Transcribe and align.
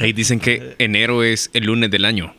Ahí 0.00 0.12
dicen 0.12 0.40
que 0.40 0.74
enero 0.78 1.22
es 1.24 1.50
el 1.52 1.64
lunes 1.64 1.90
del 1.90 2.04
año. 2.04 2.34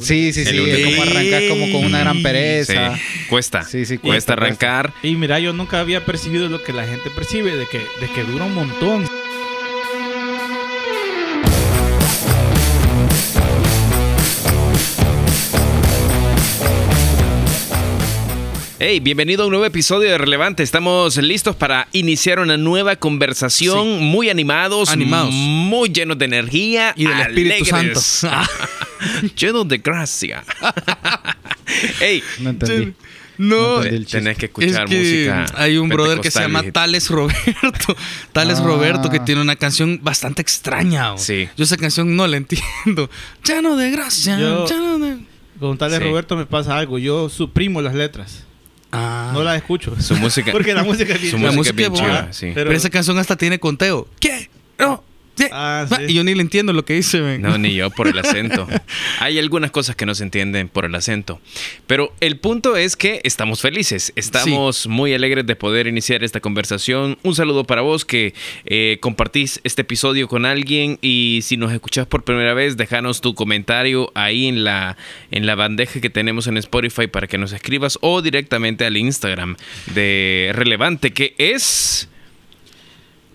Sí, 0.00 0.32
sí, 0.32 0.40
El 0.40 0.46
sí. 0.46 0.70
Es 0.70 0.84
como 0.86 1.02
arrancar 1.02 1.48
como 1.48 1.70
con 1.70 1.84
una 1.84 1.98
gran 2.00 2.16
Sí, 2.16 2.22
pereza. 2.22 2.98
cuesta. 3.28 3.62
Sí, 3.62 3.84
sí, 3.84 3.98
cuesta 3.98 4.06
cuesta, 4.08 4.32
arrancar. 4.32 4.92
Y 5.02 5.16
mira, 5.16 5.38
yo 5.38 5.52
nunca 5.52 5.80
había 5.80 6.02
percibido 6.04 6.48
lo 6.48 6.62
que 6.62 6.72
la 6.72 6.86
gente 6.86 7.10
percibe, 7.10 7.54
de 7.54 7.66
que, 7.66 7.78
de 7.78 8.10
que 8.14 8.22
dura 8.24 8.46
un 8.46 8.54
montón. 8.54 9.04
Hey, 18.78 19.00
bienvenido 19.00 19.42
a 19.42 19.46
un 19.46 19.52
nuevo 19.52 19.64
episodio 19.64 20.10
de 20.10 20.18
Relevante. 20.18 20.62
Estamos 20.62 21.16
listos 21.16 21.56
para 21.56 21.88
iniciar 21.92 22.40
una 22.40 22.58
nueva 22.58 22.96
conversación, 22.96 24.02
muy 24.04 24.28
animados, 24.28 24.90
Animados. 24.90 25.30
muy 25.32 25.88
llenos 25.88 26.18
de 26.18 26.26
energía 26.26 26.92
Y 26.94 27.06
del 27.06 27.20
Espíritu 27.20 27.64
Santo. 27.64 28.00
llenos 29.36 29.66
de 29.68 29.78
gracia. 29.78 30.44
hey, 32.00 32.22
No 32.40 32.50
entendí. 32.50 32.92
No, 33.38 33.78
No 33.78 33.82
chiste. 33.82 34.18
tenés 34.18 34.36
que 34.38 34.46
es 34.46 34.50
escuchar 34.50 34.88
que 34.88 34.98
música. 34.98 35.46
hay 35.56 35.76
un 35.78 35.88
brother 35.90 36.20
que 36.20 36.30
se 36.30 36.40
llama 36.40 36.60
viejito. 36.60 36.80
Tales 36.80 37.08
Roberto. 37.10 37.96
Tales 38.32 38.58
Ah. 38.60 38.64
Roberto 38.64 39.10
que 39.10 39.20
tiene 39.20 39.40
una 39.40 39.56
canción 39.56 40.00
bastante 40.02 40.42
extraña. 40.42 41.16
Sí. 41.16 41.48
Yo 41.56 41.64
esa 41.64 41.76
canción 41.78 42.14
no 42.14 42.26
la 42.26 42.36
entiendo. 42.38 43.08
Lleno 43.44 43.76
de 43.76 43.90
gracia. 43.90 44.38
Yo- 44.38 44.66
lleno 44.66 44.98
de... 44.98 45.16
Con 45.60 45.78
tal 45.78 45.90
de 45.90 45.96
Sí. 45.98 46.04
Roberto 46.04 46.36
me 46.36 46.44
pasa 46.44 46.76
algo. 46.78 46.98
Yo 46.98 47.30
suprimo 47.30 47.80
las 47.80 47.94
letras. 47.94 48.45
Ah. 48.98 49.30
No 49.34 49.42
las 49.42 49.56
escucho. 49.56 49.94
Su 50.00 50.16
música. 50.16 50.52
Porque 50.52 50.72
la 50.72 50.82
música 50.84 51.12
es 51.14 51.20
bien 51.20 51.30
Su 51.32 51.36
chida. 51.38 51.52
música, 51.52 51.88
música 51.90 52.18
es 52.18 52.20
bien 52.20 52.32
sí. 52.32 52.52
Pero 52.54 52.72
esa 52.72 52.90
canción 52.90 53.18
hasta 53.18 53.36
tiene 53.36 53.58
conteo. 53.58 54.08
¿Qué? 54.20 54.48
No. 54.78 55.02
¿Sí? 55.36 55.46
Ah, 55.52 55.86
sí. 55.88 56.04
Y 56.08 56.14
yo 56.14 56.24
ni 56.24 56.34
le 56.34 56.40
entiendo 56.40 56.72
lo 56.72 56.84
que 56.84 56.94
dice. 56.94 57.38
No, 57.38 57.58
ni 57.58 57.74
yo 57.74 57.90
por 57.90 58.08
el 58.08 58.18
acento. 58.18 58.66
Hay 59.20 59.38
algunas 59.38 59.70
cosas 59.70 59.94
que 59.94 60.06
no 60.06 60.14
se 60.14 60.24
entienden 60.24 60.68
por 60.68 60.84
el 60.84 60.94
acento. 60.94 61.40
Pero 61.86 62.14
el 62.20 62.38
punto 62.38 62.76
es 62.76 62.96
que 62.96 63.20
estamos 63.22 63.60
felices. 63.60 64.12
Estamos 64.16 64.86
muy 64.86 65.12
alegres 65.14 65.46
de 65.46 65.54
poder 65.54 65.86
iniciar 65.86 66.24
esta 66.24 66.40
conversación. 66.40 67.18
Un 67.22 67.34
saludo 67.34 67.64
para 67.64 67.82
vos 67.82 68.04
que 68.04 68.34
eh, 68.64 68.98
compartís 69.00 69.60
este 69.64 69.82
episodio 69.82 70.26
con 70.28 70.46
alguien. 70.46 70.98
Y 71.02 71.40
si 71.42 71.56
nos 71.56 71.72
escuchás 71.72 72.06
por 72.06 72.24
primera 72.24 72.54
vez, 72.54 72.76
déjanos 72.76 73.20
tu 73.20 73.34
comentario 73.34 74.10
ahí 74.14 74.46
en 74.46 74.64
la, 74.64 74.96
en 75.30 75.46
la 75.46 75.54
bandeja 75.54 76.00
que 76.00 76.10
tenemos 76.10 76.46
en 76.46 76.56
Spotify 76.56 77.06
para 77.06 77.26
que 77.26 77.36
nos 77.36 77.52
escribas 77.52 77.98
o 78.00 78.22
directamente 78.22 78.86
al 78.86 78.96
Instagram 78.96 79.56
de 79.94 80.52
Relevante, 80.54 81.12
que 81.12 81.34
es. 81.38 82.08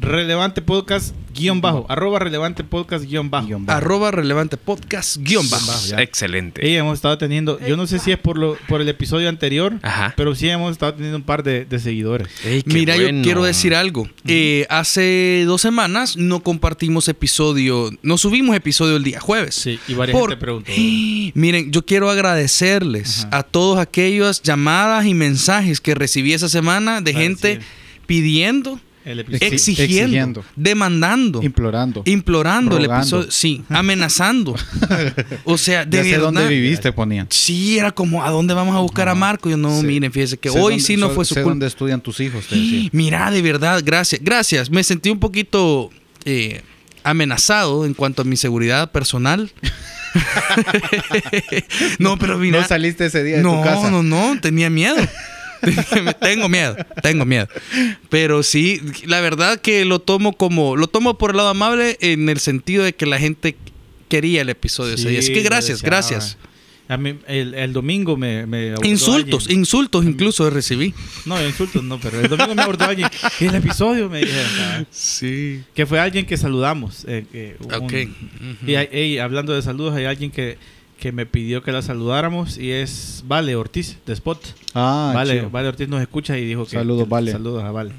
Relevante 0.02 0.64
podcast 0.64 1.14
guion 1.32 1.62
bajo. 1.62 1.86
Arroba 1.88 2.18
relevante 2.18 2.64
podcast 2.64 3.06
guion 3.06 3.30
bajo. 3.30 3.46
Guión 3.46 3.66
bajo. 3.68 3.78
Arroba 3.78 4.10
relevante 4.10 4.58
podcast 4.58 5.18
guion 5.18 5.48
bajo. 5.48 5.72
ya. 5.88 6.02
Excelente. 6.02 6.68
Y 6.68 6.76
hemos 6.76 6.96
estado 6.96 7.20
teniendo, 7.20 7.60
yo 7.60 7.78
no 7.78 7.86
sé 7.86 8.00
si 8.00 8.12
es 8.12 8.18
por 8.18 8.36
lo 8.40 8.58
por 8.68 8.82
el 8.82 8.90
episodio 8.90 9.30
anterior, 9.30 9.76
Ajá. 9.84 10.16
pero 10.18 10.34
sí 10.34 10.50
hemos 10.50 10.72
estado 10.72 10.96
teniendo 10.96 11.18
un 11.18 11.24
par 11.24 11.44
de, 11.44 11.66
de 11.66 11.80
seguidores. 11.80 12.30
Ey, 12.44 12.64
Mira, 12.66 12.96
bueno. 12.96 13.20
yo 13.20 13.24
quiero 13.24 13.44
decir 13.44 13.76
algo. 13.76 14.10
Eh, 14.26 14.66
hace 14.72 15.44
dos 15.46 15.62
semanas 15.62 16.18
no 16.18 16.42
compartimos 16.42 17.08
episodio, 17.08 17.92
no 18.02 18.18
subimos 18.18 18.56
episodio 18.56 18.96
el 18.96 19.04
día 19.04 19.20
jueves. 19.20 19.54
Sí, 19.54 19.80
y 19.88 19.94
varias 19.94 20.18
Por- 20.18 20.32
gente 20.32 20.42
preguntó. 20.42 20.72
Miren, 21.36 21.72
yo 21.72 21.86
quiero 21.86 22.10
agradecerles 22.10 23.26
Ajá. 23.26 23.38
a 23.38 23.44
todos 23.44 23.78
aquellas 23.78 24.42
llamadas 24.42 25.06
y 25.06 25.14
mensajes 25.14 25.80
que 25.80 25.94
recibí 25.94 26.34
esa 26.34 26.50
semana 26.50 27.02
de 27.02 27.12
Ah, 27.12 27.18
gente 27.20 27.56
sí. 27.58 27.62
pidiendo, 28.08 28.80
El 29.04 29.20
episodio. 29.20 29.48
exigiendo, 29.54 29.84
exigiendo. 30.04 30.46
demandando. 30.56 31.42
Implorando. 31.44 32.04
Implorando 32.06 32.78
el 32.78 32.84
Rogando. 32.84 33.02
episodio, 33.02 33.32
sí, 33.32 33.64
amenazando. 33.70 34.56
o 35.44 35.58
sea, 35.58 35.86
de 35.86 35.98
ya 35.98 36.04
sé 36.04 36.10
verdad. 36.12 36.26
dónde 36.26 36.48
viviste, 36.48 36.92
ponían. 36.92 37.28
Sí, 37.30 37.80
era 37.80 37.92
como, 37.92 38.24
¿a 38.24 38.30
dónde 38.30 38.54
vamos 38.54 38.76
a 38.76 38.80
buscar 38.80 39.10
a 39.10 39.16
Marco? 39.16 39.50
Yo 39.50 39.58
no, 39.58 39.80
Sí. 39.82 39.86
miren, 39.88 40.12
fíjese 40.12 40.38
que 40.38 40.50
Sé 40.50 40.58
hoy 40.60 40.74
dónde- 40.74 40.84
sí 40.84 40.98
no 40.98 41.10
sé- 41.10 41.16
fue 41.16 41.26
su 41.26 41.34
culpa. 41.36 41.50
dónde 41.50 41.68
estudian 41.68 42.02
tus 42.02 42.20
hijos, 42.20 42.46
te 42.48 42.56
decía. 42.56 42.90
Mira, 42.92 43.32
de 43.32 43.42
verdad, 43.42 43.82
gracias. 43.84 44.22
Gracias. 44.24 44.70
Me 44.70 44.84
sentí 44.84 45.10
un 45.10 45.20
poquito 45.20 45.90
eh, 46.26 46.62
amenazado 47.04 47.86
en 47.86 47.94
cuanto 47.96 48.22
a 48.22 48.26
mi 48.26 48.38
seguridad 48.38 48.92
personal. 48.92 49.52
no, 52.00 52.18
pero 52.18 52.38
mira. 52.38 52.62
No 52.62 52.68
saliste 52.68 53.06
ese 53.06 53.24
día 53.24 53.38
de 53.38 53.44
no, 53.44 53.58
tu 53.58 53.64
casa. 53.64 53.90
no, 53.92 54.04
no, 54.04 54.40
tenía 54.42 54.70
miedo. 54.70 54.96
tengo 56.22 56.50
miedo, 56.50 56.76
tengo 57.02 57.26
miedo. 57.26 57.48
Pero 58.10 58.44
sí, 58.44 58.82
la 59.06 59.22
verdad 59.22 59.60
que 59.62 59.86
lo 59.86 60.00
tomo 60.00 60.34
como, 60.34 60.76
lo 60.76 60.88
tomo 60.88 61.18
por 61.18 61.32
el 61.32 61.38
lado 61.38 61.50
amable 61.50 61.98
en 62.02 62.30
el 62.30 62.40
sentido 62.40 62.84
de 62.84 62.94
que 62.94 63.06
la 63.06 63.20
gente 63.20 63.56
quería 64.10 64.42
el 64.42 64.50
episodio 64.50 64.96
ese 64.96 65.10
día. 65.10 65.20
Así 65.20 65.34
que 65.34 65.42
gracias, 65.42 65.82
gracias. 65.82 66.38
A 66.88 66.98
mí, 66.98 67.16
el, 67.28 67.54
el 67.54 67.72
domingo 67.72 68.18
me, 68.18 68.42
Insultos, 68.84 69.44
alguien. 69.44 69.60
insultos 69.60 70.04
incluso 70.04 70.50
recibí. 70.50 70.94
No, 71.26 71.42
insultos 71.46 71.82
no, 71.84 71.98
pero 72.02 72.20
el 72.20 72.28
domingo 72.28 72.54
me 72.54 72.64
abordó 72.64 72.84
alguien. 72.84 73.08
¿Qué 73.40 73.46
es 73.46 73.54
el 73.54 73.56
episodio? 73.60 74.10
Me 74.10 74.20
dijeron. 74.20 74.52
ah, 74.60 74.84
Sí. 74.92 75.62
Que 75.74 75.86
fue 75.86 76.02
alguien 76.02 76.26
que 76.26 76.36
saludamos. 76.36 77.06
eh, 77.08 77.56
un- 77.62 77.74
Ok. 77.76 77.94
Y 78.68 79.18
hablando 79.20 79.54
de 79.54 79.62
saludos, 79.62 79.96
hay 79.96 80.04
alguien 80.04 80.32
que, 80.32 80.58
que 81.02 81.12
me 81.12 81.26
pidió 81.26 81.64
que 81.64 81.72
la 81.74 81.82
saludáramos 81.82 82.58
y 82.58 82.72
es 82.72 83.24
Vale 83.28 83.56
Ortiz 83.56 83.98
de 84.06 84.14
Spot. 84.14 84.40
Ah, 84.76 85.12
vale, 85.14 85.34
chido. 85.40 85.50
vale 85.50 85.68
Ortiz 85.68 85.90
nos 85.90 86.00
escucha 86.02 86.38
y 86.38 86.46
dijo 86.46 86.64
que. 86.66 86.72
Saludos, 86.78 87.04
que- 87.06 87.10
Vale. 87.10 87.32
Saludos 87.34 87.64
a 87.64 87.72
Vale. 87.72 87.92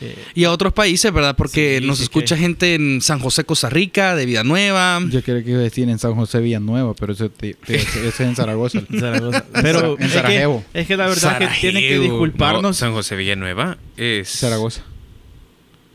Eh, 0.00 0.14
Y 0.34 0.44
a 0.44 0.50
otros 0.52 0.72
países, 0.74 1.10
¿verdad? 1.12 1.34
Porque 1.36 1.78
Sí, 1.80 1.86
nos 1.86 2.00
escucha 2.00 2.34
que- 2.34 2.42
gente 2.42 2.74
en 2.74 3.00
San 3.00 3.18
José, 3.20 3.44
Costa 3.44 3.70
Rica, 3.70 4.14
de 4.14 4.26
Vida 4.26 4.44
Nueva. 4.44 5.00
Yo 5.08 5.22
creo 5.22 5.42
que 5.42 5.50
iba 5.50 5.60
a 5.60 5.62
decir 5.62 5.88
en 5.88 5.98
San 5.98 6.14
José 6.16 6.40
Villanueva, 6.40 6.92
pero 6.94 7.12
ese, 7.14 7.28
te- 7.30 7.54
te- 7.54 7.76
ese 7.76 8.08
es 8.08 8.20
en 8.20 8.36
Zaragoza. 8.36 8.82
en 8.90 9.00
Zaragoza. 9.00 9.44
Pero 9.62 9.96
En 9.96 10.02
es 10.02 10.08
que- 10.08 10.14
Sarajevo. 10.14 10.64
Es 10.74 10.86
que, 10.86 10.96
la 10.98 11.06
verdad 11.06 11.38
que 11.38 11.46
tienen 11.46 11.82
que 11.82 11.88
Sarajevo. 11.88 11.96
No, 11.96 12.02
disculparnos. 12.10 12.76
San 12.76 12.92
José 12.92 13.16
Villanueva 13.16 13.78
es. 13.96 14.28
Zaragoza. 14.28 14.82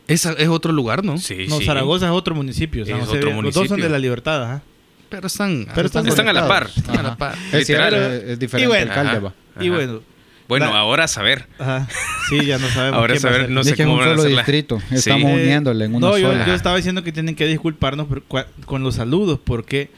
Esa 0.08 0.32
es 0.32 0.48
otro 0.48 0.72
lugar, 0.72 1.04
¿no? 1.04 1.18
Sí, 1.18 1.46
No, 1.48 1.58
sí. 1.58 1.66
Zaragoza 1.66 2.06
es 2.06 2.12
otro 2.12 2.34
municipio. 2.34 2.84
San 2.84 2.96
Es 2.98 3.06
José- 3.06 3.18
otro 3.18 3.42
Los 3.42 3.54
dos 3.54 3.68
son 3.68 3.80
de 3.80 3.88
la 3.88 3.98
libertad, 4.00 4.42
ajá. 4.42 4.62
Pero 5.10 5.26
están, 5.26 5.66
Pero 5.74 5.86
están 5.86 6.06
Están 6.06 6.28
a 6.28 6.32
la 6.32 6.48
par. 6.48 6.68
conectados. 6.70 6.98
a 6.98 7.02
la 7.02 7.16
par. 7.16 7.34
Es, 7.52 7.68
Literal. 7.68 8.38
diferente 8.38 8.64
Y 8.64 8.66
bueno, 8.68 8.90
alcalde, 8.92 9.10
ajá. 9.10 9.20
va. 9.20 9.34
Y 9.62 9.66
Ajá. 9.68 9.76
bueno, 9.76 10.00
Bueno, 10.48 10.72
La- 10.72 10.78
ahora 10.80 11.04
a 11.04 11.08
saber. 11.08 11.46
ajá. 11.60 11.86
Sí, 12.28 12.44
ya 12.44 12.58
no 12.58 12.66
sabemos. 12.68 12.98
Ahora 12.98 13.14
quién 13.14 13.24
va 13.24 13.28
a 13.28 13.32
saber, 13.34 13.50
no 13.50 13.62
sé 13.62 13.74
que 13.74 13.82
es 13.82 13.86
cómo 13.86 13.98
un 13.98 14.00
van 14.04 14.08
a 14.14 14.16
solo 14.16 14.28
distrito. 14.28 14.80
Sí. 14.88 14.94
Estamos 14.96 15.30
Eh, 15.30 15.34
uniéndole 15.34 15.84
en 15.84 15.94
una 15.94 16.08
no, 16.08 16.18
yo, 16.18 16.32
sola. 16.32 16.44
yo 16.46 16.54
estaba 16.54 16.76
diciendo 16.76 17.04
que 17.04 17.12
tienen 17.12 17.36
que 17.36 17.46
disculparnos 17.46 18.08
por- 18.08 18.26
cua- 18.26 18.46
con 18.64 18.82
los 18.82 18.96
saludos 18.96 19.38
porque 19.44 19.90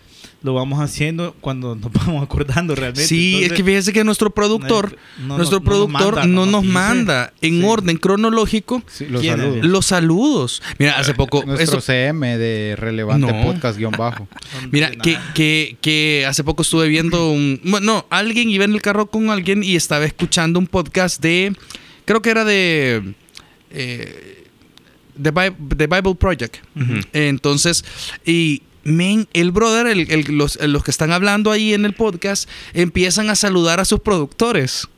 lo 0.43 0.55
vamos 0.55 0.81
haciendo 0.81 1.35
cuando 1.41 1.75
nos 1.77 1.93
vamos 1.93 2.23
acordando 2.23 2.75
realmente. 2.75 3.07
Sí, 3.07 3.45
es 3.45 3.53
que 3.53 3.63
fíjese 3.63 3.93
que 3.93 4.03
nuestro 4.05 4.31
productor, 4.31 4.97
no- 5.21 5.27
no 5.29 5.37
nuestro 5.39 5.61
nos- 5.61 5.67
no 5.69 5.71
nos 5.71 5.87
productor 5.89 6.15
manda, 6.17 6.27
no 6.27 6.47
no 6.47 6.53
nos 6.53 6.65
manda 6.65 7.33
en 7.41 7.61
Sí. 7.61 7.65
orden 7.67 7.97
cronológico 7.97 8.83
Sí, 8.89 9.07
los 9.07 9.25
saludos. 9.25 9.65
los 9.67 9.87
saludos. 9.87 10.63
Mira, 10.79 10.99
hace 10.99 11.15
poco, 11.15 11.45
Nuestro 11.45 11.79
eso- 11.79 11.93
CM 11.93 12.37
de 12.39 12.75
relevante 12.77 13.33
No. 13.33 13.43
podcast 13.45 13.79
guion 13.79 13.93
bajo. 13.93 14.27
no 14.63 14.69
mira, 14.73 14.91
que, 14.91 15.17
que, 15.35 15.77
que 15.81 16.25
hace 16.29 16.43
poco 16.45 16.63
estuve 16.63 16.89
viendo 16.89 17.31
un, 17.31 17.61
bueno, 17.65 17.87
no, 17.95 18.07
alguien 18.11 18.51
iba 18.51 18.65
en 18.65 18.73
el 18.75 18.83
carro 18.83 19.07
con 19.07 19.31
alguien 19.31 19.63
y 19.63 19.77
estaba 19.77 20.05
escuchando 20.05 20.59
un 20.59 20.67
podcast 20.67 21.23
de, 21.23 21.55
creo 22.05 22.21
que 22.21 22.31
era 22.31 22.45
de 22.45 23.15
eh, 23.71 24.45
The, 25.23 25.31
Bi- 25.31 25.77
The 25.77 25.87
Bible 25.87 26.15
Project. 26.17 26.57
Entonces, 27.13 27.85
y 28.25 28.63
men, 28.85 29.29
el 29.33 29.51
brother, 29.53 29.87
el- 29.87 30.11
el- 30.11 30.37
los, 30.37 30.57
los 30.61 30.83
que 30.85 30.91
están 30.91 31.13
hablando 31.13 31.51
ahí 31.51 31.75
en 31.75 31.85
el 31.85 31.95
podcast, 31.95 32.49
empiezan 32.75 33.31
a 33.31 33.37
saludar 33.37 33.81
a 33.81 33.85
sus 33.85 34.01
productores. 34.01 34.89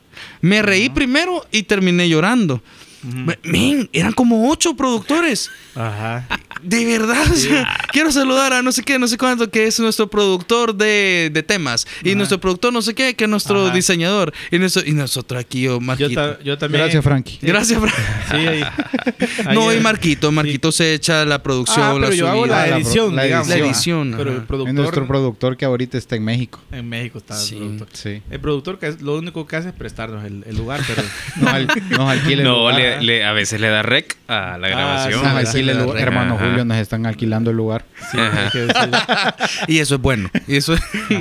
Me 0.40 0.62
reí 0.62 0.88
primero 0.90 1.44
y 1.50 1.64
terminé 1.64 2.08
llorando. 2.08 2.62
Ujú. 3.06 3.32
Men, 3.42 3.90
eran 3.92 4.12
como 4.12 4.50
ocho 4.50 4.74
productores. 4.76 5.50
Ajá. 5.74 6.26
De 6.64 6.84
verdad, 6.84 7.30
o 7.30 7.34
sea, 7.34 7.76
quiero 7.92 8.10
saludar 8.10 8.52
a 8.52 8.62
no 8.62 8.72
sé 8.72 8.82
qué, 8.82 8.98
no 8.98 9.06
sé 9.06 9.19
cuánto, 9.19 9.50
que 9.50 9.66
es 9.66 9.78
nuestro 9.81 10.08
productor 10.08 10.75
de, 10.75 11.31
de 11.32 11.43
temas. 11.43 11.87
Y 12.02 12.11
Ajá. 12.11 12.16
nuestro 12.16 12.40
productor 12.40 12.72
no 12.72 12.81
sé 12.82 12.94
qué, 12.94 13.14
que 13.14 13.25
es 13.25 13.31
nuestro 13.31 13.66
Ajá. 13.66 13.75
diseñador. 13.75 14.32
Y, 14.50 14.58
nuestro- 14.58 14.82
y 14.87 14.93
nosotros 14.93 15.40
aquí, 15.40 15.62
yo, 15.62 15.75
Yo, 15.75 15.81
Marquito. 15.81 16.14
ta- 16.14 16.43
yo 16.43 16.56
también. 16.58 16.82
Gracias, 16.84 17.05
Frankie. 17.05 17.38
Gracias, 17.43 17.81
Fran. 17.81 17.94
Sí, 18.31 18.37
ahí- 19.46 19.55
No, 19.55 19.72
y 19.72 19.81
Marquito, 19.81 20.32
Marquito 20.32 20.72
se 20.72 20.94
echa 20.94 21.25
la 21.25 21.43
producción, 21.43 21.84
Ah, 21.84 21.90
pero 21.94 22.11
la 22.11 22.14
yo 22.16 22.28
hago 22.28 22.43
subida. 22.44 22.56
la 22.61 22.66
la 22.70 22.76
edición, 22.76 23.16
la 23.16 23.22
digamos. 23.25 23.49
La 23.49 23.56
edición. 23.56 24.14
Pero 24.16 24.31
el 24.32 24.43
productor. 24.44 24.69
Es 24.69 24.75
nuestro 24.75 25.06
productor 25.06 25.56
que 25.56 25.64
ahorita 25.64 25.99
está 25.99 26.16
en 26.16 26.25
México. 26.25 26.61
En 26.72 26.88
México 26.88 27.19
está 27.19 27.37
Sí. 27.37 27.55
el 27.56 27.61
productor. 27.61 27.88
Sí. 27.93 28.22
El 28.31 28.40
productor 28.40 28.78
que 28.78 28.87
es, 28.88 29.02
lo 29.02 29.16
único 29.19 29.46
que 29.46 29.56
hace 29.56 29.69
es 29.69 29.75
prestarnos 29.75 30.25
el, 30.25 30.44
el 30.46 30.56
lugar, 30.56 30.81
pero 30.87 31.02
Nos, 31.37 31.52
al- 31.52 31.66
nos 31.90 32.11
alquila 32.11 32.43
el 32.43 32.44
No, 32.49 32.58
lugar. 32.58 32.75
le- 32.76 33.02
le- 33.02 33.25
a 33.25 33.32
veces 33.32 33.61
le 33.61 33.69
da 33.69 33.82
rec 33.82 34.16
a 34.28 34.56
la 34.58 34.66
Ah, 34.66 34.70
grabación. 34.70 35.26
alquila 35.26 35.72
el 35.72 35.78
sí, 35.78 35.82
lugar. 35.84 35.96
sí. 35.99 36.02
Hermano 36.02 36.34
Ajá. 36.37 36.44
Nos 36.64 36.76
están 36.78 37.06
alquilando 37.06 37.50
el 37.50 37.56
lugar. 37.56 37.84
sí, 38.10 38.18
Ajá. 38.18 38.44
hay 38.44 38.50
que 38.50 38.58
decirlo. 38.60 38.98
Y 39.68 39.78
eso 39.78 39.94
es 39.94 40.00
bueno. 40.00 40.30
Y 40.46 40.56
eso, 40.56 40.74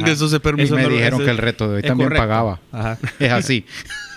eso 0.06 0.28
se 0.30 0.36
Y 0.36 0.40
permite. 0.40 0.66
Eso 0.66 0.76
me 0.76 0.84
no 0.84 0.90
dijeron 0.90 1.24
que 1.24 1.30
el 1.32 1.38
reto 1.38 1.70
de 1.70 1.78
hoy 1.78 1.82
también 1.82 2.10
correcto. 2.10 2.28
pagaba. 2.28 2.60
Ajá. 2.72 2.98
Es 3.20 3.32
así. 3.32 3.66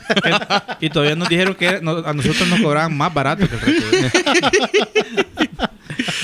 y 0.81 0.91
todavía 0.91 1.17
nos 1.17 1.29
dijeron 1.29 1.55
que 1.55 1.81
no- 1.83 1.99
a 1.99 2.13
nosotros 2.13 2.49
nos 2.49 2.61
cobraban 2.61 2.97
más 2.97 3.13
barato 3.13 3.49
que 3.49 3.55
el 3.55 3.61
resto. 3.61 3.87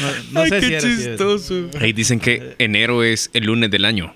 No, 0.01 0.09
no 0.33 0.41
Ay, 0.43 0.49
sé 0.51 0.61
qué 0.61 0.67
si 0.67 0.73
era 0.75 0.81
chistoso. 0.81 1.71
Ahí 1.81 1.93
dicen 1.93 2.21
que 2.21 2.55
enero 2.59 3.03
es 3.03 3.31
el 3.33 3.45
lunes 3.45 3.71
del 3.71 3.85
año. 3.85 4.15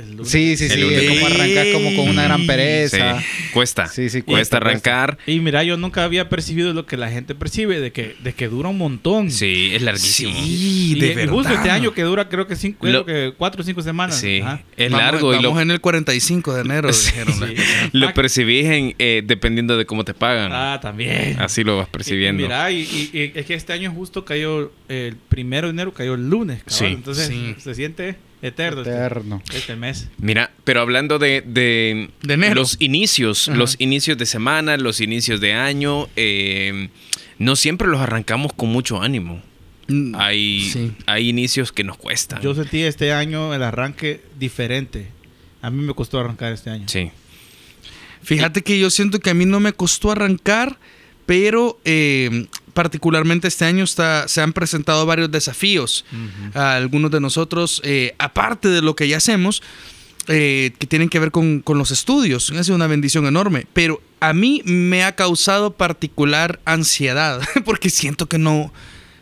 El 0.00 0.10
lunes. 0.16 0.28
Sí, 0.30 0.56
sí, 0.56 0.64
El 0.64 0.70
sí. 0.70 0.80
lunes. 0.80 1.02
Es 1.02 1.08
como 1.10 1.26
arrancar 1.26 1.72
como 1.72 1.96
con 1.96 2.08
una 2.08 2.22
gran 2.24 2.40
Sí, 2.40 2.46
pereza. 2.46 3.22
cuesta. 3.52 3.86
Sí, 3.86 4.08
sí, 4.08 4.22
cuesta 4.22 4.30
cuesta, 4.32 4.56
arrancar. 4.58 5.18
Y 5.26 5.40
mira, 5.40 5.62
yo 5.64 5.76
nunca 5.76 6.04
había 6.04 6.28
percibido 6.28 6.72
lo 6.72 6.86
que 6.86 6.96
la 6.96 7.10
gente 7.10 7.34
percibe, 7.34 7.80
de 7.80 7.92
que, 7.92 8.16
de 8.22 8.32
que 8.32 8.48
dura 8.48 8.68
un 8.68 8.78
montón. 8.78 9.30
Sí, 9.30 9.70
es 9.74 9.82
larguísimo. 9.82 10.32
Sí, 10.34 10.92
Y, 10.96 11.00
de 11.00 11.06
y 11.12 11.14
verdad. 11.14 11.32
justo 11.32 11.52
este 11.52 11.70
año 11.70 11.92
que 11.92 12.02
dura 12.02 12.28
creo 12.28 12.46
que, 12.46 12.56
cinco, 12.56 12.78
creo 12.80 12.92
Lo- 12.92 13.04
que 13.06 13.32
cuatro 13.36 13.62
o 13.62 13.64
cinco 13.64 13.82
semanas. 13.82 14.18
Sí, 14.18 14.40
Ajá. 14.40 14.62
es 14.76 14.90
Vamos- 14.90 15.04
largo 15.04 15.32
y 15.32 15.36
Vamos 15.36 15.54
lo, 15.54 15.60
en 15.60 15.70
el 15.70 15.80
45 15.80 16.54
de 16.54 16.60
enero, 16.62 16.88
dijeron. 16.92 17.34
Sí. 17.34 17.54
lo 17.92 18.08
Ah, 18.08 18.14
percibís 18.14 18.66
en, 18.66 18.94
eh, 18.98 19.22
dependiendo 19.24 19.76
de 19.76 19.86
cómo 19.86 20.04
te 20.04 20.14
pagan. 20.14 20.50
Ah, 20.52 20.78
también. 20.80 21.36
Así 21.40 21.62
lo 21.64 21.76
vas 21.76 21.88
Y- 21.88 21.90
percibiendo. 21.92 22.42
Y, 22.42 22.46
mira, 22.46 22.70
y, 22.70 22.80
y- 22.80 23.10
y 23.18 23.32
es 23.38 23.46
que 23.46 23.54
este 23.54 23.72
año 23.72 23.90
justo 23.92 24.24
cayó, 24.24 24.72
el 24.88 25.16
primero 25.28 25.68
de 25.68 25.72
enero 25.72 25.92
cayó 25.92 26.14
el 26.14 26.28
lunes. 26.30 26.62
cabal. 26.64 26.78
Sí. 26.78 26.84
Entonces 26.86 27.26
Sí. 27.28 27.54
se 27.58 27.74
siente 27.74 28.16
eterno 28.42 28.80
este- 28.82 28.90
Eterno. 28.92 29.42
Este, 29.54 29.76
mes. 29.76 30.08
Mira, 30.18 30.50
pero 30.64 30.80
hablando 30.80 31.18
de, 31.18 31.42
de, 31.46 32.10
De 32.22 32.34
enero. 32.34 32.54
los 32.54 32.76
inicios, 32.80 33.48
Ajá. 33.48 33.56
los 33.58 33.76
inicios 33.78 34.16
de 34.18 34.26
semana, 34.26 34.76
los 34.76 35.00
inicios 35.00 35.40
de 35.40 35.52
año, 35.54 36.08
eh, 36.16 36.88
no 37.38 37.56
siempre 37.56 37.88
los 37.88 38.00
arrancamos 38.00 38.52
con 38.52 38.70
mucho 38.70 39.02
ánimo. 39.02 39.42
Mm, 39.88 40.14
Hay, 40.16 40.70
sí. 40.72 40.92
hay 41.06 41.28
inicios 41.28 41.72
que 41.72 41.82
nos 41.84 41.96
cuestan. 41.96 42.40
Yo 42.42 42.54
sentí 42.54 42.82
este 42.82 43.12
año 43.12 43.52
el 43.54 43.62
arranque 43.62 44.20
diferente. 44.38 45.08
A 45.62 45.70
mí 45.70 45.82
me 45.82 45.92
costó 45.94 46.20
arrancar 46.20 46.52
este 46.52 46.70
año. 46.70 46.88
Sí. 46.88 47.10
Fíjate 48.22 48.62
que 48.62 48.78
yo 48.78 48.90
siento 48.90 49.18
que 49.18 49.30
a 49.30 49.34
mí 49.34 49.46
no 49.46 49.60
me 49.60 49.72
costó 49.72 50.10
arrancar, 50.12 50.78
pero 51.30 51.78
eh, 51.84 52.48
particularmente 52.74 53.46
este 53.46 53.64
año 53.64 53.84
está, 53.84 54.26
se 54.26 54.40
han 54.40 54.52
presentado 54.52 55.06
varios 55.06 55.30
desafíos 55.30 56.04
a 56.54 56.74
algunos 56.74 57.12
de 57.12 57.20
nosotros, 57.20 57.80
eh, 57.84 58.16
aparte 58.18 58.66
de 58.66 58.82
lo 58.82 58.96
que 58.96 59.06
ya 59.06 59.18
hacemos, 59.18 59.62
eh, 60.26 60.72
que 60.80 60.88
tienen 60.88 61.08
que 61.08 61.20
ver 61.20 61.30
con, 61.30 61.60
con 61.60 61.78
los 61.78 61.92
estudios. 61.92 62.50
Ha 62.50 62.64
sido 62.64 62.74
una 62.74 62.88
bendición 62.88 63.26
enorme, 63.26 63.68
pero 63.72 64.02
a 64.18 64.32
mí 64.32 64.62
me 64.64 65.04
ha 65.04 65.14
causado 65.14 65.70
particular 65.70 66.58
ansiedad, 66.64 67.40
porque 67.64 67.90
siento 67.90 68.26
que 68.26 68.38
no, 68.38 68.72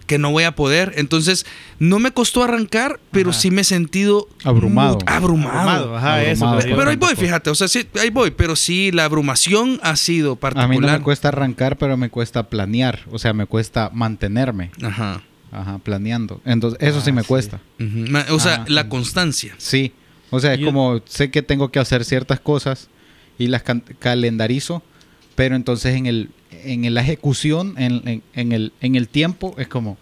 que 0.09 0.19
no 0.19 0.33
voy 0.33 0.43
a 0.43 0.57
poder. 0.57 0.95
Entonces, 0.97 1.47
no 1.79 2.01
me 2.01 2.11
costó 2.11 2.43
arrancar, 2.43 2.99
pero 3.13 3.31
Ajá. 3.31 3.39
sí 3.39 3.53
me 3.53 3.61
he 3.61 3.65
sentido 3.65 4.27
Abrumado. 4.43 4.99
abrumado. 5.07 5.59
Abrumado, 5.61 5.97
ajá, 5.97 6.25
eso. 6.25 6.53
Pero- 6.61 6.77
Pero 6.77 6.91
ahí 6.91 6.97
voy, 6.97 7.15
fíjate, 7.15 7.51
o 7.51 7.55
sea, 7.55 7.69
sí, 7.69 7.87
ahí 8.01 8.11
voy, 8.11 8.33
pero 8.33 8.57
sí, 8.57 8.91
la 8.91 9.05
abrumación 9.05 9.79
ha 9.85 9.95
sido 9.95 10.33
A 10.33 10.37
particular. 10.41 10.69
mí 10.71 10.79
no 10.79 10.91
me 10.91 11.01
cuesta 11.01 11.29
arrancar, 11.29 11.79
pero 11.79 11.97
me 11.97 12.11
cuesta 12.11 12.49
planear. 12.49 13.01
O 13.13 13.19
sea, 13.21 13.33
me 13.33 13.47
cuesta 13.47 13.91
mantenerme. 13.95 14.73
Ajá. 14.83 15.23
Ajá, 15.53 15.79
planeando. 15.79 16.41
Entonces, 16.45 16.79
eso 16.83 17.01
sí 17.01 17.11
Ah, 17.11 17.13
me 17.15 17.23
sí. 17.23 17.29
cuesta. 17.29 17.61
O 18.31 18.41
sea, 18.41 18.55
Ajá. 18.55 18.65
la 18.69 18.89
constancia. 18.89 19.55
Sí. 19.59 19.93
O 20.31 20.41
sea, 20.41 20.55
es 20.55 20.61
Yo- 20.61 20.67
como 20.67 21.01
sé 21.07 21.31
que 21.31 21.43
tengo 21.43 21.71
que 21.71 21.79
hacer 21.79 22.05
ciertas 22.05 22.41
cosas 22.41 22.89
y 23.39 23.47
las 23.47 23.63
calendarizo, 23.99 24.83
pero 25.35 25.55
entonces 25.57 25.95
en 25.95 26.07
el 26.07 26.31
en 26.51 26.93
la 26.95 27.01
ejecución, 27.03 27.75
en, 27.79 28.03
en- 28.09 28.23
en 28.35 28.53
el, 28.53 28.73
en 28.81 28.95
el 28.97 29.09
tiempo, 29.09 29.55
es 29.59 29.69
como... 29.69 29.99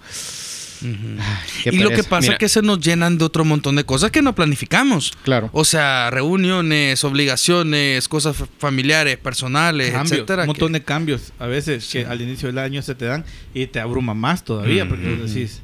ay, 0.82 1.18
qué 1.64 1.70
y 1.72 1.78
lo 1.78 1.90
que 1.90 2.02
pasa 2.04 2.20
Mira. 2.22 2.32
es 2.34 2.38
que 2.38 2.48
se 2.48 2.62
nos 2.62 2.80
llenan 2.80 3.18
de 3.18 3.24
otro 3.24 3.44
montón 3.44 3.76
de 3.76 3.84
cosas 3.84 4.10
que 4.10 4.22
no 4.22 4.34
planificamos. 4.34 5.12
Claro. 5.24 5.48
O 5.52 5.64
sea, 5.64 6.10
reuniones, 6.10 7.02
obligaciones, 7.04 8.08
cosas 8.08 8.36
fa- 8.36 8.46
familiares, 8.58 9.16
personales, 9.16 9.90
Cambios, 9.92 10.12
etcétera. 10.12 10.42
un 10.42 10.48
montón 10.48 10.72
que- 10.72 10.78
de 10.80 10.84
cambios 10.84 11.32
a 11.38 11.46
veces 11.46 11.88
que 11.90 12.04
al 12.04 12.20
inicio 12.20 12.48
del 12.48 12.58
año 12.58 12.82
se 12.82 12.94
te 12.94 13.06
dan 13.06 13.24
y 13.54 13.66
te 13.66 13.80
abruma 13.80 14.14
más 14.14 14.44
todavía 14.44 14.88
porque 14.88 15.04
decís 15.16 15.62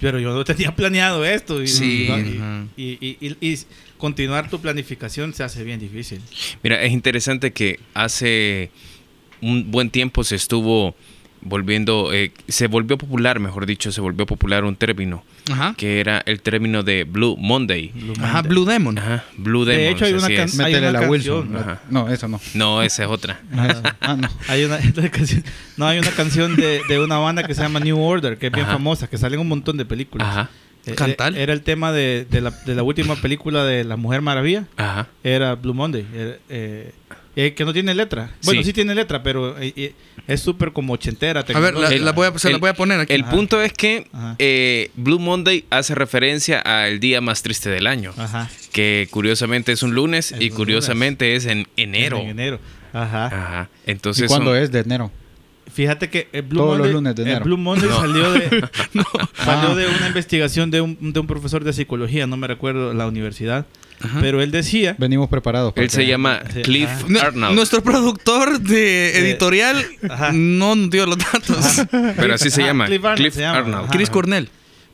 pero 0.00 0.18
yo 0.18 0.32
no 0.32 0.42
tenía 0.44 0.74
planeado 0.76 1.26
esto 1.26 1.62
y, 1.62 1.68
Sí, 1.68 2.04
y- 2.08 2.10
ajá. 2.38 2.64
y- 2.76 2.98
y- 3.00 3.18
y- 3.20 3.36
y 3.52 3.58
continuar 3.98 4.48
tu 4.48 4.58
planificación 4.58 5.34
se 5.34 5.42
hace 5.42 5.62
bien 5.62 5.78
difícil 5.78 6.22
Mira, 6.62 6.82
es 6.82 6.90
interesante 6.92 7.52
que 7.52 7.78
hace 7.92 8.70
un 9.42 9.70
buen 9.70 9.90
tiempo 9.90 10.24
se 10.24 10.36
estuvo 10.36 10.94
volviendo, 11.42 12.12
eh, 12.12 12.32
se 12.48 12.66
volvió 12.66 12.98
popular, 12.98 13.40
mejor 13.40 13.64
dicho, 13.64 13.90
se 13.92 14.02
volvió 14.02 14.26
popular 14.26 14.62
un 14.64 14.76
término, 14.76 15.24
Ajá. 15.50 15.74
que 15.74 15.98
era 15.98 16.22
el 16.26 16.42
término 16.42 16.82
de 16.82 17.04
Blue 17.04 17.34
Monday. 17.38 17.92
Ajá, 18.20 18.42
Blue 18.42 18.66
Demon. 18.66 18.98
Ajá, 18.98 19.24
Blue 19.38 19.64
Demon. 19.64 19.80
De 19.82 19.88
hecho, 19.90 20.04
hay 20.04 20.12
una 20.12 20.28
can- 20.28 20.40
es. 20.48 20.60
hay 20.60 20.72
Métele 20.72 20.90
una 20.90 21.00
la 21.00 21.08
canción, 21.08 21.38
Wilson. 21.48 21.56
ajá. 21.56 21.80
No, 21.88 22.08
eso 22.10 22.28
no. 22.28 22.40
No, 22.52 22.82
esa 22.82 23.04
es 23.04 23.08
otra. 23.08 23.40
Ah, 23.56 23.66
eso. 23.68 23.82
Ah, 24.00 24.16
no. 24.16 24.28
hay 24.48 24.64
una, 24.64 24.78
no 25.78 25.86
hay 25.86 25.98
una 25.98 26.10
canción 26.10 26.56
de, 26.56 26.82
de 26.86 26.98
una 27.00 27.16
banda 27.18 27.42
que 27.42 27.54
se 27.54 27.62
llama 27.62 27.80
New 27.80 27.98
Order 27.98 28.36
que 28.36 28.48
es 28.48 28.52
bien 28.52 28.64
Ajá. 28.66 28.74
famosa 28.74 29.08
que 29.08 29.16
salen 29.16 29.40
un 29.40 29.48
montón 29.48 29.78
de 29.78 29.86
películas 29.86 30.28
Ajá, 30.28 30.50
Eh, 30.84 30.94
Cantar. 30.94 31.34
Era 31.38 31.54
el 31.54 31.62
tema 31.62 31.90
de, 31.90 32.26
de 32.30 32.40
la, 32.42 32.50
de 32.50 32.74
la 32.74 32.82
última 32.82 33.16
película 33.16 33.64
de 33.64 33.84
La 33.84 33.96
Mujer 33.96 34.20
Maravilla. 34.20 34.64
ajá. 34.76 35.08
Era 35.24 35.54
Blue 35.54 35.72
Monday. 35.74 36.04
Era, 36.14 36.36
eh, 36.50 36.92
eh, 37.36 37.54
que 37.54 37.64
no 37.64 37.72
tiene 37.72 37.94
letra. 37.94 38.30
Bueno, 38.44 38.60
Sí. 38.62 38.66
sí, 38.68 38.72
tiene 38.72 38.94
letra, 38.94 39.22
pero 39.22 39.58
eh, 39.58 39.72
eh, 39.76 39.94
es 40.26 40.40
súper 40.40 40.72
como 40.72 40.92
ochentera. 40.94 41.40
A 41.40 41.44
ver, 41.44 41.54
la, 41.54 41.88
tecnológica. 41.88 42.04
la 42.04 42.12
voy 42.12 42.26
a, 42.26 42.38
se 42.38 42.50
la 42.50 42.58
voy 42.58 42.70
a 42.70 42.74
poner 42.74 43.00
aquí. 43.00 43.12
El 43.12 43.22
Ajá. 43.22 43.30
punto 43.30 43.62
es 43.62 43.72
que 43.72 44.06
eh, 44.38 44.90
Blue 44.96 45.18
Monday 45.18 45.64
hace 45.70 45.94
referencia 45.94 46.58
al 46.60 46.98
día 47.00 47.20
más 47.20 47.42
triste 47.42 47.70
del 47.70 47.86
año, 47.86 48.12
Ajá. 48.16 48.50
que 48.72 49.08
curiosamente 49.10 49.72
es 49.72 49.82
un 49.82 49.94
lunes 49.94 50.32
Es 50.32 50.40
y 50.40 50.50
un 50.50 50.56
curiosamente 50.56 51.34
es 51.36 51.46
en 51.46 51.68
enero. 51.76 52.18
En 52.18 52.28
enero. 52.28 52.58
Ajá. 52.92 53.26
Ajá. 53.26 53.70
¿Y 53.86 53.92
Entonces 53.92 54.26
cuándo 54.28 54.50
son- 54.52 54.62
es? 54.62 54.72
De 54.72 54.80
enero. 54.80 55.12
Fíjate 55.72 56.10
que 56.10 56.28
el 56.32 56.42
Blue 56.42 56.58
Todos 56.58 56.78
los 56.78 56.78
Monday, 56.78 56.92
lunes 56.92 57.14
de 57.16 57.22
el 57.22 57.28
enero. 57.28 57.44
Blue 57.44 57.56
Monday 57.56 57.88
No. 57.88 58.00
salió, 58.00 58.32
de, 58.32 58.40
salió 59.44 59.68
Ah. 59.70 59.74
de 59.74 59.86
una 59.86 60.06
investigación 60.08 60.70
de 60.70 60.80
un, 60.80 60.96
de 61.12 61.20
un 61.20 61.26
profesor 61.26 61.64
de 61.64 61.72
psicología, 61.72 62.26
no 62.26 62.36
me 62.36 62.46
recuerdo 62.46 62.92
la 62.94 63.06
universidad, 63.06 63.66
Ajá. 64.02 64.18
pero 64.20 64.42
él 64.42 64.50
decía... 64.50 64.96
Venimos 64.98 65.28
preparados. 65.28 65.72
él 65.76 65.90
se 65.90 66.06
llama 66.06 66.40
Cliff 66.62 66.88
ajá. 66.88 67.04
Nu- 67.08 67.20
Arnold. 67.20 67.54
Nuestro 67.54 67.82
productor 67.82 68.60
de 68.60 69.18
editorial 69.18 69.84
Ajá. 70.08 70.30
no 70.32 70.74
nos 70.74 70.90
dio 70.90 71.06
los 71.06 71.18
datos. 71.18 71.82
Pero 72.16 72.34
así 72.34 72.50
se 72.50 72.62
Ajá, 72.62 72.70
llama. 72.70 72.86
Cliff 72.86 73.04
Arnold 73.04 73.18
Cliff 73.20 73.34
se 73.34 73.40
llama. 73.40 73.58
Arnold. 73.58 73.84
Ajá. 73.84 73.92
Chris 73.92 74.10
Cornell. 74.10 74.48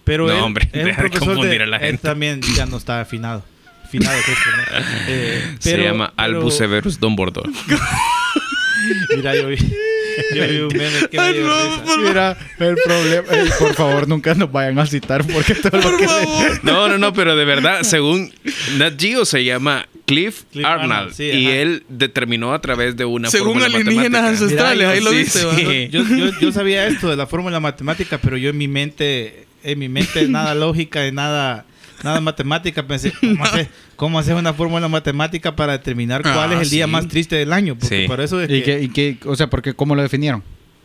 Pero 0.04 0.26
No, 0.28 0.34
él, 0.34 0.40
hombre, 0.40 0.70
un 0.72 0.84
deja 0.84 1.02
de 1.02 1.08
profesor 1.08 1.26
confundir 1.34 1.58
de- 1.58 1.64
a 1.64 1.66
la 1.66 1.76
Él 1.78 1.86
gente. 1.86 2.02
también 2.02 2.40
ya 2.54 2.66
no 2.66 2.76
está 2.76 3.00
afinado. 3.00 3.44
Afinado, 3.84 4.16
Chris 4.24 4.38
Cornell. 4.44 4.84
Eh, 5.08 5.56
se 5.58 5.70
pero- 5.72 5.82
llama 5.84 6.12
pero- 6.16 6.22
Albus 6.38 6.56
Severus 6.56 7.00
Dumbledore. 7.00 7.50
Mira, 9.16 9.34
yo 9.34 9.48
vi, 9.48 9.56
yo 10.34 10.48
vi 10.48 10.56
un 10.58 10.68
meme 10.68 11.08
que 11.10 11.16
me 11.16 11.22
Ay, 11.22 11.32
dio 11.34 11.46
no, 11.46 11.64
risa. 11.64 11.82
por- 11.84 12.00
Mira, 12.00 12.36
el 12.58 12.76
problema. 12.84 13.26
eh, 13.32 13.50
por 13.58 13.74
favor, 13.74 14.08
nunca 14.08 14.34
nos 14.34 14.50
vayan 14.52 14.78
a 14.78 14.86
citar 14.86 15.24
porque 15.26 15.54
todo 15.54 15.76
lo 15.76 15.82
Por 15.82 15.96
que. 15.98 16.06
favor. 16.08 16.60
No, 16.64 16.88
no, 16.88 16.98
no, 16.98 17.12
pero 17.12 17.36
de 17.36 17.44
verdad, 17.44 17.82
según 17.82 18.32
Nat 18.78 19.00
Geo 19.00 19.24
se 19.24 19.44
llama 19.44 19.86
Cliff, 20.06 20.42
Cliff 20.52 20.64
Arnold. 20.64 20.92
Arnold, 20.92 21.14
sí, 21.14 21.24
y 21.24 21.46
ajá. 21.46 21.54
él 21.56 21.84
determinó 21.88 22.54
a 22.54 22.60
través 22.60 22.96
de 22.96 23.04
una 23.04 23.28
Según 23.30 23.60
fórmula 23.60 23.66
alienígenas 23.66 24.22
matemática. 24.22 24.28
ancestrales, 24.44 24.76
Mira, 24.78 24.90
ahí 24.90 25.00
lo 25.00 25.10
sí, 25.10 25.16
viste. 25.16 25.38
sí. 25.56 25.88
Yo, 25.90 26.02
yo, 26.04 26.40
yo 26.40 26.52
sabía 26.52 26.86
esto 26.86 27.08
de 27.10 27.16
la 27.16 27.26
fórmula 27.26 27.58
matemática, 27.60 28.18
pero 28.18 28.36
yo 28.36 28.50
en 28.50 28.58
mi 28.58 28.68
mente, 28.68 29.46
en 29.64 29.78
mi 29.78 29.88
mente 29.88 30.28
nada 30.28 30.54
lógica 30.54 31.06
y 31.06 31.12
nada, 31.12 31.64
nada 32.02 32.20
matemática, 32.20 32.86
pensé, 32.86 33.12
¿cómo 33.20 33.44
hacer, 33.44 33.68
cómo 33.96 34.18
hacer 34.18 34.34
una 34.34 34.52
fórmula 34.54 34.88
matemática 34.88 35.54
para 35.56 35.72
determinar 35.72 36.22
cuál 36.22 36.52
Ah, 36.52 36.54
es 36.56 36.62
el 36.62 36.70
día 36.70 36.86
más 36.86 37.08
triste 37.08 37.36
del 37.36 37.52
año? 37.52 37.76
Porque 37.78 38.02
Sí. 38.02 38.08
por 38.08 38.20
eso 38.20 38.40
es 38.40 38.50
¿Y 38.50 38.62
que- 38.62 38.82
y 38.82 38.88
qué- 38.88 39.18
o 39.24 39.34
sea, 39.36 39.48
porque 39.48 39.74
cómo 39.74 39.94
lo 39.94 40.02
definieron? 40.02 40.42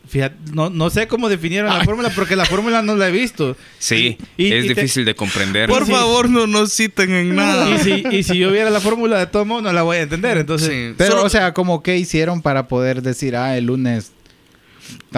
fíjate, 0.09 0.35
no, 0.51 0.69
no 0.69 0.89
sé 0.89 1.07
cómo 1.07 1.29
definieron 1.29 1.69
la 1.71 1.85
fórmula, 1.85 2.09
porque 2.13 2.35
la 2.35 2.43
fórmula 2.45 2.81
no 2.81 2.95
la 2.97 3.07
he 3.07 3.11
visto. 3.11 3.55
Sí, 3.79 4.17
Y- 4.35 4.51
es 4.51 4.65
y 4.65 4.67
te- 4.69 4.73
difícil 4.73 5.05
de 5.05 5.15
comprender. 5.15 5.69
Por 5.69 5.85
Sí. 5.85 5.91
favor, 5.91 6.27
no 6.29 6.47
nos 6.47 6.73
citen 6.73 7.11
en 7.13 7.35
nada. 7.35 7.69
Y 7.69 7.77
si, 7.79 8.03
y 8.11 8.23
si 8.23 8.37
yo 8.37 8.51
viera 8.51 8.69
la 8.71 8.81
fórmula 8.81 9.19
de 9.19 9.27
todo 9.27 9.45
modo, 9.45 9.61
no 9.61 9.71
la 9.71 9.83
voy 9.83 9.97
a 9.97 10.01
entender. 10.01 10.37
Entonces, 10.37 10.67
Sí. 10.69 10.95
Pero, 10.97 11.11
Solo- 11.11 11.25
o 11.25 11.29
sea, 11.29 11.53
como 11.53 11.81
qué 11.81 11.97
hicieron 11.97 12.41
para 12.41 12.67
poder 12.67 13.01
decir, 13.03 13.37
ah, 13.37 13.55
el 13.55 13.65
lunes. 13.67 14.11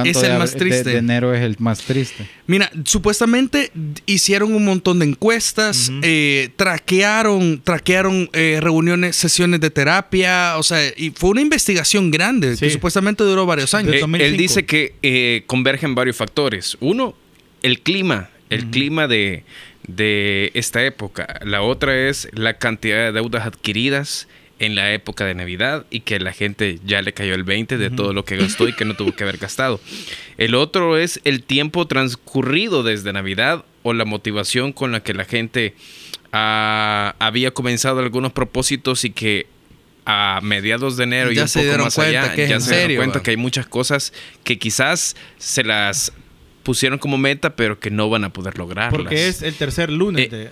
Es 0.06 0.22
de 0.22 0.28
el 0.28 0.38
más 0.38 0.54
de- 0.54 0.60
triste. 0.60 0.90
De, 0.92 0.98
enero 0.98 1.34
es 1.34 1.42
el 1.42 1.56
más 1.60 1.80
triste. 1.82 2.28
Mira, 2.48 2.72
supuestamente 2.86 3.72
hicieron 4.06 4.54
un 4.54 4.66
montón 4.66 5.00
de 5.00 5.06
encuestas, 5.06 5.92
eh, 6.02 6.50
traquearon, 6.56 7.62
traquearon 7.64 8.30
eh, 8.34 8.60
reuniones, 8.62 9.16
sesiones 9.16 9.60
de 9.62 9.70
terapia, 9.70 10.58
o 10.58 10.64
sea, 10.64 10.80
y 10.98 11.12
fue 11.12 11.30
una 11.32 11.42
investigación 11.42 12.12
grande 12.12 12.56
que 12.60 12.70
supuestamente 12.70 13.24
duró 13.24 13.46
varios 13.46 13.74
años. 13.74 13.92
De 13.92 13.98
Eh, 13.98 14.02
2005. 14.02 14.26
él 14.32 14.38
dice 14.38 14.66
que 14.66 14.96
eh, 15.02 15.44
convergen 15.48 15.96
varios 15.96 16.16
factores. 16.18 16.78
Uno, 16.80 17.16
el 17.62 17.80
clima, 17.82 18.30
el 18.50 18.70
clima 18.70 19.08
de, 19.08 19.44
de 19.88 20.52
esta 20.54 20.84
época. 20.84 21.40
La 21.46 21.62
otra 21.62 21.96
es 22.10 22.28
la 22.34 22.58
cantidad 22.58 23.06
de 23.06 23.12
deudas 23.14 23.46
adquiridas 23.48 24.28
en 24.66 24.76
la 24.76 24.94
época 24.94 25.26
de 25.26 25.36
Navidad 25.36 25.86
y 25.90 26.02
que 26.02 26.20
la 26.20 26.34
gente 26.34 26.80
ya 26.86 27.02
le 27.02 27.14
cayó 27.14 27.36
el 27.36 27.44
20 27.44 27.78
de 27.78 27.90
todo 27.90 28.14
lo 28.14 28.26
que 28.26 28.38
gastó 28.38 28.68
y 28.68 28.74
que 28.74 28.86
no 28.86 28.96
tuvo 28.96 29.16
que 29.16 29.24
haber 29.24 29.38
gastado. 29.38 29.80
El 30.38 30.56
otro 30.56 30.98
es 30.98 31.20
el 31.24 31.44
tiempo 31.44 31.88
transcurrido 31.88 32.84
desde 32.84 33.14
Navidad 33.14 33.66
o 33.84 33.94
la 33.94 34.06
motivación 34.06 34.74
con 34.74 34.92
la 34.92 35.02
que 35.02 35.14
la 35.14 35.26
gente 35.26 35.76
ah, 36.32 37.16
había 37.20 37.52
comenzado 37.52 38.00
algunos 38.00 38.32
propósitos 38.32 39.06
y 39.06 39.12
que 39.12 39.48
a 40.06 40.40
mediados 40.44 40.98
de 40.98 41.06
enero 41.06 41.32
y 41.32 41.36
Ya 41.36 41.44
un 41.44 41.48
se 41.48 41.60
poco 41.60 41.68
dieron 41.68 41.86
más 41.86 41.96
cuenta 41.96 42.22
allá 42.24 42.36
que 42.36 42.48
ya 42.48 42.56
en 42.56 42.62
se 42.62 42.76
dieron 42.76 42.98
cuenta 42.98 43.24
que 43.24 43.32
hay 43.32 43.38
muchas 43.38 43.66
cosas 43.66 44.14
que 44.44 44.60
quizás 44.60 45.16
se 45.38 45.64
las 45.64 46.14
pusieron 46.64 46.98
como 46.98 47.18
meta, 47.18 47.56
pero 47.56 47.80
que 47.80 47.92
no 47.92 48.10
van 48.10 48.24
a 48.24 48.30
poder 48.32 48.58
lograrlas. 48.58 48.94
Porque 48.98 49.28
es 49.28 49.42
el 49.42 49.54
tercer 49.54 49.92
lunes. 49.92 50.28
Eh, 50.28 50.30
de- 50.30 50.44
es 50.46 50.52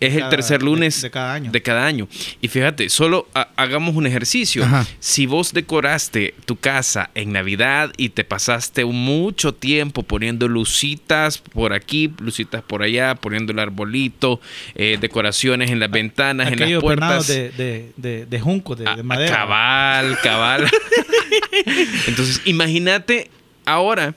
de 0.00 0.06
el 0.06 0.18
cada- 0.18 0.30
tercer 0.30 0.62
lunes 0.62 0.96
de, 1.02 1.08
de 1.08 1.10
cada 1.10 1.34
año. 1.34 1.50
de 1.50 1.62
cada 1.62 1.84
año. 1.86 2.08
Y 2.40 2.48
fíjate, 2.48 2.88
solo 2.88 3.28
ha- 3.34 3.48
hagamos 3.56 3.94
un 3.96 4.06
ejercicio. 4.06 4.64
Ajá. 4.64 4.86
Si 5.00 5.26
vos 5.26 5.52
decoraste 5.52 6.34
tu 6.46 6.56
casa 6.56 7.10
en 7.14 7.32
Navidad 7.32 7.92
y 7.96 8.10
te 8.10 8.24
pasaste 8.24 8.84
mucho 8.84 9.52
tiempo 9.54 10.02
poniendo 10.02 10.48
lucitas 10.48 11.38
por 11.38 11.72
aquí, 11.72 12.12
lucitas 12.20 12.62
por 12.62 12.82
allá, 12.82 13.14
poniendo 13.16 13.52
el 13.52 13.58
arbolito, 13.58 14.40
eh, 14.74 14.98
decoraciones 15.00 15.70
en 15.70 15.80
las 15.80 15.90
ventanas, 15.90 16.52
en 16.52 16.60
las 16.60 16.80
puertas. 16.80 17.26
de, 17.26 17.50
de, 17.50 17.92
de, 17.96 18.26
de 18.26 18.40
junco, 18.40 18.76
de, 18.76 18.86
Ah, 18.88 18.96
de 18.96 19.02
madera. 19.02 19.34
Cabal, 19.36 20.18
cabal. 20.22 20.70
Entonces, 22.06 22.40
imagínate 22.44 23.30
ahora 23.66 24.14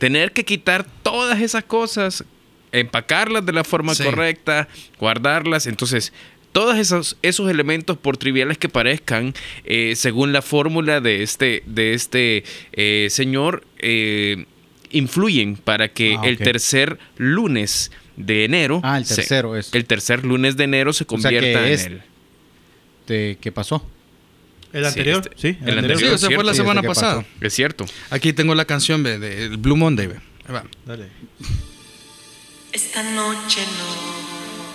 tener 0.00 0.32
que 0.32 0.44
quitar 0.44 0.84
todas 1.04 1.40
esas 1.40 1.62
cosas, 1.62 2.24
empacarlas 2.72 3.46
de 3.46 3.52
la 3.52 3.62
forma 3.62 3.94
Sí. 3.94 4.02
correcta, 4.02 4.66
guardarlas. 4.98 5.66
Entonces, 5.68 6.12
todos 6.52 6.76
esos, 6.78 7.16
esos 7.22 7.48
elementos, 7.48 7.96
por 7.96 8.16
triviales 8.16 8.58
que 8.58 8.68
parezcan, 8.68 9.34
eh, 9.64 9.92
según 9.94 10.32
la 10.32 10.42
fórmula 10.42 11.00
de 11.00 11.22
este, 11.22 11.62
de 11.66 11.94
este 11.94 12.42
eh, 12.72 13.06
señor, 13.10 13.64
eh, 13.78 14.46
influyen 14.90 15.54
para 15.56 15.88
que 15.92 16.16
Ah, 16.18 16.22
el 16.26 16.38
tercer 16.38 16.98
lunes 17.16 17.92
de 18.16 18.44
enero. 18.44 18.80
Ah, 18.82 18.98
el 18.98 19.04
se- 19.06 19.16
tercero 19.16 19.56
es. 19.56 19.72
el 19.74 19.84
tercer 19.84 20.24
lunes 20.24 20.56
de 20.56 20.64
enero 20.64 20.92
se 20.92 20.98
sea 20.98 21.06
que 21.06 21.08
convierta 21.08 21.68
en 21.68 21.92
el. 21.92 22.02
de- 23.06 23.38
¿Qué 23.40 23.52
pasó? 23.52 23.86
El 24.72 24.82
Sí, 24.82 24.88
anterior, 24.88 25.22
este- 25.24 25.36
sí. 25.40 25.58
el 25.62 25.68
El, 25.68 25.78
anterior. 25.78 25.98
Sí, 26.00 26.06
o 26.06 26.18
sea, 26.18 26.30
fue 26.30 26.44
la 26.44 26.52
sí, 26.52 26.58
semana 26.58 26.80
este 26.80 26.88
que 26.88 26.94
pasada. 26.94 27.24
Es 27.40 27.54
cierto. 27.54 27.86
Aquí 28.10 28.32
tengo 28.32 28.54
la 28.54 28.64
canción 28.64 29.02
ve, 29.02 29.18
de 29.18 29.44
el 29.46 29.56
Blue 29.56 29.76
Monday. 29.76 30.06
ve. 30.06 30.14
Ahí 30.46 30.54
va. 30.54 30.64
Dale. 30.86 31.06
Esta 32.72 33.02
noche 33.02 33.60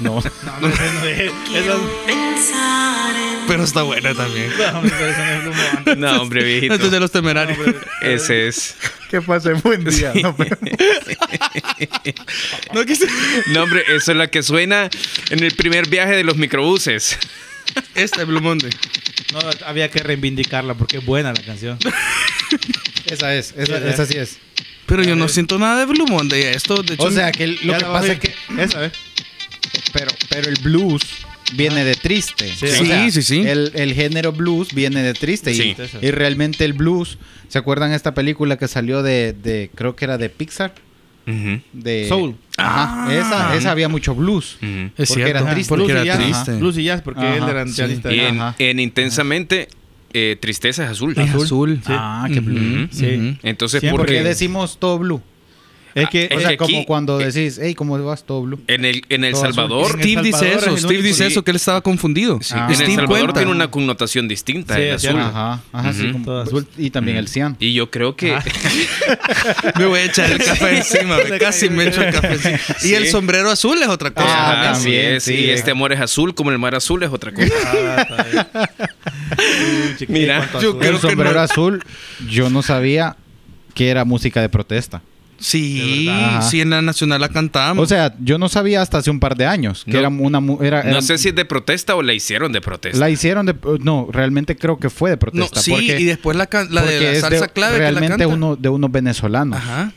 no 0.02 0.16
No. 0.16 0.22
No, 0.44 0.60
no, 0.60 0.68
es. 0.68 1.32
quiero 1.48 1.80
Pero 1.80 2.06
pensar 2.06 3.16
en 3.16 3.46
Pues 3.48 3.60
está 3.62 3.84
buena 3.84 4.14
también. 4.14 4.50
no, 4.58 4.80
hombre, 4.80 4.94
pero 5.00 5.12
no 5.18 5.24
es 5.24 5.44
Blue 5.44 5.54
Monday. 5.74 5.96
No, 5.96 6.22
hombre, 6.22 6.44
viejito. 6.44 6.74
Este 6.74 6.86
es 6.88 6.92
de 6.92 7.00
los 7.00 7.12
temerarios. 7.12 7.58
Ese 8.02 8.48
es. 8.50 8.76
¿Qué 9.10 9.22
pasa? 9.22 9.54
Buen 9.64 9.86
día. 9.86 10.12
No, 10.22 10.36
pero- 10.36 10.58
No, 12.74 12.84
quise- 12.86 13.08
No, 13.54 13.64
hombre, 13.64 13.84
eso 13.96 14.12
es 14.12 14.18
la 14.18 14.28
que 14.28 14.44
suena 14.44 14.90
en 15.30 15.44
el 15.44 15.54
primer 15.56 15.88
viaje 15.88 16.16
de 16.16 16.24
los 16.26 16.36
microbuses. 16.38 17.18
Este 17.96 18.22
es 18.22 18.28
Blue 18.28 18.42
Monday. 18.42 18.72
No, 19.34 19.40
había 19.66 19.90
que 19.90 20.00
reivindicarla 20.00 20.74
porque 20.76 20.98
es 20.98 21.06
buena 21.06 21.34
la 21.34 21.42
canción. 21.42 21.78
esa 23.06 23.36
es. 23.36 23.54
Esa, 23.58 23.80
Sí, 23.80 23.84
esa 23.88 24.06
sí 24.06 24.18
es. 24.18 24.38
Pero 24.86 25.04
yo 25.04 25.16
no 25.16 25.28
siento 25.28 25.58
nada 25.58 25.80
de 25.80 25.86
Blue 25.86 26.06
Monday. 26.08 26.44
Esto, 26.44 26.84
de 26.84 26.94
hecho, 26.94 27.04
O 27.04 27.12
sea, 27.12 27.32
que 27.32 27.48
lo 27.48 27.78
que 27.78 27.86
pasa 27.86 28.14
es 28.14 28.20
que. 28.20 28.34
Esa, 28.60 28.80
¿ves? 28.80 28.92
Pero, 29.94 30.12
pero 30.30 30.50
el 30.50 30.56
blues 30.62 31.02
viene 31.54 31.84
de 31.84 31.96
triste. 31.96 32.48
Sí, 32.56 32.68
Sí, 32.68 33.12
sí, 33.12 33.22
sí. 33.22 33.44
El, 33.46 33.72
el 33.76 33.94
género 33.94 34.32
blues 34.32 34.74
viene 34.74 35.02
de 35.02 35.14
triste. 35.14 35.52
y- 35.52 35.56
Sí. 35.56 35.76
Y, 36.02 36.12
realmente 36.12 36.66
el 36.66 36.74
blues. 36.74 37.18
¿Se 37.50 37.58
acuerdan 37.58 37.94
esta 37.94 38.14
película 38.14 38.58
que 38.58 38.68
salió 38.68 39.02
de, 39.04 39.34
de 39.34 39.70
creo 39.76 39.96
que 39.96 40.06
era 40.06 40.18
de 40.18 40.30
Pixar? 40.30 40.74
De, 41.74 42.06
Soul. 42.08 42.36
Ajá. 42.58 43.06
Ah. 43.08 43.14
esa, 43.14 43.56
esa 43.56 43.72
había 43.72 43.90
mucho 43.90 44.16
blues. 44.16 44.58
ujú. 44.62 44.68
es 44.98 45.10
porque 45.10 45.24
cierto. 45.24 45.44
era 45.44 45.52
triste. 45.54 45.70
Porque 45.70 45.84
Blues 45.86 45.90
y 45.90 45.92
era 45.92 46.04
jazz. 46.06 46.18
triste. 46.44 46.60
Blues 46.60 46.78
y 46.78 46.84
jazz, 46.84 47.02
porque 47.02 47.20
Ajá, 47.22 47.36
él 47.38 47.44
era 47.50 47.68
sí. 47.68 47.74
pianista. 47.76 48.14
Y 48.14 48.20
en, 48.20 48.42
Ajá. 48.42 48.56
en 48.60 48.80
Intensamente, 48.80 49.68
eh, 50.14 50.38
Tristeza 50.40 50.86
es 50.86 50.92
azul. 50.92 51.14
Es 51.18 51.34
azul. 51.36 51.82
Ah, 51.88 52.28
qué 52.32 52.40
blue. 52.40 52.84
Ujú, 52.86 52.88
Sí. 52.92 53.18
ujú. 53.18 53.38
Entonces, 53.44 53.84
¿Por 53.92 54.06
qué 54.06 54.24
decimos 54.24 54.78
todo 54.80 55.00
blue? 55.00 55.22
Es 55.96 56.10
que, 56.10 56.28
Ah, 56.30 56.36
O 56.36 56.38
Es 56.38 56.42
sea, 56.42 56.50
que 56.58 56.64
aquí- 56.66 56.74
como 56.74 56.86
cuando 56.86 57.22
eh, 57.22 57.32
decís, 57.32 57.58
hey, 57.64 57.74
¿cómo 57.74 57.98
vas 58.04 58.26
todo 58.26 58.42
blue? 58.42 58.60
en 58.68 58.84
el, 58.84 59.06
en 59.08 59.24
el 59.24 59.34
azul. 59.34 59.46
Salvador, 59.54 59.92
El 59.96 60.02
Steve 60.04 60.22
dice 60.24 60.54
eso. 60.54 60.76
es 60.76 60.82
Steve 60.82 61.02
dice 61.02 61.26
eso, 61.28 61.44
que 61.44 61.52
él 61.52 61.56
estaba 61.56 61.80
confundido. 61.80 62.40
sí, 62.42 62.54
Ah. 62.56 62.66
en 62.70 62.82
el 62.82 62.88
Salvador 62.96 63.08
cuenta. 63.08 63.34
tiene 63.40 63.52
una 63.52 63.72
connotación 63.72 64.28
distinta 64.28 64.76
Sí, 64.76 64.82
el 64.82 64.96
azul. 64.96 65.20
Ajá, 65.20 65.62
ajá, 65.72 65.94
sí, 65.94 66.12
como 66.12 66.26
Todo 66.26 66.42
azul. 66.42 66.68
Y 66.78 66.90
también 66.90 67.16
el 67.18 67.30
cian. 67.30 67.56
Y 67.62 67.74
yo 67.74 67.90
creo 67.90 68.16
que 68.18 68.38
Me 69.80 69.86
voy 69.86 70.00
a 70.00 70.04
echar 70.04 70.30
el 70.32 70.40
café 70.44 70.78
encima. 70.78 71.18
casi 71.40 71.70
me 71.70 71.88
echo 71.88 72.02
el 72.04 72.14
café 72.14 72.34
encima. 72.34 72.60
Y 72.84 72.94
el 72.94 73.08
sombrero 73.08 73.50
azul 73.50 73.82
es 73.82 73.88
otra 73.88 74.12
cosa. 74.12 74.28
Ah, 74.28 74.72
así 74.72 74.84
también, 74.84 75.14
es. 75.16 75.24
sí. 75.24 75.34
Y 75.34 75.50
este 75.50 75.72
amor 75.72 75.94
es 75.94 76.02
azul, 76.02 76.36
como 76.36 76.52
el 76.52 76.60
mar 76.60 76.76
azul 76.76 77.02
es 77.04 77.10
otra 77.10 77.32
cosa. 77.34 77.48
Ah, 77.66 78.68
Mira, 80.08 80.50
yo 80.62 80.78
creo 80.78 80.92
el 80.92 81.00
sombrero 81.00 81.40
azul, 81.40 81.84
yo 82.30 82.50
no 82.50 82.62
sabía 82.62 83.16
que 83.74 83.90
era 83.90 84.06
música 84.06 84.42
de 84.42 84.50
protesta. 84.50 85.02
Sí, 85.40 86.10
sí, 86.50 86.62
en 86.62 86.70
la 86.70 86.82
nacional 86.82 87.22
la 87.22 87.30
cantamos. 87.30 87.84
O 87.84 87.88
sea, 87.88 88.16
yo 88.20 88.38
no 88.38 88.50
sabía 88.50 88.82
hasta 88.82 88.98
hace 89.00 89.10
un 89.12 89.20
par 89.20 89.36
de 89.36 89.46
años 89.46 89.84
que 89.86 89.94
No. 89.94 90.00
era 90.00 90.10
una 90.10 90.40
mu- 90.40 90.62
era, 90.64 90.84
No 90.84 90.90
era- 90.92 91.02
sé 91.02 91.18
si 91.18 91.30
es 91.30 91.36
de 91.36 91.46
protesta 91.46 91.96
o 91.96 92.02
la 92.02 92.14
hicieron 92.14 92.52
de 92.52 92.62
protesta. 92.62 92.98
la 93.00 93.10
hicieron 93.10 93.46
de 93.46 93.56
no, 93.82 94.08
realmente 94.12 94.56
creo 94.56 94.78
que 94.80 94.90
fue 94.90 95.10
de 95.12 95.16
no, 95.16 95.20
protesta 95.20 95.60
sí, 95.62 95.72
porque, 95.72 96.00
y 96.00 96.04
después 96.06 96.36
la, 96.38 96.48
can- 96.48 96.68
la 96.74 96.82
de 96.84 97.14
la 97.14 97.20
salsa 97.20 97.46
de- 97.48 97.50
clave 97.54 97.74
que 97.78 97.84
la 97.84 97.90
realmente 97.92 98.10
canta. 98.24 98.28
uno 98.28 98.56
de 98.56 98.70
unos 98.70 98.92
venezolanos, 98.92 99.58
Ajá. 99.58 99.92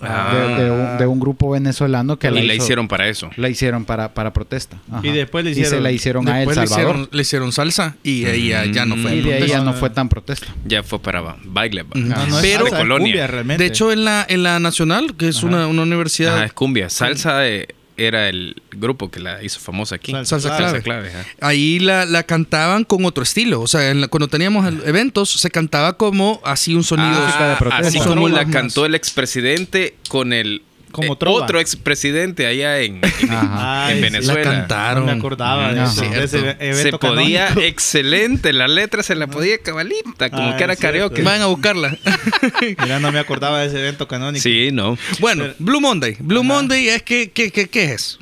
Ah. 0.00 0.32
de, 0.58 0.64
de 0.64 0.70
un, 0.70 0.98
de 0.98 1.06
un 1.06 1.20
grupo 1.20 1.50
venezolano 1.50 2.18
que 2.18 2.28
y 2.28 2.30
la, 2.30 2.42
la 2.42 2.54
hizo- 2.54 2.64
hicieron 2.64 2.88
para 2.88 3.08
eso. 3.08 3.30
la 3.36 3.48
hicieron 3.48 3.84
para, 3.84 4.14
para 4.14 4.32
protesta. 4.32 4.78
Ajá. 4.90 5.06
Y 5.06 5.10
después 5.12 5.44
le 5.44 5.52
Y 5.52 5.54
se 5.54 5.60
hicieron- 5.62 5.82
la 5.82 5.92
hicieron 5.92 6.28
a 6.28 6.40
El 6.42 6.46
Después 6.46 6.56
le 6.58 6.66
Salvador. 6.66 6.90
hicieron, 6.94 7.08
le 7.12 7.22
hicieron 7.22 7.52
salsa 7.52 7.96
y 8.02 8.22
de 8.24 8.30
ahí 8.30 8.48
ya, 8.48 8.64
ya 8.66 8.86
no 8.86 8.96
fue. 8.96 9.16
y 9.16 9.20
de 9.22 9.34
ahí 9.34 9.48
ya 9.48 9.60
no 9.60 9.72
fue 9.74 9.90
tan 9.90 10.08
protesta. 10.08 10.46
Ya 10.64 10.82
fue 10.82 10.98
para 10.98 11.36
baile. 11.44 11.82
Ujú. 11.82 11.98
No, 12.00 12.26
no 12.26 12.38
es 12.38 12.42
Pero- 12.42 12.60
salsa, 12.64 12.76
es 12.76 12.82
Colonia. 12.82 13.04
cumbia 13.06 13.26
realmente. 13.26 13.62
De 13.62 13.68
hecho, 13.68 13.92
en 13.92 14.04
la, 14.04 14.24
en 14.28 14.42
la 14.42 14.58
nacional, 14.60 15.14
que 15.16 15.28
es 15.28 15.42
una, 15.42 15.66
una 15.66 15.82
universidad 15.82 16.36
Ajá, 16.36 16.44
es 16.46 16.52
cumbia. 16.52 16.88
Salsa 16.90 17.46
eh, 17.48 17.68
era 17.96 18.28
el 18.28 18.60
grupo 18.72 19.10
que 19.10 19.20
la 19.20 19.42
hizo 19.42 19.58
famosa 19.60 19.94
aquí. 19.96 20.12
Salsa 20.12 20.40
Salsa 20.40 20.80
clave. 20.82 21.10
Ahí 21.40 21.78
la, 21.78 22.04
la 22.04 22.22
cantaban 22.24 22.84
con 22.84 23.04
otro 23.04 23.22
estilo. 23.22 23.60
O 23.60 23.66
sea, 23.66 23.90
en 23.90 24.02
la- 24.02 24.08
cuando 24.08 24.28
teníamos 24.28 24.66
eventos, 24.84 25.30
se 25.30 25.50
cantaba 25.50 25.96
como 25.96 26.40
así 26.44 26.74
un 26.74 26.84
sonido. 26.84 27.08
música 27.08 27.48
de 27.50 27.56
protesta. 27.56 27.88
así 27.88 27.98
Como 27.98 28.28
la 28.28 28.44
cantó 28.46 28.84
el 28.86 28.94
expresidente 28.94 29.96
con 30.08 30.32
el 30.32 30.62
Como 30.96 31.12
eh, 31.12 31.16
trova. 31.18 31.44
otro 31.44 31.60
expresidente 31.60 32.46
allá 32.46 32.80
en, 32.80 32.96
en- 32.96 33.30
Ajá. 33.30 33.90
en 33.92 33.92
Ay, 33.92 33.94
sí. 33.96 34.00
Venezuela. 34.02 34.50
La 34.52 34.58
cantaron. 34.58 35.06
No 35.06 35.12
me 35.12 35.18
acordaba 35.18 35.72
de, 35.72 35.80
Ah, 35.80 35.84
ese, 35.84 36.08
de 36.08 36.24
ese 36.24 36.38
cierto. 36.40 36.62
evento 36.64 36.82
Se 36.82 36.98
podía 36.98 37.46
canónico. 37.48 37.68
excelente, 37.68 38.52
la 38.52 38.66
letra 38.68 39.02
se 39.02 39.14
la 39.14 39.26
podía 39.26 39.58
cabalita, 39.58 40.30
como 40.30 40.50
Ah, 40.50 40.56
que 40.56 40.64
era 40.64 40.72
es 40.72 40.80
karaoke. 40.80 41.22
Vayan 41.22 41.42
a 41.42 41.46
buscarla. 41.46 41.96
Mira, 42.82 42.98
no 43.00 43.12
me 43.12 43.18
acordaba 43.18 43.60
de 43.60 43.66
ese 43.68 43.78
evento 43.80 44.08
canónico. 44.08 44.42
Sí, 44.42 44.70
no. 44.72 44.96
bueno, 45.20 45.44
Pero- 45.44 45.54
Blue 45.58 45.80
Monday. 45.80 46.16
Blue 46.20 46.40
Ajá. 46.40 46.48
Monday 46.48 46.88
es 46.88 47.02
que, 47.02 47.30
que, 47.30 47.50
que- 47.50 47.68
¿qué 47.68 47.92
es? 47.92 48.18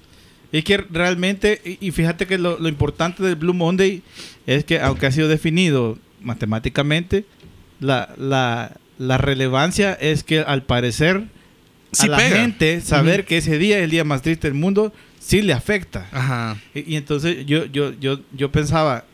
Y 0.52 0.62
que 0.62 0.76
realmente, 0.78 1.60
y 1.64 1.88
y 1.88 1.90
fíjate 1.90 2.26
que 2.26 2.38
lo, 2.38 2.58
lo 2.58 2.68
importante 2.68 3.22
del 3.22 3.34
Blue 3.36 3.54
Monday 3.54 4.02
es 4.46 4.64
que, 4.64 4.78
aunque 4.80 5.06
ha 5.06 5.10
sido 5.12 5.26
definido 5.28 5.98
matemáticamente, 6.20 7.24
la, 7.80 8.10
la, 8.16 8.72
la 8.98 9.18
relevancia 9.18 9.92
es 9.94 10.22
que 10.22 10.40
al 10.40 10.62
parecer 10.62 11.24
Sí 11.94 12.06
a 12.06 12.10
la 12.10 12.16
pega. 12.16 12.36
gente 12.36 12.80
saber 12.80 13.24
que 13.24 13.38
ese 13.38 13.58
día 13.58 13.78
es 13.78 13.84
el 13.84 13.90
día 13.90 14.04
más 14.04 14.22
triste 14.22 14.48
del 14.48 14.54
mundo, 14.58 14.92
sí 15.20 15.42
le 15.42 15.52
afecta. 15.52 16.08
Ajá. 16.12 16.56
Y, 16.74 16.92
y 16.94 16.96
entonces 16.96 17.46
yo, 17.46 17.64
yo, 17.66 17.92
yo, 17.98 18.20
yo 18.32 18.50
pensaba... 18.52 19.04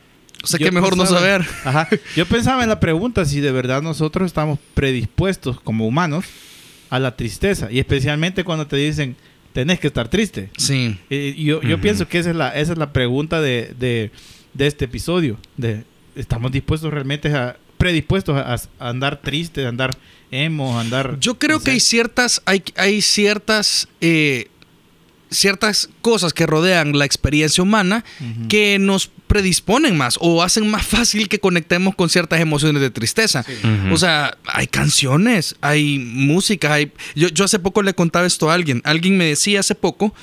O 0.43 0.47
sea, 0.47 0.59
que 0.59 0.71
mejor 0.73 0.97
no 0.97 1.03
pensaba- 1.03 1.21
saber. 1.21 1.47
Ajá. 1.65 1.89
Yo 2.17 2.25
pensaba 2.27 2.63
en 2.63 2.71
la 2.71 2.81
pregunta 2.81 3.25
si 3.27 3.41
de 3.41 3.53
verdad 3.53 3.83
nosotros 3.83 4.27
estamos 4.27 4.59
predispuestos 4.75 5.61
como 5.61 5.87
humanos 5.87 6.25
a 6.89 6.99
la 6.99 7.15
tristeza. 7.15 7.71
Y 7.71 7.79
especialmente 7.79 8.43
cuando 8.43 8.67
te 8.67 8.77
dicen, 8.77 9.17
tenés 9.53 9.81
que 9.81 9.89
estar 9.89 10.09
triste. 10.09 10.49
Sí. 10.57 10.99
Eh, 11.11 11.35
yo 11.37 11.61
yo 11.63 11.75
Ujú. 11.75 11.83
pienso 11.83 12.09
que 12.09 12.19
esa 12.19 12.31
es 12.31 12.37
la, 12.37 12.49
esa 12.59 12.73
es 12.73 12.79
la 12.79 12.93
pregunta 12.93 13.41
de, 13.43 13.75
de, 13.79 14.11
de 14.55 14.67
este 14.67 14.87
episodio. 14.87 15.37
De, 15.59 15.85
¿Estamos 16.17 16.51
dispuestos 16.53 16.91
realmente 16.93 17.29
a, 17.35 17.57
predispuestos 17.81 18.37
a, 18.37 18.55
a 18.55 18.89
andar 18.91 19.23
tristes, 19.23 19.65
a 19.65 19.71
andar 19.71 19.91
emo, 20.31 20.79
a 20.79 20.83
andar... 20.83 21.19
Yo 21.19 21.39
creo 21.39 21.59
no 21.59 21.65
que 21.65 21.73
hay 21.73 21.81
ciertas, 21.81 22.43
hay, 22.45 22.63
hay 22.77 23.01
ciertas, 23.03 23.89
eh, 24.03 24.49
ciertas 25.31 25.89
cosas 26.03 26.35
que 26.35 26.47
rodean 26.47 26.99
la 26.99 27.07
experiencia 27.07 27.63
humana 27.63 28.05
que 28.49 28.79
nos 28.79 29.11
predisponen 29.27 29.97
más 29.97 30.19
o 30.21 30.43
hacen 30.43 30.69
más 30.71 30.87
fácil 30.95 31.29
que 31.29 31.41
conectemos 31.41 31.95
con 31.95 32.11
ciertas 32.11 32.41
emociones 32.41 32.83
de 32.83 32.91
tristeza. 32.91 33.45
O 33.91 33.97
sea, 33.97 34.37
hay 34.45 34.67
canciones, 34.67 35.57
hay 35.63 35.99
música, 35.99 36.75
hay... 36.75 36.93
Yo, 37.15 37.29
yo 37.29 37.45
hace 37.45 37.59
poco 37.59 37.83
le 37.83 37.95
contaba 37.95 38.27
esto 38.27 38.51
a 38.51 38.55
alguien. 38.55 38.83
Alguien 38.85 39.17
me 39.17 39.25
decía 39.25 39.61
hace 39.61 39.75
poco 39.75 40.15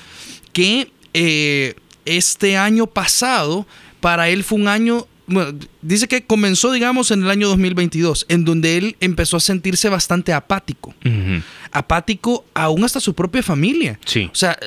que 0.52 0.92
eh, 1.12 1.74
este 2.04 2.56
año 2.56 2.86
pasado 2.86 3.66
para 4.00 4.28
él 4.28 4.44
fue 4.44 4.58
un 4.58 4.68
año... 4.68 5.06
bueno, 5.28 5.58
dice 5.82 6.08
que 6.08 6.24
comenzó, 6.24 6.72
digamos, 6.72 7.10
en 7.10 7.22
el 7.22 7.30
año 7.30 7.48
2022, 7.48 8.26
en 8.28 8.44
donde 8.44 8.76
él 8.78 8.96
empezó 9.00 9.36
a 9.36 9.40
sentirse 9.40 9.88
bastante 9.88 10.32
apático. 10.32 10.94
Apático 11.70 12.44
aún 12.54 12.84
hasta 12.84 12.98
su 12.98 13.14
propia 13.14 13.42
familia. 13.42 14.00
Sí. 14.04 14.30
O 14.32 14.34
sea, 14.34 14.58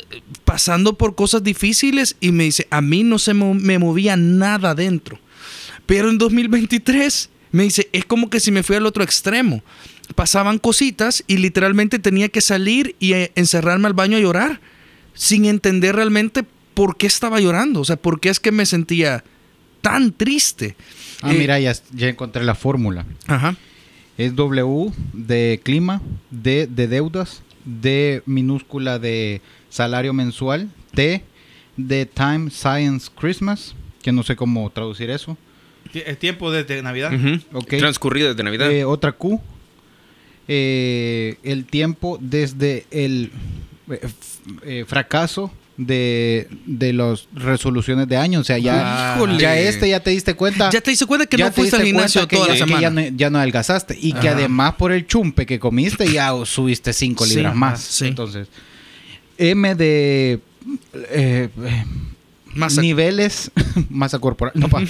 pasando 0.45 0.97
por 0.97 1.15
cosas 1.15 1.43
difíciles 1.43 2.15
y 2.19 2.31
me 2.31 2.45
dice, 2.45 2.67
a 2.69 2.81
mí 2.81 3.03
no 3.03 3.19
se 3.19 3.33
me 3.33 3.79
movía 3.79 4.15
nada 4.15 4.75
dentro. 4.75 5.19
Pero 5.85 6.09
en 6.09 6.17
2023 6.17 7.29
me 7.51 7.63
dice, 7.63 7.89
es 7.91 8.05
como 8.05 8.29
que 8.29 8.39
si 8.39 8.51
me 8.51 8.63
fui 8.63 8.75
al 8.75 8.85
otro 8.85 9.03
extremo. 9.03 9.63
pasaban 10.15 10.59
cositas 10.59 11.23
y 11.27 11.37
literalmente 11.37 11.99
tenía 11.99 12.29
que 12.29 12.41
salir 12.41 12.95
y 12.99 13.13
eh, 13.13 13.31
encerrarme 13.35 13.87
al 13.87 13.93
baño 13.93 14.17
a 14.17 14.21
llorar 14.21 14.61
sin 15.13 15.45
entender 15.45 15.95
realmente 15.95 16.43
por 16.73 16.97
qué 16.97 17.07
estaba 17.07 17.39
llorando, 17.39 17.81
o 17.81 17.85
sea, 17.85 17.97
por 17.97 18.19
qué 18.19 18.29
es 18.29 18.39
que 18.39 18.51
me 18.51 18.65
sentía 18.65 19.23
tan 19.81 20.11
triste. 20.11 20.75
Ah, 21.21 21.31
Eh, 21.33 21.37
mira, 21.37 21.59
ya, 21.59 21.73
ya 21.93 22.07
encontré 22.09 22.43
la 22.43 22.55
fórmula. 22.55 23.05
Ajá. 23.27 23.55
Es 24.17 24.35
W 24.35 24.91
de 25.13 25.59
clima, 25.63 26.01
D 26.29 26.67
de 26.67 26.87
deudas, 26.87 27.41
D 27.65 28.21
minúscula 28.25 28.99
de 28.99 29.41
salario 29.69 30.13
mensual, 30.13 30.69
T 30.93 31.23
de 31.77 32.05
Time 32.05 32.49
Science 32.51 33.09
Christmas, 33.19 33.73
que 34.01 34.11
no 34.11 34.23
sé 34.23 34.35
cómo 34.35 34.69
traducir 34.69 35.09
eso. 35.09 35.37
Ti- 35.91 36.03
Es 36.05 36.17
tiempo 36.19 36.51
desde 36.51 36.81
Navidad. 36.83 37.11
Ok. 37.53 37.77
Transcurrido 37.77 38.29
desde 38.29 38.43
Navidad. 38.43 38.71
Eh, 38.71 38.83
otra 38.85 39.11
Q, 39.13 39.39
eh, 40.47 41.37
el 41.43 41.65
tiempo 41.65 42.17
desde 42.21 42.85
el 42.91 43.31
eh, 43.89 43.99
eh, 44.63 44.85
fracaso 44.87 45.51
de, 45.77 46.47
de 46.65 46.93
las 46.93 47.27
resoluciones 47.33 48.07
de 48.07 48.17
año. 48.17 48.39
O 48.39 48.43
sea, 48.43 48.57
ya, 48.57 49.17
ya 49.37 49.57
este 49.57 49.89
ya 49.89 49.99
te 49.99 50.11
diste 50.11 50.33
cuenta. 50.35 50.69
Ya 50.71 50.81
te 50.81 50.91
diste 50.91 51.05
cuenta 51.05 51.25
que 51.25 51.37
ya 51.37 51.45
no 51.45 51.51
te 51.51 51.55
fuiste 51.61 51.75
al 51.77 51.83
gimnasio 51.83 52.27
toda 52.27 52.47
ya, 52.47 52.47
la 52.47 52.53
que 52.53 52.71
ya 52.71 52.77
semana. 52.89 53.01
no, 53.09 53.17
ya 53.17 53.29
no 53.29 53.37
adelgazaste. 53.39 53.97
Y 53.99 54.13
que 54.13 54.29
además 54.29 54.75
por 54.75 54.91
el 54.91 55.07
chumpe 55.07 55.45
que 55.45 55.59
comiste 55.59 56.11
ya 56.11 56.31
subiste 56.45 56.93
5 56.93 57.25
Sí, 57.25 57.35
libras 57.35 57.55
más. 57.55 57.81
sí. 57.81 58.07
Entonces, 58.07 58.47
M 59.37 59.75
de 59.75 60.39
eh, 60.93 61.49
eh, 61.63 61.85
Masa- 62.53 62.81
niveles, 62.81 63.49
masa 63.89 64.19
corporal, 64.19 64.51
no, 64.55 64.67
pa, 64.67 64.81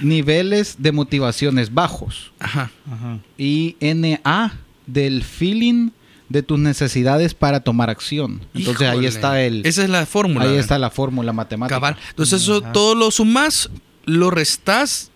niveles 0.00 0.76
de 0.78 0.92
motivaciones 0.92 1.74
bajos. 1.74 2.30
Ajá. 2.38 2.70
Ajá. 2.90 3.18
Y 3.36 3.76
NA 3.80 4.54
del 4.86 5.24
feeling 5.24 5.90
de 6.28 6.42
tus 6.42 6.58
necesidades 6.58 7.32
para 7.34 7.60
tomar 7.60 7.88
acción. 7.90 8.40
Entonces 8.54 8.88
ahí 8.88 9.06
está 9.06 9.42
el 9.42 9.64
Esa 9.64 9.82
es 9.82 9.88
la 9.90 10.04
fórmula. 10.06 10.44
ahí 10.44 10.56
está 10.56 10.78
la 10.78 10.90
fórmula 10.90 11.32
matemática. 11.32 11.76
Cabal. 11.76 11.96
Entonces 12.10 12.42
eso 12.42 12.60
todo 12.60 12.94
lo 12.94 13.10
sumas, 13.10 13.70
lo 14.04 14.30
restas 14.30 15.10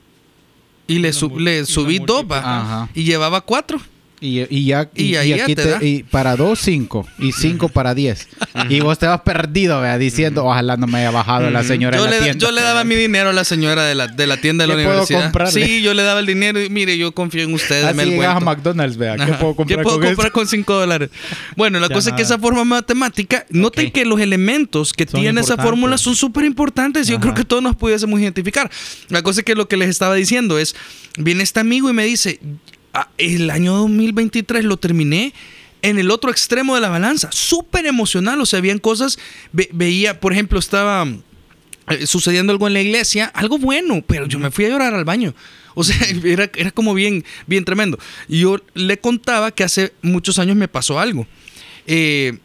y 0.87 0.99
le, 0.99 1.09
lo 1.09 1.15
su- 1.15 1.31
mul- 1.31 1.41
le 1.43 1.65
subí 1.67 1.99
dos. 1.99 2.25
Y 2.95 3.05
llevaba 3.05 3.41
cuatro. 3.43 3.81
Y, 4.25 4.47
y 4.57 4.67
ya 4.67 4.89
Y 4.95 5.03
y, 5.05 5.17
ahí 5.17 5.33
y 5.33 5.37
ya 5.37 5.43
aquí 5.43 5.55
te 5.57 5.63
te- 5.65 5.69
da. 5.71 5.79
y 5.85 6.05
para 6.05 6.37
dos, 6.37 6.61
cinco. 6.61 7.05
Y 7.19 7.33
cinco 7.33 7.69
para 7.69 7.93
diez. 7.93 8.29
y 8.69 8.79
vos 8.79 8.97
te 8.99 9.07
vas 9.09 9.21
perdido, 9.23 9.81
vea, 9.81 9.99
diciendo, 9.99 10.45
ojalá 10.45 10.77
no 10.77 10.87
me 10.87 10.99
haya 11.01 11.11
bajado 11.11 11.51
la 11.51 11.65
señora 11.65 11.97
Yo 11.99 12.05
de 12.05 12.11
la 12.11 12.17
le, 12.19 12.23
tienda. 12.23 12.39
yo 12.47 12.53
le 12.53 12.63
daba 12.63 12.85
mi 12.85 12.95
dinero 12.95 13.31
a 13.31 13.33
la 13.33 13.43
señora 13.45 13.85
de 13.85 13.97
la, 13.97 14.07
de 14.07 14.27
la 14.29 14.37
tienda 14.37 14.63
de 14.63 14.69
la 14.69 14.75
¿Qué 14.77 14.83
puedo 14.85 14.95
universidad. 14.99 15.23
comprarle? 15.25 15.67
Sí, 15.67 15.83
yo 15.83 15.93
le 15.93 16.05
daba 16.05 16.21
el 16.21 16.27
dinero 16.27 16.63
y 16.63 16.71
mire, 16.71 16.97
yo 16.97 17.11
confío 17.13 17.43
en 17.43 17.53
usted. 17.53 17.83
Así 17.85 17.99
el 17.99 18.11
llegas 18.11 18.37
a. 18.37 18.41
McDonald's, 18.41 18.97
vea. 18.97 19.17
¿Qué 19.17 19.23
Ajá. 19.25 19.39
puedo 19.41 19.57
comprar 19.57 19.83
con 19.83 19.93
comprar 19.95 20.13
esto? 20.29 20.33
con 20.33 20.47
5 20.47 20.73
dólares? 20.73 21.11
Bueno, 21.57 21.81
la 21.81 21.89
Ya 21.89 21.95
cosa 21.95 22.11
es 22.11 22.17
que 22.17 22.23
esa 22.23 22.39
forma 22.39 22.65
matemática, 22.65 23.45
noten 23.51 23.91
que 23.91 24.05
los 24.05 24.21
elementos 24.21 24.93
que 24.93 25.05
Son 25.07 25.21
tiene 25.21 25.41
esa 25.41 25.57
fórmula 25.57 25.99
son 25.99 26.15
súper 26.15 26.45
importantes. 26.45 27.09
Yo 27.09 27.19
creo 27.19 27.35
que 27.35 27.45
todos 27.45 27.61
nos 27.63 27.75
pudiésemos 27.75 28.21
identificar. 28.21 28.71
La 29.09 29.23
cosa 29.23 29.41
es 29.41 29.45
que 29.45 29.57
lo 29.57 29.67
que 29.67 29.77
les 29.77 29.89
estaba 29.89 30.15
diciendo 30.15 30.59
es, 30.61 30.77
viene 31.19 31.43
este 31.43 31.59
amigo 31.59 31.91
y 31.91 31.93
me 31.93 32.05
dice, 32.05 32.39
"Ah, 32.43 32.47
el 33.19 33.51
año 33.51 33.75
2023 33.77 34.65
lo 34.65 34.77
terminé 34.77 35.33
en 35.83 35.99
el 35.99 36.11
otro 36.11 36.31
extremo 36.31 36.75
de 36.75 36.81
la 36.81 36.89
balanza, 36.89 37.29
súper 37.33 37.87
emocional, 37.87 38.41
o 38.41 38.47
sea, 38.47 38.59
habían 38.61 38.79
cosas, 38.79 39.19
ve- 39.53 39.69
veía, 39.73 40.21
por 40.21 40.33
ejemplo, 40.33 40.59
estaba 40.59 41.07
eh, 41.89 42.07
sucediendo 42.07 42.53
algo 42.53 42.67
en 42.69 42.75
la 42.75 42.81
iglesia, 42.81 43.27
algo 43.35 43.59
bueno, 43.59 44.03
pero 44.07 44.27
yo 44.27 44.39
me 44.39 44.51
fui 44.53 44.65
a 44.67 44.69
llorar 44.69 44.95
al 44.95 45.05
baño. 45.05 45.35
O 45.75 45.83
sea, 45.83 45.97
era, 46.25 46.51
era 46.55 46.71
como 46.71 46.95
bien, 46.95 47.25
bien 47.47 47.65
tremendo. 47.65 47.99
Y 48.29 48.41
yo 48.41 48.59
le 48.75 48.99
contaba 48.99 49.51
que 49.51 49.65
hace 49.65 49.93
muchos 50.03 50.39
años 50.39 50.55
me 50.57 50.69
pasó 50.69 51.01
algo. 51.01 51.27
Eh, 51.87 52.39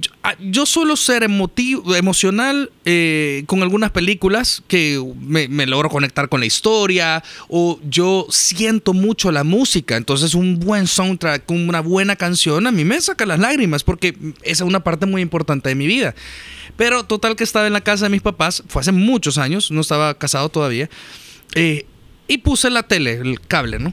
yo, 0.00 0.12
ah, 0.22 0.34
yo 0.40 0.66
suelo 0.66 0.96
ser 0.96 1.22
emotivo, 1.22 1.94
emocional 1.94 2.70
eh, 2.84 3.44
con 3.46 3.62
algunas 3.62 3.90
películas 3.90 4.62
que 4.68 5.02
me, 5.20 5.48
me 5.48 5.66
logro 5.66 5.88
conectar 5.88 6.28
con 6.28 6.40
la 6.40 6.46
historia 6.46 7.22
o 7.48 7.78
yo 7.88 8.26
siento 8.30 8.92
mucho 8.92 9.30
la 9.32 9.44
música. 9.44 9.96
Entonces 9.96 10.34
un 10.34 10.58
buen 10.60 10.86
soundtrack, 10.86 11.50
una 11.50 11.80
buena 11.80 12.16
canción 12.16 12.66
a 12.66 12.72
mí 12.72 12.84
me 12.84 13.00
saca 13.00 13.26
las 13.26 13.38
lágrimas 13.38 13.84
porque 13.84 14.16
esa 14.42 14.64
es 14.64 14.68
una 14.68 14.82
parte 14.82 15.06
muy 15.06 15.22
importante 15.22 15.68
de 15.68 15.74
mi 15.74 15.86
vida. 15.86 16.14
Pero 16.76 17.04
total 17.04 17.36
que 17.36 17.44
estaba 17.44 17.66
en 17.66 17.72
la 17.72 17.82
casa 17.82 18.06
de 18.06 18.10
mis 18.10 18.22
papás, 18.22 18.62
fue 18.68 18.80
hace 18.80 18.92
muchos 18.92 19.38
años, 19.38 19.70
no 19.70 19.80
estaba 19.80 20.14
casado 20.14 20.48
todavía, 20.48 20.88
eh, 21.54 21.84
y 22.26 22.38
puse 22.38 22.70
la 22.70 22.84
tele, 22.84 23.14
el 23.14 23.40
cable, 23.40 23.78
¿no? 23.78 23.92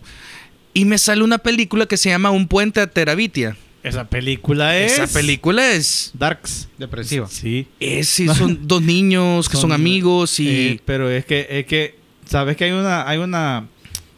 Y 0.73 0.85
me 0.85 0.97
sale 0.97 1.23
una 1.23 1.39
película 1.39 1.87
que 1.87 1.97
se 1.97 2.09
llama 2.09 2.31
Un 2.31 2.47
puente 2.47 2.79
a 2.79 2.87
Terabitia. 2.87 3.57
Esa 3.87 4.07
película 4.09 4.77
es. 4.77 4.93
Esa 4.99 5.07
película 5.07 5.71
es 5.73 6.11
Darks. 6.13 6.67
Depresiva. 6.77 7.27
Sí. 7.29 7.67
es, 7.79 8.07
sí, 8.09 8.27
son 8.27 8.67
dos 8.67 8.81
niños 8.81 9.47
que 9.49 9.53
son, 9.53 9.61
Son, 9.63 9.71
amigos 9.71 10.39
y... 10.39 10.47
Eh, 10.49 10.81
pero 10.85 11.09
es 11.09 11.25
que, 11.25 11.47
es 11.49 11.65
que, 11.65 11.95
sabes 12.25 12.55
que 12.57 12.65
hay 12.65 12.71
una, 12.71 13.07
hay 13.07 13.17
una, 13.17 13.67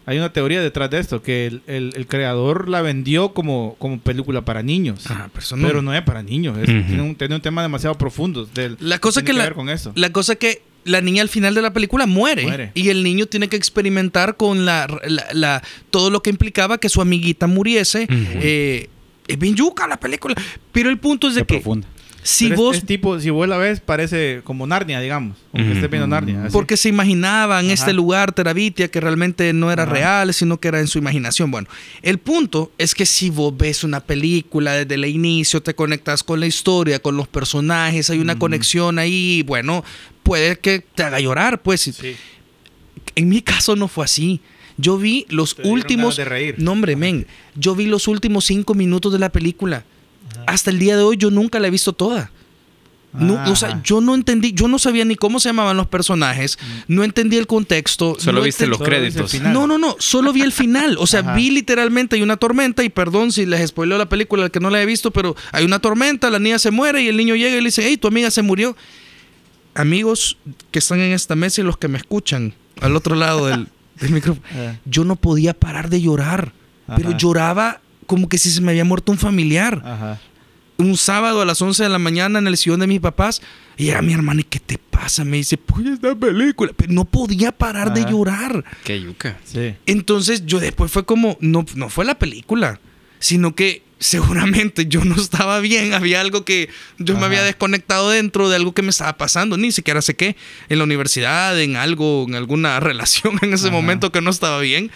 hay 0.06 0.18
una 0.18 0.34
teoría 0.34 0.62
detrás 0.62 0.90
de 0.90 1.00
esto, 1.00 1.22
que 1.22 1.46
el, 1.48 1.62
el- 1.68 1.94
el 1.96 2.08
creador 2.08 2.68
la 2.68 2.82
vendió 2.82 3.34
como, 3.34 3.76
como 3.80 4.00
película 4.00 4.44
para 4.44 4.64
niños. 4.64 5.06
Ajá, 5.10 5.30
pero 5.32 5.44
eso 5.44 5.56
no- 5.56 5.68
Pero 5.68 5.82
no 5.82 5.94
es 5.94 6.02
para 6.02 6.24
niños, 6.24 6.58
es- 6.58 6.66
tiene, 6.66 7.02
un, 7.02 7.16
tiene 7.16 7.36
un 7.36 7.42
tema 7.42 7.62
demasiado 7.62 7.96
profundo. 7.98 8.46
Del, 8.46 8.76
La 8.80 9.00
cosa 9.00 9.22
tiene 9.22 9.34
que 9.34 9.38
la- 9.38 9.44
ver 9.46 9.54
con 9.54 9.70
eso. 9.70 9.92
La 9.96 10.12
cosa 10.12 10.36
que 10.36 10.62
la 10.86 11.02
niña 11.02 11.22
al 11.22 11.30
final 11.30 11.54
de 11.54 11.62
la 11.62 11.74
película 11.74 12.06
muere, 12.08 12.44
Muere. 12.44 12.72
y 12.74 12.90
el 12.90 13.04
niño 13.04 13.26
tiene 13.28 13.50
que 13.50 13.58
experimentar 13.58 14.38
con 14.38 14.66
la, 14.66 14.88
la- 15.08 15.28
la- 15.34 15.64
todo 15.92 16.10
lo 16.10 16.24
que 16.24 16.30
implicaba 16.30 16.78
que 16.80 16.90
su 16.90 17.02
amiguita 17.02 17.48
muriese. 17.48 18.08
Eh, 18.10 18.90
es 19.30 19.40
bien 19.40 19.56
yuca 19.56 19.88
la 19.88 19.98
película. 20.00 20.36
Pero 20.72 20.90
el 20.90 20.98
punto 20.98 21.28
es 21.30 21.36
de 21.36 21.42
Qué 21.42 21.48
que 21.48 21.54
profunda. 21.62 21.88
si 22.24 22.46
Pero 22.46 22.56
es- 22.56 22.60
vos... 22.62 22.78
es 22.78 22.86
tipo, 22.86 23.20
si 23.20 23.30
vos 23.30 23.48
la 23.48 23.58
ves, 23.58 23.80
parece 23.80 24.42
como 24.44 24.68
Narnia, 24.68 25.00
digamos. 25.00 25.38
Como 25.52 25.64
que 25.64 25.72
estés 25.74 25.90
viendo 25.90 26.08
Narnia. 26.08 26.44
así. 26.44 26.52
Porque 26.52 26.76
se 26.78 26.90
imaginaban 26.90 27.64
Ajá. 27.66 27.74
este 27.74 27.94
lugar, 27.94 28.34
Terabitia, 28.34 28.90
que 28.90 29.00
realmente 29.00 29.54
no 29.54 29.72
era 29.72 29.84
Ajá. 29.84 29.94
real, 29.94 30.34
sino 30.34 30.60
que 30.60 30.68
era 30.68 30.80
en 30.80 30.88
su 30.88 30.98
imaginación. 30.98 31.50
Bueno, 31.52 31.68
el 32.02 32.18
punto 32.18 32.72
es 32.78 32.94
que 32.94 33.06
si 33.06 33.30
vos 33.30 33.56
ves 33.58 33.84
una 33.84 34.02
película 34.02 34.74
desde 34.74 34.96
el 34.96 35.06
inicio, 35.06 35.62
te 35.64 35.74
conectas 35.76 36.24
con 36.24 36.40
la 36.40 36.46
historia, 36.48 37.00
con 37.00 37.16
los 37.16 37.28
personajes, 37.28 38.10
hay 38.10 38.20
una 38.20 38.38
conexión 38.38 39.00
ahí, 39.00 39.44
bueno, 39.44 39.84
puede 40.24 40.58
que 40.60 40.80
te 40.96 41.04
haga 41.04 41.20
llorar, 41.20 41.62
pues. 41.62 41.82
Sí. 41.82 42.16
En 43.16 43.30
mi 43.30 43.42
caso 43.42 43.76
no 43.76 43.88
fue 43.88 44.06
así. 44.06 44.42
Yo 44.80 44.98
vi 44.98 45.26
los 45.30 45.56
Te 45.56 45.68
últimos. 45.68 46.16
ganas 46.16 46.18
de 46.18 46.26
reír. 46.26 46.56
No, 46.58 46.72
hombre, 46.72 46.96
men. 46.96 47.28
Yo 47.56 47.76
vi 47.76 47.86
los 47.86 48.08
últimos 48.08 48.46
cinco 48.46 48.74
minutos 48.74 49.12
de 49.12 49.20
la 49.20 49.30
película. 49.30 49.84
Hasta 50.48 50.70
el 50.72 50.80
día 50.80 50.96
de 50.96 51.04
hoy 51.04 51.18
yo 51.18 51.32
nunca 51.32 51.60
la 51.60 51.68
he 51.68 51.72
visto 51.72 51.94
toda. 51.94 52.32
No, 53.12 53.44
o 53.52 53.56
sea, 53.56 53.82
yo 53.84 54.02
no 54.02 54.14
entendí, 54.14 54.54
yo 54.54 54.68
no 54.68 54.78
sabía 54.78 55.04
ni 55.04 55.16
cómo 55.16 55.40
se 55.40 55.50
llamaban 55.50 55.76
los 55.76 55.88
personajes, 55.88 56.60
no 56.88 57.04
entendí 57.04 57.38
el 57.38 57.48
contexto. 57.48 58.16
Solo 58.20 58.38
no 58.40 58.46
viste 58.46 58.68
los 58.68 58.78
créditos. 58.80 59.34
No, 59.42 59.66
no, 59.66 59.80
no, 59.80 59.96
solo 59.98 60.32
vi 60.32 60.44
el 60.44 60.52
final. 60.52 60.96
O 61.00 61.08
sea, 61.08 61.22
Ajá. 61.22 61.34
vi 61.34 61.50
literalmente 61.50 62.18
hay 62.18 62.22
una 62.22 62.38
tormenta 62.38 62.84
y 62.84 62.90
perdón 62.90 63.32
si 63.32 63.48
les 63.48 63.68
spoileo 63.70 63.98
la 63.98 64.08
película 64.08 64.44
al 64.44 64.52
que 64.52 64.60
no 64.60 64.70
la 64.70 64.80
he 64.80 64.86
visto, 64.86 65.10
pero 65.10 65.36
hay 65.52 65.66
una 65.66 65.80
tormenta, 65.80 66.30
la 66.30 66.38
niña 66.38 66.60
se 66.60 66.70
muere 66.70 67.02
y 67.02 67.08
el 67.08 67.18
niño 67.18 67.36
llega 67.36 67.58
y 67.58 67.62
le 67.62 67.66
dice, 67.70 67.82
hey, 67.84 67.98
tu 67.98 68.08
amiga 68.08 68.30
se 68.30 68.44
murió. 68.44 68.78
Amigos 69.74 70.38
que 70.70 70.78
están 70.80 71.00
en 71.00 71.12
esta 71.12 71.36
mesa 71.36 71.62
y 71.62 71.64
los 71.64 71.78
que 71.78 71.88
me 71.88 71.98
escuchan 71.98 72.54
al 72.80 72.96
otro 72.96 73.16
lado 73.16 73.48
del, 73.48 73.70
del 74.00 74.12
micrófono, 74.12 74.46
Ajá. 74.52 74.80
yo 74.86 75.04
no 75.04 75.16
podía 75.16 75.54
parar 75.54 75.90
de 75.90 76.02
llorar, 76.02 76.54
pero 76.96 77.12
lloraba 77.18 77.82
como 78.06 78.28
que 78.30 78.38
si 78.38 78.50
se 78.50 78.62
me 78.62 78.72
había 78.72 78.86
muerto 78.86 79.12
un 79.12 79.18
familiar 79.20 79.82
Ajá. 79.86 80.20
un 80.78 80.98
sábado 80.98 81.42
a 81.42 81.46
las 81.46 81.62
11 81.62 81.84
de 81.84 81.90
la 81.90 82.00
mañana 82.00 82.40
en 82.40 82.48
el 82.48 82.58
sillón 82.58 82.80
de 82.80 82.88
mis 82.88 83.00
papás. 83.00 83.42
Y 83.78 83.86
llega 83.86 84.02
mi 84.02 84.14
hermana, 84.14 84.42
¿y 84.42 84.46
qué 84.46 84.60
te 84.60 84.78
pasa? 84.78 85.24
Me 85.24 85.38
dice, 85.38 85.58
pues 85.58 85.86
esta 85.86 86.14
película. 86.16 86.72
Pero 86.76 86.92
no 86.92 87.06
podía 87.06 87.52
parar 87.52 87.94
de 87.94 88.04
llorar. 88.10 88.66
Qué 88.84 89.00
yuca. 89.00 89.38
Sí. 89.46 89.76
Entonces 89.86 90.46
yo 90.46 90.60
después 90.60 90.92
fue 90.92 91.06
como, 91.06 91.38
no, 91.40 91.66
no 91.76 91.90
fue 91.90 92.04
la 92.04 92.18
película, 92.20 92.80
sino 93.20 93.56
que 93.56 93.84
seguramente 94.00 94.86
yo 94.88 95.04
no 95.06 95.16
estaba 95.16 95.60
bien. 95.60 95.94
Había 95.94 96.22
algo 96.22 96.46
que 96.46 96.70
yo 96.98 97.18
me 97.18 97.26
había 97.26 97.44
desconectado 97.44 98.10
dentro 98.10 98.50
de 98.50 98.56
algo 98.56 98.74
que 98.74 98.82
me 98.82 98.90
estaba 98.90 99.18
pasando. 99.18 99.58
Ni 99.58 99.72
siquiera 99.72 100.02
sé 100.02 100.16
qué. 100.16 100.36
En 100.70 100.78
la 100.80 100.86
universidad, 100.86 101.60
en 101.62 101.76
algo, 101.76 102.26
en 102.28 102.36
alguna 102.36 102.80
relación 102.80 103.38
en 103.42 103.54
ese 103.54 103.68
Ajá. 103.68 103.76
momento 103.76 104.12
que 104.12 104.22
no 104.22 104.30
estaba 104.32 104.60
bien. 104.62 104.90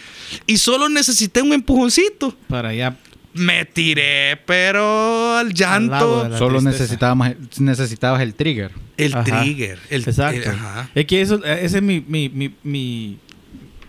Y 0.48 0.58
solo 0.58 0.90
necesité 0.90 1.42
un 1.42 1.54
empujoncito. 1.54 2.36
Para 2.48 2.70
allá. 2.70 2.98
Me 3.36 3.66
tiré, 3.66 4.40
pero 4.46 5.36
al 5.38 5.54
llanto. 5.54 6.38
Solo 6.38 6.62
necesitábamos, 6.62 7.30
necesitabas 7.58 8.22
el 8.22 8.36
trigger. 8.36 8.72
El 8.96 9.16
Ajá. 9.16 9.24
trigger. 9.24 9.80
El, 9.90 10.02
Exacto. 10.04 10.40
el- 10.40 10.56
ajá. 10.56 10.90
Es 10.94 11.06
que 11.08 11.20
eso, 11.22 11.44
eh, 11.44 11.62
ese 11.64 11.78
es 11.78 11.84
mi, 11.84 12.04
mi, 12.08 12.30
mi, 12.30 12.54
mi- 12.64 13.18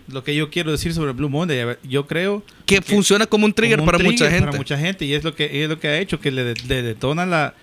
lo 0.07 0.23
que 0.23 0.35
yo 0.35 0.49
quiero 0.49 0.71
decir 0.71 0.93
sobre 0.93 1.11
Blue 1.13 1.29
Monday. 1.29 1.63
Ver, 1.65 1.79
Yo 1.83 2.05
creo 2.07 2.43
Que 2.65 2.81
funciona 2.81 3.25
como 3.25 3.45
un 3.45 3.53
trigger 3.53 3.79
como 3.79 3.89
un 3.89 3.91
para 3.91 4.03
mucha 4.03 4.17
trigger 4.25 4.31
gente. 4.31 4.45
Para 4.47 4.57
mucha 4.57 4.77
gente 4.77 5.05
y 5.05 5.13
es 5.13 5.23
lo 5.23 5.33
que 5.35 5.63
es 5.63 5.69
lo 5.69 5.79
que 5.79 5.87
ha 5.87 5.99
hecho 5.99 6.19
que 6.19 6.31
le, 6.31 6.53
le 6.53 6.81
detona 6.83 7.25
la 7.25 7.53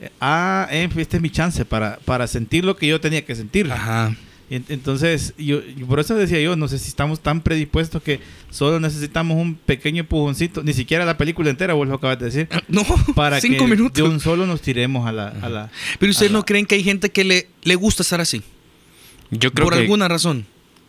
eh, 0.00 0.10
ah, 0.20 0.66
eh, 0.70 0.88
este 0.96 1.16
es 1.18 1.22
mi 1.22 1.30
chance 1.30 1.64
para, 1.64 1.98
para 2.04 2.26
sentir 2.26 2.64
lo 2.64 2.76
que 2.76 2.86
yo 2.88 3.00
tenía 3.00 3.24
que 3.24 3.34
sentir. 3.36 3.70
Ajá. 3.70 4.14
En- 4.50 4.64
Entonces, 4.68 5.32
yo, 5.38 5.62
yo 5.64 5.86
por 5.86 6.00
eso 6.00 6.14
decía 6.16 6.38
yo, 6.40 6.54
no 6.56 6.68
sé 6.68 6.78
si 6.78 6.88
estamos 6.88 7.20
tan 7.20 7.40
predispuestos 7.40 8.02
que 8.02 8.20
solo 8.50 8.78
necesitamos 8.80 9.38
un 9.38 9.54
pequeño 9.54 10.00
empujoncito, 10.00 10.62
ni 10.62 10.74
siquiera 10.74 11.04
la 11.06 11.16
película 11.16 11.48
entera, 11.48 11.72
vos 11.74 11.88
lo 11.88 11.94
acabas 11.94 12.18
de 12.18 12.24
decir, 12.26 12.48
No, 12.68 12.82
para 13.14 13.40
cinco 13.40 13.64
que 13.64 13.70
minutos. 13.70 13.94
de 13.94 14.02
un 14.02 14.20
solo 14.20 14.46
nos 14.46 14.60
tiremos 14.60 15.06
a 15.08 15.12
la... 15.12 15.28
A 15.28 15.48
la 15.48 15.70
Pero 15.98 16.10
ustedes 16.10 16.30
a 16.30 16.32
la- 16.32 16.38
no 16.40 16.44
creen 16.44 16.66
que 16.66 16.74
hay 16.74 16.82
gente 16.82 17.10
que 17.10 17.24
le, 17.24 17.48
le 17.62 17.74
gusta 17.76 18.02
estar 18.02 18.20
así. 18.20 18.42
Yo 19.30 19.50
creo 19.52 19.64
por 19.66 19.74
que 19.74 19.80
alguna 19.80 20.08
razón. 20.08 20.44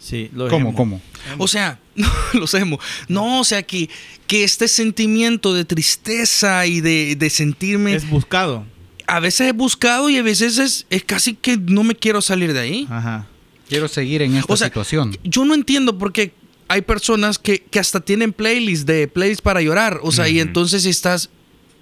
Sí, 0.05 0.29
lo 0.33 0.47
¿Cómo, 0.49 0.69
emo. 0.69 0.77
cómo? 0.77 1.01
O 1.37 1.47
sea, 1.47 1.79
no, 1.95 2.11
los 2.33 2.53
emo. 2.53 2.79
No, 3.07 3.39
o 3.39 3.43
sea, 3.43 3.63
que, 3.63 3.89
que 4.27 4.43
este 4.43 4.67
sentimiento 4.67 5.53
de 5.53 5.65
tristeza 5.65 6.65
y 6.67 6.81
de, 6.81 7.15
de 7.15 7.29
sentirme. 7.29 7.95
Es 7.95 8.09
buscado. 8.09 8.65
A 9.07 9.19
veces 9.19 9.49
he 9.49 9.51
buscado 9.51 10.09
y 10.09 10.17
a 10.17 10.23
veces 10.23 10.57
es, 10.57 10.85
es 10.89 11.03
casi 11.03 11.35
que 11.35 11.57
no 11.57 11.83
me 11.83 11.95
quiero 11.95 12.21
salir 12.21 12.53
de 12.53 12.59
ahí. 12.59 12.87
Ajá. 12.89 13.27
Quiero 13.67 13.87
seguir 13.87 14.21
en 14.21 14.35
esta 14.35 14.53
O 14.53 14.57
sea, 14.57 14.67
situación. 14.67 15.17
Yo 15.23 15.45
no 15.45 15.53
entiendo 15.53 15.97
por 15.97 16.11
qué 16.11 16.33
hay 16.67 16.81
personas 16.81 17.37
que, 17.37 17.59
que 17.59 17.79
hasta 17.79 17.99
tienen 17.99 18.33
playlists 18.33 18.85
de 18.85 19.07
playlists 19.07 19.41
para 19.41 19.61
llorar. 19.61 19.99
O 20.03 20.11
sea, 20.11 20.27
y 20.29 20.39
entonces 20.39 20.83
si 20.83 20.89
estás. 20.89 21.29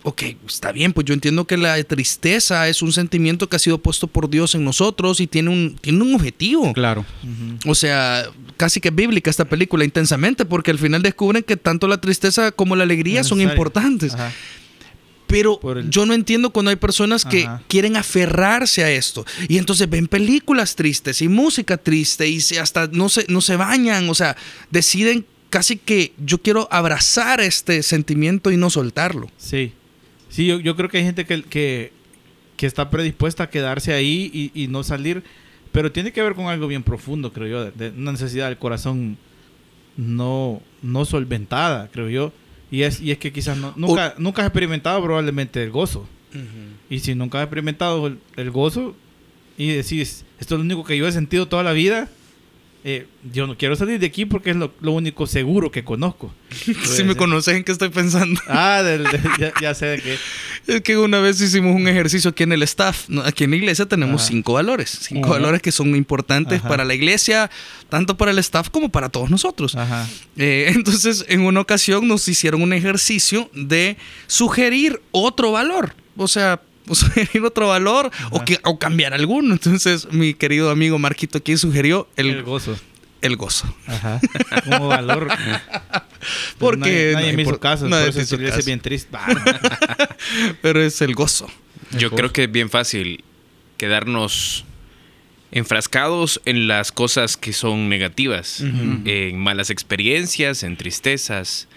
Ok, 0.06 0.24
está 0.48 0.74
bien, 0.74 0.92
pues 0.92 1.06
yo 1.06 1.14
entiendo 1.14 1.46
que 1.46 1.56
la 1.56 1.82
tristeza 1.86 2.68
es 2.68 2.82
un 2.82 2.92
sentimiento 2.92 3.48
que 3.48 3.56
ha 3.56 3.60
sido 3.60 3.78
puesto 3.78 4.08
por 4.08 4.30
Dios 4.30 4.54
en 4.54 4.66
nosotros 4.66 5.22
y 5.22 5.28
tiene 5.28 5.50
un, 5.50 5.78
tiene 5.80 6.02
un 6.04 6.14
objetivo. 6.16 6.74
Claro. 6.74 7.06
O 7.66 7.74
sea, 7.74 8.26
casi 8.58 8.82
que 8.82 8.90
bíblica 8.90 9.30
esta 9.30 9.46
película 9.46 9.86
intensamente, 9.86 10.44
porque 10.44 10.72
al 10.72 10.78
final 10.80 11.02
descubren 11.02 11.42
que 11.42 11.56
tanto 11.56 11.88
la 11.88 12.02
tristeza 12.02 12.52
como 12.52 12.76
la 12.76 12.84
alegría 12.84 13.24
son 13.24 13.38
Necesario. 13.38 13.54
importantes. 13.62 14.14
Ajá. 14.14 14.32
Pero 15.28 15.60
el- 15.78 15.90
yo 15.90 16.06
no 16.06 16.14
entiendo 16.14 16.50
cuando 16.52 16.70
hay 16.70 16.76
personas 16.76 17.24
que 17.26 17.46
Ajá. 17.46 17.62
quieren 17.68 17.96
aferrarse 17.96 18.84
a 18.84 18.92
esto. 18.92 19.26
Y 19.48 19.58
entonces 19.58 19.90
ven 19.90 20.08
películas 20.08 20.76
tristes 20.76 21.22
y 21.22 21.28
música 21.28 21.78
triste 21.78 22.28
y 22.28 22.38
hasta 22.62 22.88
no 22.88 23.10
se, 23.10 23.26
no 23.30 23.42
se 23.42 23.56
bañan. 23.56 24.10
O 24.10 24.14
sea, 24.16 24.36
deciden 24.70 25.26
casi 25.50 25.78
que 25.78 26.12
yo 26.24 26.40
quiero 26.40 26.68
abrazar 26.72 27.40
este 27.42 27.82
sentimiento 27.84 28.52
y 28.52 28.58
no 28.58 28.70
soltarlo. 28.70 29.32
Sí. 29.38 29.72
Sí, 30.34 30.48
yo, 30.48 30.60
yo 30.60 30.76
creo 30.76 30.90
que 30.90 30.98
hay 30.98 31.04
gente 31.04 31.26
que, 31.26 31.44
que, 31.44 31.92
que 32.58 32.66
está 32.66 32.90
predispuesta 32.90 33.44
a 33.44 33.50
quedarse 33.52 33.94
ahí 33.94 34.32
y, 34.34 34.64
y 34.64 34.68
no 34.68 34.82
salir. 34.82 35.22
Pero 35.72 35.92
tiene 35.92 36.12
que 36.12 36.24
ver 36.24 36.34
con 36.34 36.48
algo 36.48 36.68
bien 36.68 36.82
profundo, 36.82 37.32
creo 37.32 37.48
yo. 37.48 37.66
De, 37.66 37.92
de 37.92 37.96
una 37.96 38.14
necesidad 38.14 38.48
del 38.48 38.58
corazón 38.58 39.20
no, 39.96 40.60
no 40.82 41.06
solventada, 41.06 41.88
creo 41.94 42.10
yo. 42.10 42.34
Y 42.72 42.82
es, 42.82 43.00
y 43.00 43.12
es 43.12 43.20
que 43.20 43.32
quizás 43.32 43.60
no, 43.60 43.76
nunca, 43.76 44.16
nunca 44.18 44.42
has 44.42 44.48
experimentado 44.48 45.04
probablemente 45.04 45.62
el 45.62 45.70
gozo. 45.70 46.10
Y 46.90 46.98
si 46.98 47.14
nunca 47.14 47.38
has 47.38 47.44
experimentado 47.44 48.08
el, 48.08 48.18
el 48.36 48.50
gozo 48.50 48.96
y 49.56 49.68
decís, 49.68 50.26
esto 50.40 50.56
es 50.56 50.58
lo 50.58 50.66
único 50.66 50.84
que 50.84 50.98
yo 50.98 51.08
he 51.08 51.12
sentido 51.12 51.48
toda 51.48 51.62
la 51.62 51.74
vida, 51.74 52.10
eh, 52.86 53.08
yo 53.32 53.48
no 53.48 53.58
quiero 53.58 53.76
salir 53.78 53.98
de 54.00 54.08
aquí 54.08 54.26
porque 54.26 54.50
es 54.50 54.56
lo, 54.58 54.74
lo 54.82 54.92
único 54.92 55.26
seguro 55.28 55.72
que 55.72 55.84
conozco. 55.84 56.34
Si 56.84 57.04
me 57.04 57.16
conoces 57.16 57.56
en 57.56 57.64
qué 57.64 57.72
estoy 57.72 57.90
pensando. 57.90 58.40
Ah, 58.48 58.82
del- 58.84 59.04
del- 59.04 59.22
ya, 59.40 59.54
ya 59.62 59.74
sé 59.74 59.86
de 59.88 60.02
qué. 60.02 60.18
Es 60.68 60.80
que 60.82 60.98
una 60.98 61.20
vez 61.20 61.42
hicimos 61.42 61.76
un 61.76 61.88
ejercicio 61.90 62.30
aquí 62.32 62.44
en 62.44 62.54
el 62.54 62.64
staff. 62.64 63.08
Aquí 63.26 63.44
en 63.44 63.50
la 63.52 63.56
iglesia 63.58 63.86
tenemos 63.86 64.22
Ajá. 64.22 64.30
cinco 64.32 64.54
valores. 64.54 64.98
Cinco 65.02 65.28
Ujú. 65.28 65.32
valores 65.34 65.62
que 65.62 65.72
son 65.74 65.94
importantes 65.96 66.60
Ajá. 66.60 66.70
para 66.70 66.86
la 66.86 66.94
iglesia, 66.94 67.50
tanto 67.90 68.16
para 68.16 68.32
el 68.32 68.40
staff 68.40 68.70
como 68.70 68.88
para 68.90 69.10
todos 69.10 69.30
nosotros. 69.30 69.76
Ajá. 69.76 70.08
Eh, 70.38 70.72
entonces, 70.76 71.26
en 71.28 71.42
una 71.42 71.60
ocasión 71.62 72.08
nos 72.08 72.28
hicieron 72.30 72.62
un 72.62 72.72
ejercicio 72.74 73.50
de 73.54 73.98
sugerir 74.28 75.02
otro 75.12 75.52
valor. 75.52 75.96
O 76.16 76.28
sea, 76.28 76.62
o 76.88 76.96
sugerir 76.96 77.44
otro 77.44 77.68
valor 77.70 78.12
o, 78.32 78.44
que, 78.44 78.60
o 78.64 78.78
cambiar 78.80 79.14
alguno. 79.14 79.54
Entonces, 79.54 80.08
mi 80.12 80.34
querido 80.34 80.70
amigo 80.70 81.00
Marquito 81.00 81.38
aquí 81.38 81.56
sugirió 81.58 82.08
el, 82.16 82.30
El, 82.30 82.44
gozo. 82.44 82.78
el 83.22 83.36
gozo. 83.38 83.74
Ajá. 83.88 84.20
Como 84.66 84.88
valor. 84.88 85.28
Porque 86.58 86.80
nadie, 86.80 87.14
nadie 87.14 87.32
no 87.32 87.36
me 87.38 87.42
hizo 87.44 87.52
impor- 87.52 87.60
caso. 87.60 87.88
nadie 87.90 88.12
por 88.12 88.22
eso 88.22 88.36
hizo 88.42 88.66
bien 88.66 88.80
triste. 88.80 89.10
Ah, 89.18 90.08
Pero 90.62 90.82
es 90.82 91.02
el 91.02 91.14
gozo. 91.16 91.48
Yo 91.98 92.10
creo 92.12 92.32
que 92.32 92.46
es 92.46 92.52
bien 92.52 92.70
fácil 92.70 93.24
quedarnos 93.78 94.64
enfrascados 95.52 96.42
en 96.46 96.68
las 96.68 96.92
cosas 96.92 97.38
que 97.38 97.54
son 97.54 97.88
negativas, 97.90 98.62
en 98.62 99.38
malas 99.38 99.70
experiencias, 99.70 100.64
en 100.64 100.78
tristezas, 100.78 101.68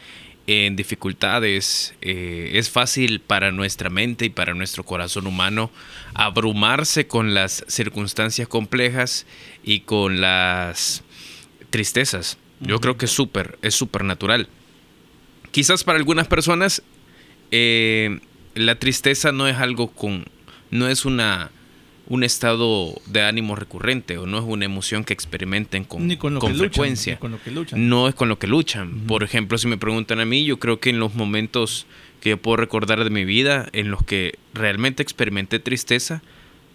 en 0.46 0.76
dificultades. 0.76 1.94
Eh, 2.00 2.52
es 2.54 2.70
fácil 2.70 3.20
para 3.20 3.52
nuestra 3.52 3.90
mente 3.90 4.26
y 4.26 4.30
para 4.30 4.54
nuestro 4.54 4.84
corazón 4.84 5.26
humano 5.26 5.70
abrumarse 6.14 7.06
con 7.06 7.34
las 7.34 7.64
circunstancias 7.68 8.48
complejas 8.48 9.26
y 9.64 9.80
con 9.80 10.20
las 10.20 11.02
tristezas. 11.70 12.38
Yo 12.60 12.80
creo 12.80 12.96
que 12.96 13.06
es 13.06 13.10
súper, 13.10 13.58
es 13.62 13.74
súper 13.74 14.04
natural. 14.04 14.48
Quizás 15.50 15.84
para 15.84 15.98
algunas 15.98 16.28
personas 16.28 16.82
eh, 17.50 18.20
la 18.54 18.78
tristeza 18.78 19.32
no 19.32 19.46
es 19.46 19.56
algo 19.56 19.92
con, 19.92 20.24
no 20.70 20.88
es 20.88 21.04
una 21.04 21.50
un 22.08 22.24
estado 22.24 22.94
de 23.06 23.22
ánimo 23.22 23.56
recurrente 23.56 24.18
o 24.18 24.26
no 24.26 24.38
es 24.38 24.44
una 24.44 24.64
emoción 24.64 25.04
que 25.04 25.12
experimenten 25.12 25.84
con, 25.84 26.06
ni 26.06 26.16
con 26.16 26.34
lo 26.34 26.40
con 26.40 26.52
que 26.52 26.58
luchan. 26.58 26.70
frecuencia. 26.70 27.14
Ni 27.14 27.18
con 27.18 27.30
lo 27.32 27.42
que 27.42 27.50
luchan. 27.50 27.88
No 27.88 28.08
es 28.08 28.14
con 28.14 28.28
lo 28.28 28.38
que 28.38 28.46
luchan. 28.46 29.00
Por 29.06 29.24
ejemplo, 29.24 29.58
si 29.58 29.66
me 29.66 29.76
preguntan 29.76 30.20
a 30.20 30.24
mí, 30.24 30.44
yo 30.44 30.58
creo 30.58 30.78
que 30.78 30.90
en 30.90 30.98
los 30.98 31.14
momentos 31.14 31.86
que 32.20 32.30
yo 32.30 32.36
puedo 32.36 32.56
recordar 32.56 33.02
de 33.02 33.10
mi 33.10 33.24
vida 33.24 33.68
en 33.72 33.90
los 33.90 34.02
que 34.04 34.38
realmente 34.54 35.02
experimenté 35.02 35.58
tristeza, 35.58 36.22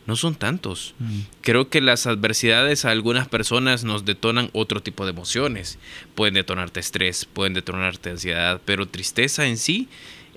no 0.07 0.15
son 0.15 0.35
tantos. 0.35 0.95
Creo 1.41 1.69
que 1.69 1.79
las 1.79 2.07
adversidades 2.07 2.85
a 2.85 2.91
algunas 2.91 3.27
personas 3.27 3.83
nos 3.83 4.03
detonan 4.03 4.49
otro 4.53 4.81
tipo 4.81 5.05
de 5.05 5.11
emociones. 5.11 5.77
Pueden 6.15 6.33
detonarte 6.33 6.79
estrés, 6.79 7.25
pueden 7.25 7.53
detonarte 7.53 8.09
ansiedad, 8.09 8.59
pero 8.65 8.87
tristeza 8.87 9.47
en 9.47 9.57
sí, 9.57 9.87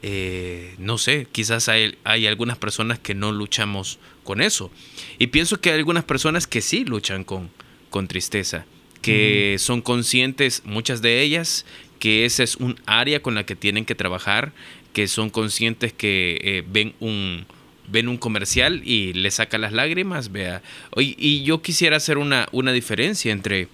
eh, 0.07 0.75
no 0.77 0.99
sé, 0.99 1.27
quizás 1.33 1.71
hay, 1.71 1.97
hay 2.05 2.27
algunas 2.27 2.59
personas 2.59 2.99
que 2.99 3.15
no 3.15 3.33
luchamos 3.33 3.99
con 4.23 4.43
eso. 4.43 4.71
Y 5.19 5.29
pienso 5.29 5.63
que 5.63 5.71
hay 5.71 5.79
algunas 5.79 6.05
personas 6.05 6.47
que 6.47 6.61
sí 6.61 6.85
luchan 6.85 7.25
con, 7.25 7.49
con 7.89 8.07
tristeza, 8.07 8.67
que 9.01 9.57
son 9.59 9.81
conscientes, 9.81 10.61
muchas 10.67 11.01
de 11.01 11.23
ellas, 11.23 11.65
que 11.99 12.27
ese 12.27 12.43
es 12.43 12.57
un 12.57 12.79
área 12.85 13.23
con 13.23 13.35
la 13.35 13.47
que 13.47 13.57
tienen 13.57 13.87
que 13.87 13.95
trabajar, 13.95 14.53
que 14.93 15.09
son 15.09 15.31
conscientes 15.31 15.95
que 15.95 16.39
eh, 16.43 16.65
ven 16.71 16.93
un 17.01 17.47
ven 17.89 18.09
un 18.09 18.17
comercial 18.19 18.83
y 18.85 19.13
le 19.15 19.31
saca 19.31 19.57
las 19.59 19.73
lágrimas, 19.73 20.33
vea. 20.33 20.63
Oye, 20.91 21.15
Y 21.19 21.45
yo 21.45 21.61
quisiera 21.63 21.97
hacer 21.97 22.17
una, 22.19 22.47
una 22.53 22.73
diferencia 22.73 23.31
entre, 23.33 23.69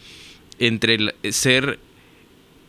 entre 0.60 0.94
el 0.94 1.14
ser 1.32 1.78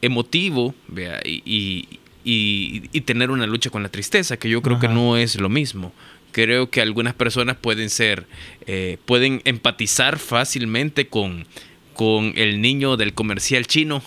emotivo, 0.02 0.74
vea, 0.88 1.20
y, 1.26 1.42
y- 1.46 2.00
y- 2.24 2.84
y 2.92 3.02
tener 3.02 3.32
una 3.32 3.48
lucha 3.48 3.70
con 3.70 3.84
la 3.84 3.90
tristeza, 3.90 4.38
que 4.38 4.50
yo 4.50 4.62
creo 4.62 4.80
que 4.80 4.88
no 4.88 5.18
es 5.18 5.36
lo 5.40 5.50
mismo. 5.50 5.94
Creo 6.32 6.70
que 6.70 6.82
algunas 6.82 7.14
personas 7.14 7.58
pueden 7.58 7.90
ser, 7.90 8.26
eh, 8.68 8.98
pueden 9.06 9.42
empatizar 9.46 10.18
fácilmente 10.20 11.08
con, 11.08 11.46
con 11.94 12.34
el 12.38 12.62
niño 12.62 12.96
del 12.96 13.14
comercial 13.14 13.68
chino, 13.68 14.02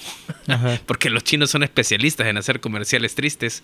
Ajá. 0.49 0.81
porque 0.87 1.11
los 1.11 1.23
chinos 1.23 1.51
son 1.51 1.63
especialistas 1.63 2.27
en 2.27 2.37
hacer 2.39 2.61
comerciales 2.61 3.15
tristes. 3.15 3.63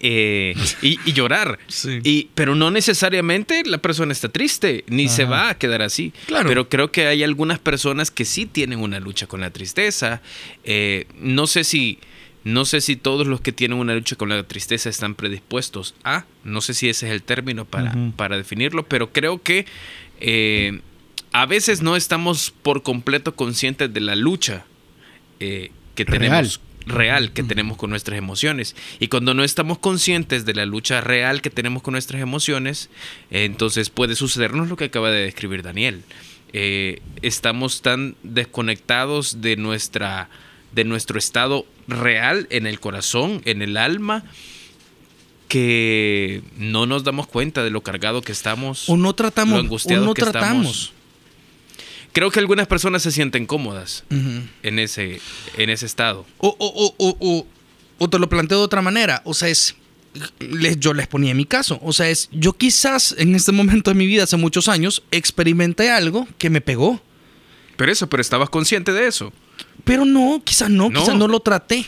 Eh, 0.00 0.54
y, 0.82 0.98
y 1.06 1.12
llorar. 1.12 1.58
Sí. 1.68 2.00
Y, 2.02 2.28
pero 2.34 2.54
no 2.54 2.70
necesariamente 2.70 3.62
la 3.64 3.78
persona 3.78 4.12
está 4.12 4.28
triste, 4.28 4.84
ni 4.88 5.08
se 5.08 5.24
va 5.24 5.48
a 5.48 5.56
quedar 5.56 5.80
así. 5.80 6.12
Claro. 6.26 6.48
Pero 6.48 6.68
creo 6.68 6.90
que 6.90 7.06
hay 7.06 7.22
algunas 7.22 7.58
personas 7.60 8.10
que 8.10 8.24
sí 8.24 8.44
tienen 8.46 8.80
una 8.80 9.00
lucha 9.00 9.26
con 9.26 9.40
la 9.40 9.50
tristeza. 9.50 10.20
Eh, 10.64 11.06
no 11.20 11.46
sé 11.46 11.64
si. 11.64 11.98
No 12.46 12.64
sé 12.64 12.80
si 12.80 12.94
todos 12.94 13.26
los 13.26 13.40
que 13.40 13.50
tienen 13.50 13.76
una 13.76 13.96
lucha 13.96 14.14
con 14.14 14.28
la 14.28 14.40
tristeza 14.44 14.88
están 14.88 15.16
predispuestos 15.16 15.96
a, 16.04 16.26
no 16.44 16.60
sé 16.60 16.74
si 16.74 16.88
ese 16.88 17.08
es 17.08 17.12
el 17.12 17.24
término 17.24 17.64
para, 17.64 17.92
para 18.14 18.36
definirlo, 18.36 18.86
pero 18.86 19.12
creo 19.12 19.42
que 19.42 19.66
eh, 20.20 20.80
a 21.32 21.46
veces 21.46 21.82
no 21.82 21.96
estamos 21.96 22.54
por 22.62 22.84
completo 22.84 23.34
conscientes 23.34 23.92
de 23.92 24.00
la 24.00 24.14
lucha 24.14 24.64
eh, 25.40 25.72
que 25.96 26.04
tenemos 26.04 26.60
real 26.86 27.32
que 27.32 27.42
tenemos 27.42 27.78
con 27.78 27.90
nuestras 27.90 28.16
emociones. 28.16 28.76
Y 29.00 29.08
cuando 29.08 29.34
no 29.34 29.42
estamos 29.42 29.80
conscientes 29.80 30.44
de 30.44 30.54
la 30.54 30.66
lucha 30.66 31.00
real 31.00 31.42
que 31.42 31.50
tenemos 31.50 31.82
con 31.82 31.94
nuestras 31.94 32.22
emociones, 32.22 32.90
entonces 33.32 33.90
puede 33.90 34.14
sucedernos 34.14 34.68
lo 34.68 34.76
que 34.76 34.84
acaba 34.84 35.10
de 35.10 35.24
describir 35.24 35.64
Daniel. 35.64 36.04
Eh, 36.52 37.02
estamos 37.22 37.82
tan 37.82 38.14
desconectados 38.22 39.40
de 39.40 39.56
nuestra 39.56 40.28
de 40.76 40.84
nuestro 40.84 41.18
estado 41.18 41.66
real 41.88 42.46
en 42.50 42.66
el 42.68 42.78
corazón, 42.78 43.42
en 43.46 43.62
el 43.62 43.76
alma, 43.76 44.22
que 45.48 46.42
no 46.56 46.86
nos 46.86 47.04
damos 47.04 47.26
cuenta 47.26 47.62
de 47.64 47.70
lo 47.70 47.80
cargado 47.82 48.22
que 48.22 48.32
estamos. 48.32 48.88
O 48.88 48.96
no 48.96 49.14
tratamos. 49.14 49.54
lo 49.54 49.60
O 49.60 49.64
angustiados 49.64 50.06
no 50.06 50.14
que 50.14 50.22
tratamos. 50.22 50.66
estamos. 50.66 50.92
Creo 52.12 52.30
que 52.30 52.38
algunas 52.40 52.66
personas 52.66 53.02
se 53.02 53.10
sienten 53.12 53.46
cómodas 53.46 54.04
en 54.10 54.78
ese, 54.78 55.20
en 55.58 55.70
ese 55.70 55.84
estado. 55.86 56.24
O, 56.38 56.48
o, 56.58 56.66
o, 56.66 56.94
o, 56.98 57.16
o- 57.20 57.46
o 57.98 58.10
te 58.10 58.18
lo 58.18 58.28
planteo 58.28 58.58
de 58.58 58.64
otra 58.64 58.82
manera. 58.82 59.22
O 59.24 59.34
sea, 59.34 59.48
es. 59.48 59.76
les- 60.40 60.78
yo 60.80 60.92
les 60.94 61.06
ponía 61.06 61.34
mi 61.34 61.44
caso. 61.44 61.78
O 61.82 61.92
sea, 61.92 62.08
es. 62.10 62.28
Yo 62.32 62.54
quizás 62.54 63.14
en 63.18 63.34
este 63.34 63.52
momento 63.52 63.90
de 63.90 63.94
mi 63.94 64.06
vida, 64.06 64.24
hace 64.24 64.36
muchos 64.36 64.68
años, 64.68 65.02
experimenté 65.10 65.90
algo 65.90 66.26
que 66.38 66.50
me 66.50 66.60
pegó. 66.60 67.00
Pero 67.76 67.92
eso, 67.92 68.08
pero 68.08 68.20
estabas 68.22 68.48
consciente 68.50 68.92
de 68.92 69.06
eso. 69.06 69.32
Pero 69.84 70.04
no, 70.04 70.42
quizás 70.44 70.70
no, 70.70 70.90
No. 70.90 71.00
quizás 71.00 71.14
no 71.16 71.28
lo 71.28 71.40
traté. 71.40 71.86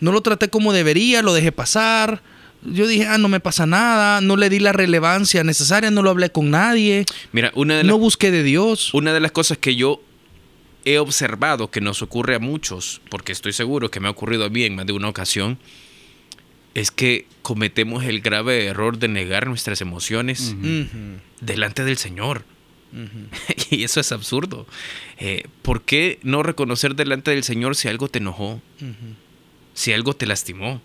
No 0.00 0.12
lo 0.12 0.20
traté 0.20 0.48
como 0.48 0.72
debería, 0.72 1.22
lo 1.22 1.32
dejé 1.34 1.52
pasar. 1.52 2.22
Yo 2.62 2.86
dije, 2.86 3.06
ah, 3.06 3.18
no 3.18 3.28
me 3.28 3.40
pasa 3.40 3.64
nada, 3.66 4.20
no 4.20 4.36
le 4.36 4.48
di 4.50 4.58
la 4.58 4.72
relevancia 4.72 5.44
necesaria, 5.44 5.90
no 5.90 6.02
lo 6.02 6.10
hablé 6.10 6.30
con 6.30 6.50
nadie, 6.50 7.04
Mira, 7.32 7.52
una 7.54 7.76
de, 7.76 7.84
no 7.84 7.96
busqué 7.98 8.30
de 8.32 8.42
Dios. 8.42 8.92
una 8.92 9.12
de 9.12 9.20
las 9.20 9.30
cosas 9.30 9.56
que 9.58 9.76
yo 9.76 10.02
he 10.84 10.98
observado 10.98 11.70
que 11.70 11.80
nos 11.80 12.02
ocurre 12.02 12.34
a 12.34 12.38
muchos, 12.40 13.00
porque 13.08 13.30
estoy 13.32 13.52
seguro 13.52 13.90
que 13.90 14.00
me 14.00 14.08
ha 14.08 14.10
ocurrido 14.10 14.44
a 14.44 14.48
mí 14.48 14.64
en 14.64 14.74
más 14.74 14.86
de 14.86 14.92
una 14.94 15.08
ocasión, 15.08 15.58
es 16.74 16.90
que 16.90 17.26
cometemos 17.42 18.04
el 18.04 18.20
grave 18.20 18.66
error 18.66 18.98
de 18.98 19.08
negar 19.08 19.46
nuestras 19.46 19.80
emociones 19.80 20.54
delante 21.40 21.84
del 21.84 21.98
Señor. 21.98 22.44
Y 23.70 23.84
eso 23.84 24.00
es 24.00 24.12
absurdo. 24.12 24.66
Eh, 25.18 25.44
¿Por 25.62 25.82
qué 25.82 26.18
no 26.22 26.42
reconocer 26.42 26.94
delante 26.94 27.30
del 27.32 27.42
Señor 27.44 27.76
si 27.76 27.88
algo 27.88 28.08
te 28.08 28.18
enojó? 28.18 28.60
Si 29.74 29.92
algo 29.92 30.14
te 30.14 30.26
lastimó? 30.26 30.80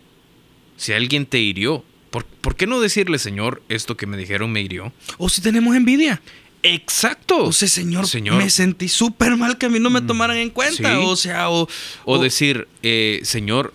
Si 0.77 0.93
alguien 0.93 1.25
te 1.25 1.39
hirió? 1.39 1.83
¿Por, 2.09 2.25
por 2.25 2.55
qué 2.55 2.67
no 2.67 2.79
decirle, 2.81 3.19
Señor, 3.19 3.61
esto 3.69 3.95
que 3.95 4.05
me 4.07 4.17
dijeron 4.17 4.51
me 4.51 4.61
hirió? 4.61 4.91
O 5.17 5.29
si 5.29 5.41
tenemos 5.41 5.75
envidia. 5.75 6.21
Exacto. 6.63 7.45
O 7.45 7.51
sea, 7.53 7.67
señor, 7.67 8.07
Señor. 8.07 8.35
me 8.35 8.49
sentí 8.49 8.87
súper 8.89 9.35
mal 9.37 9.57
que 9.57 9.67
a 9.67 9.69
mí 9.69 9.79
no 9.79 9.89
me 9.89 10.01
tomaran 10.01 10.37
en 10.37 10.49
cuenta. 10.49 10.95
Sí. 10.95 11.01
O 11.05 11.15
sea, 11.15 11.49
o, 11.49 11.63
O 12.05 12.17
o- 12.17 12.21
decir, 12.21 12.67
eh, 12.83 13.21
Señor, 13.23 13.73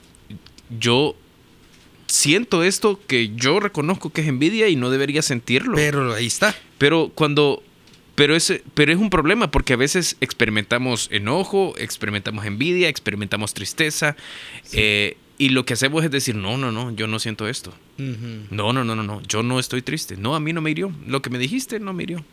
yo 0.79 1.16
siento 2.07 2.62
esto 2.62 3.01
que 3.07 3.33
yo 3.35 3.59
reconozco 3.61 4.11
que 4.11 4.20
es 4.20 4.29
envidia 4.29 4.68
y 4.68 4.77
no 4.77 4.90
debería 4.90 5.22
sentirlo. 5.22 5.75
Pero, 5.75 5.99
Pero 6.01 6.14
ahí 6.14 6.27
está. 6.27 6.55
cuando... 7.14 7.62
Pero 8.16 8.35
es, 8.35 8.62
pero 8.74 8.92
es 8.92 8.98
un 8.98 9.11
problema 9.11 9.50
porque 9.50 9.74
a 9.74 9.76
veces 9.76 10.16
experimentamos 10.20 11.09
enojo, 11.12 11.74
experimentamos 11.79 12.46
envidia, 12.46 12.88
experimentamos 12.88 13.55
tristeza 13.55 14.16
eh, 14.72 15.18
y 15.38 15.50
lo 15.50 15.66
que 15.66 15.74
hacemos 15.74 16.02
es 16.02 16.11
decir, 16.11 16.35
no, 16.35 16.57
no, 16.57 16.72
no, 16.72 16.90
yo 16.92 17.07
no 17.07 17.18
siento 17.18 17.46
esto. 17.46 17.74
Ujú. 17.98 18.46
No, 18.50 18.72
no, 18.72 18.85
no, 18.85 18.96
no, 18.96 19.02
no, 19.02 19.22
yo 19.22 19.42
no 19.42 19.61
estoy 19.61 19.83
triste. 19.83 20.16
No, 20.16 20.35
a 20.35 20.40
mí 20.40 20.55
no 20.55 20.62
me 20.62 20.70
hirió. 20.70 20.92
Lo 21.07 21.20
que 21.20 21.29
me 21.29 21.38
dijiste 21.38 21.79
no 21.79 21.92
me 21.92 22.05
hirió. 22.05 22.24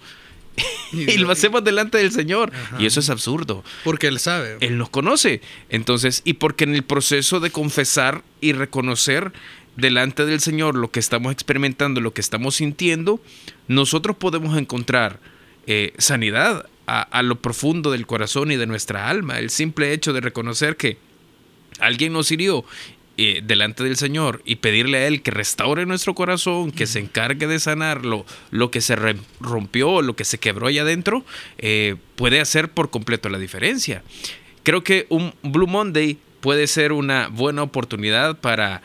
y 0.94 1.18
lo 1.18 1.30
hacemos 1.32 1.66
delante 1.66 1.98
del 1.98 2.12
Señor. 2.12 2.54
Ajá. 2.56 2.78
Y 2.82 2.86
eso 2.86 3.02
es 3.02 3.10
absurdo. 3.10 3.64
Porque 3.84 4.08
él 4.08 4.20
sabe. 4.20 4.58
Él 4.62 4.78
nos 4.78 4.90
conoce. 4.90 5.42
Entonces, 5.68 6.22
y 6.24 6.34
porque 6.34 6.64
en 6.64 6.76
el 6.76 6.84
proceso 6.84 7.42
de 7.42 7.50
confesar 7.50 8.24
y 8.40 8.54
reconocer 8.54 9.34
delante 9.76 10.26
del 10.26 10.40
Señor 10.40 10.76
lo 10.76 10.92
que 10.92 11.00
estamos 11.02 11.34
experimentando, 11.34 12.00
lo 12.00 12.14
que 12.14 12.22
estamos 12.22 12.56
sintiendo, 12.56 13.20
nosotros 13.68 14.16
podemos 14.16 14.58
encontrar 14.58 15.20
eh, 15.68 15.94
sanidad 15.98 16.68
a, 16.88 17.02
a 17.02 17.22
lo 17.22 17.42
profundo 17.42 17.92
del 17.92 18.06
corazón 18.06 18.52
y 18.52 18.58
de 18.58 18.68
nuestra 18.68 19.10
alma. 19.10 19.40
El 19.40 19.50
simple 19.50 19.94
hecho 19.94 20.14
de 20.14 20.22
reconocer 20.22 20.78
que 20.78 20.98
alguien 21.80 22.14
nos 22.14 22.32
hirió 22.32 22.66
eh, 23.16 23.42
delante 23.44 23.84
del 23.84 23.96
Señor 23.96 24.42
y 24.44 24.56
pedirle 24.56 24.98
a 24.98 25.08
Él 25.08 25.22
que 25.22 25.30
restaure 25.30 25.86
nuestro 25.86 26.16
corazón, 26.16 26.72
que 26.72 26.88
se 26.88 26.98
encargue 26.98 27.46
de 27.46 27.60
sanar 27.60 28.06
lo, 28.06 28.26
que 28.72 28.82
se 28.82 28.96
rompió, 29.40 30.02
lo 30.02 30.16
que 30.16 30.26
se 30.26 30.40
quebró 30.40 30.66
allá 30.66 30.82
adentro, 30.82 31.24
eh, 31.60 31.96
puede 32.16 32.42
hacer 32.42 32.72
por 32.72 32.90
completo 32.90 33.30
la 33.30 33.38
diferencia. 33.38 34.02
Creo 34.64 34.84
que 34.84 35.06
un 35.10 35.36
Blue 35.44 35.68
Monday 35.68 36.18
puede 36.42 36.66
ser 36.66 36.92
una 36.92 37.28
buena 37.28 37.62
oportunidad 37.62 38.40
para 38.40 38.82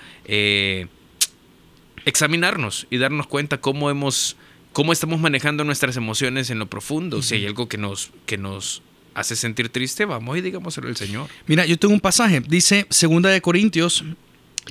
examinarnos 2.05 2.87
y 2.91 2.99
darnos 2.99 3.29
cuenta 3.29 3.63
cómo 3.63 3.89
hemos 3.89 4.37
cómo 4.73 4.93
estamos 4.93 5.21
manejando 5.21 5.65
nuestras 5.65 5.97
emociones 5.97 6.51
en 6.51 6.59
lo 6.59 6.67
profundo. 6.69 7.23
Si 7.23 7.35
hay 7.35 7.47
algo 7.47 7.69
que 7.69 7.79
nos, 7.79 8.11
que 8.27 8.39
nos 8.39 8.83
hace 9.15 9.37
sentir 9.37 9.69
triste, 9.69 10.05
vamos 10.05 10.39
y 10.39 10.41
digámoselo 10.41 10.89
al 10.89 10.97
Señor. 10.97 11.29
Mira, 11.47 11.67
yo 11.67 11.79
tengo 11.79 11.95
un 11.95 12.01
pasaje. 12.01 12.41
Dice 12.41 12.87
Segunda 12.91 13.31
de 13.31 13.41
Corintios, 13.41 14.05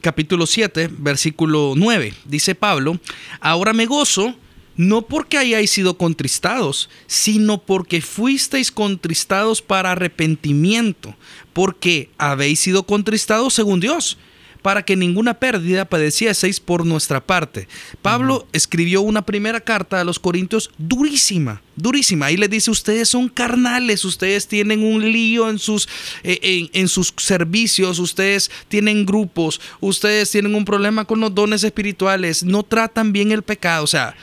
capítulo 0.02 0.46
7, 0.46 0.90
versículo 0.98 1.74
9. 1.76 2.14
Dice 2.26 2.56
Pablo, 2.56 3.00
ahora 3.40 3.74
me 3.74 3.86
gozo, 3.86 4.36
no 4.76 5.02
porque 5.02 5.38
hayáis 5.38 5.72
sido 5.72 5.98
contristados, 5.98 6.90
sino 7.08 7.58
porque 7.58 8.02
fuisteis 8.02 8.72
contristados 8.72 9.62
para 9.62 9.92
arrepentimiento, 9.92 11.16
porque 11.54 12.10
habéis 12.18 12.60
sido 12.60 12.84
contristados 12.84 13.54
según 13.54 13.80
Dios 13.80 14.18
para 14.62 14.84
que 14.84 14.96
ninguna 14.96 15.34
pérdida 15.36 15.86
padecieseis 15.86 16.60
por 16.60 16.86
nuestra 16.86 17.26
parte. 17.26 17.68
Pablo 18.02 18.48
escribió 18.54 19.02
una 19.02 19.24
primera 19.24 19.60
carta 19.60 20.02
a 20.02 20.04
los 20.04 20.20
Corintios 20.20 20.72
durísima, 20.78 21.62
durísima. 21.76 22.28
Ahí 22.28 22.38
le 22.38 22.48
dice, 22.48 22.72
ustedes 22.72 23.10
son 23.10 23.30
carnales, 23.30 24.06
ustedes 24.06 24.48
tienen 24.48 24.84
un 24.84 25.12
lío 25.12 25.50
en 25.50 25.60
sus, 25.60 25.88
eh, 26.24 26.40
en, 26.42 26.70
en 26.74 26.88
sus 26.88 27.14
servicios, 27.18 28.00
ustedes 28.00 28.52
tienen 28.68 29.06
grupos, 29.06 29.62
ustedes 29.80 30.32
tienen 30.32 30.56
un 30.56 30.66
problema 30.66 31.06
con 31.06 31.20
los 31.20 31.34
dones 31.34 31.64
espirituales, 31.64 32.44
no 32.44 32.64
tratan 32.64 33.14
bien 33.14 33.32
el 33.32 33.44
pecado. 33.44 33.84
O 33.84 33.88
sea, 33.88 34.16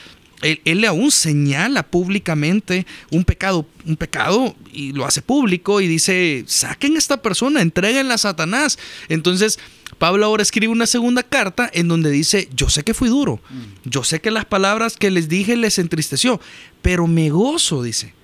él, 0.43 0.61
él 0.65 0.85
aún 0.85 1.11
señala 1.11 1.83
públicamente 1.83 2.87
un 3.11 3.25
pecado, 3.25 3.67
un 3.87 3.97
pecado 3.97 4.55
y 4.73 4.93
lo 4.93 5.05
hace 5.07 5.23
público 5.23 5.81
y 5.81 5.89
dice, 5.89 6.45
saquen 6.47 6.97
a 6.97 6.99
esta 6.99 7.23
persona, 7.23 7.63
entréguenla 7.63 8.15
a 8.15 8.19
Satanás. 8.19 8.79
Entonces, 9.09 9.59
Pablo 9.99 10.27
ahora 10.27 10.43
escribe 10.43 10.73
una 10.73 10.87
segunda 10.87 11.23
carta 11.23 11.71
en 11.73 11.89
donde 11.89 12.11
dice, 12.11 12.49
yo 12.55 12.69
sé 12.69 12.83
que 12.83 12.95
fui 12.95 13.09
duro, 13.09 13.41
yo 13.85 14.05
sé 14.05 14.21
que 14.21 14.31
las 14.31 14.45
palabras 14.45 14.97
que 14.97 15.11
les 15.11 15.29
dije 15.29 15.57
les 15.57 15.79
entristeció, 15.79 16.41
pero 16.83 17.07
me 17.07 17.31
gozo, 17.31 17.83
dice. 17.83 18.15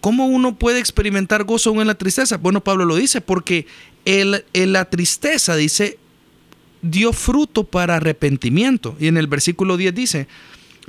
¿Cómo 0.00 0.26
uno 0.26 0.58
puede 0.58 0.78
experimentar 0.78 1.44
gozo 1.44 1.70
aún 1.70 1.82
en 1.82 1.86
la 1.86 1.94
tristeza? 1.94 2.38
Bueno, 2.38 2.64
Pablo 2.64 2.86
lo 2.86 2.96
dice, 2.96 3.20
porque 3.20 3.66
el, 4.06 4.46
en 4.54 4.72
la 4.72 4.86
tristeza, 4.86 5.56
dice, 5.56 5.98
dio 6.80 7.12
fruto 7.12 7.64
para 7.64 7.96
arrepentimiento. 7.96 8.96
Y 8.98 9.08
en 9.08 9.18
el 9.18 9.26
versículo 9.26 9.76
10 9.76 9.94
dice, 9.94 10.26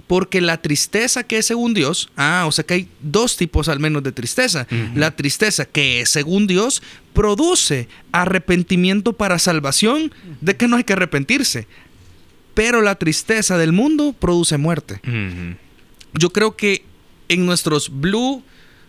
porque 0.07 0.41
la 0.41 0.61
tristeza 0.61 1.23
que 1.23 1.37
es 1.37 1.45
según 1.45 1.73
Dios, 1.73 2.09
ah, 2.15 2.45
o 2.47 2.51
sea 2.51 2.65
que 2.65 2.73
hay 2.73 2.87
dos 3.01 3.37
tipos 3.37 3.69
al 3.69 3.79
menos 3.79 4.03
de 4.03 4.11
tristeza. 4.11 4.67
La 4.95 5.15
tristeza 5.15 5.65
que 5.65 6.01
es 6.01 6.09
según 6.09 6.47
Dios 6.47 6.81
produce 7.13 7.87
arrepentimiento 8.11 9.13
para 9.13 9.39
salvación, 9.39 10.13
de 10.41 10.57
que 10.57 10.67
no 10.67 10.77
hay 10.77 10.83
que 10.83 10.93
arrepentirse. 10.93 11.67
Pero 12.53 12.81
la 12.81 12.95
tristeza 12.95 13.57
del 13.57 13.71
mundo 13.71 14.13
produce 14.17 14.57
muerte. 14.57 15.01
Yo 16.13 16.31
creo 16.31 16.55
que 16.55 16.83
en 17.29 17.45
nuestros 17.45 17.89
Blue 17.89 18.43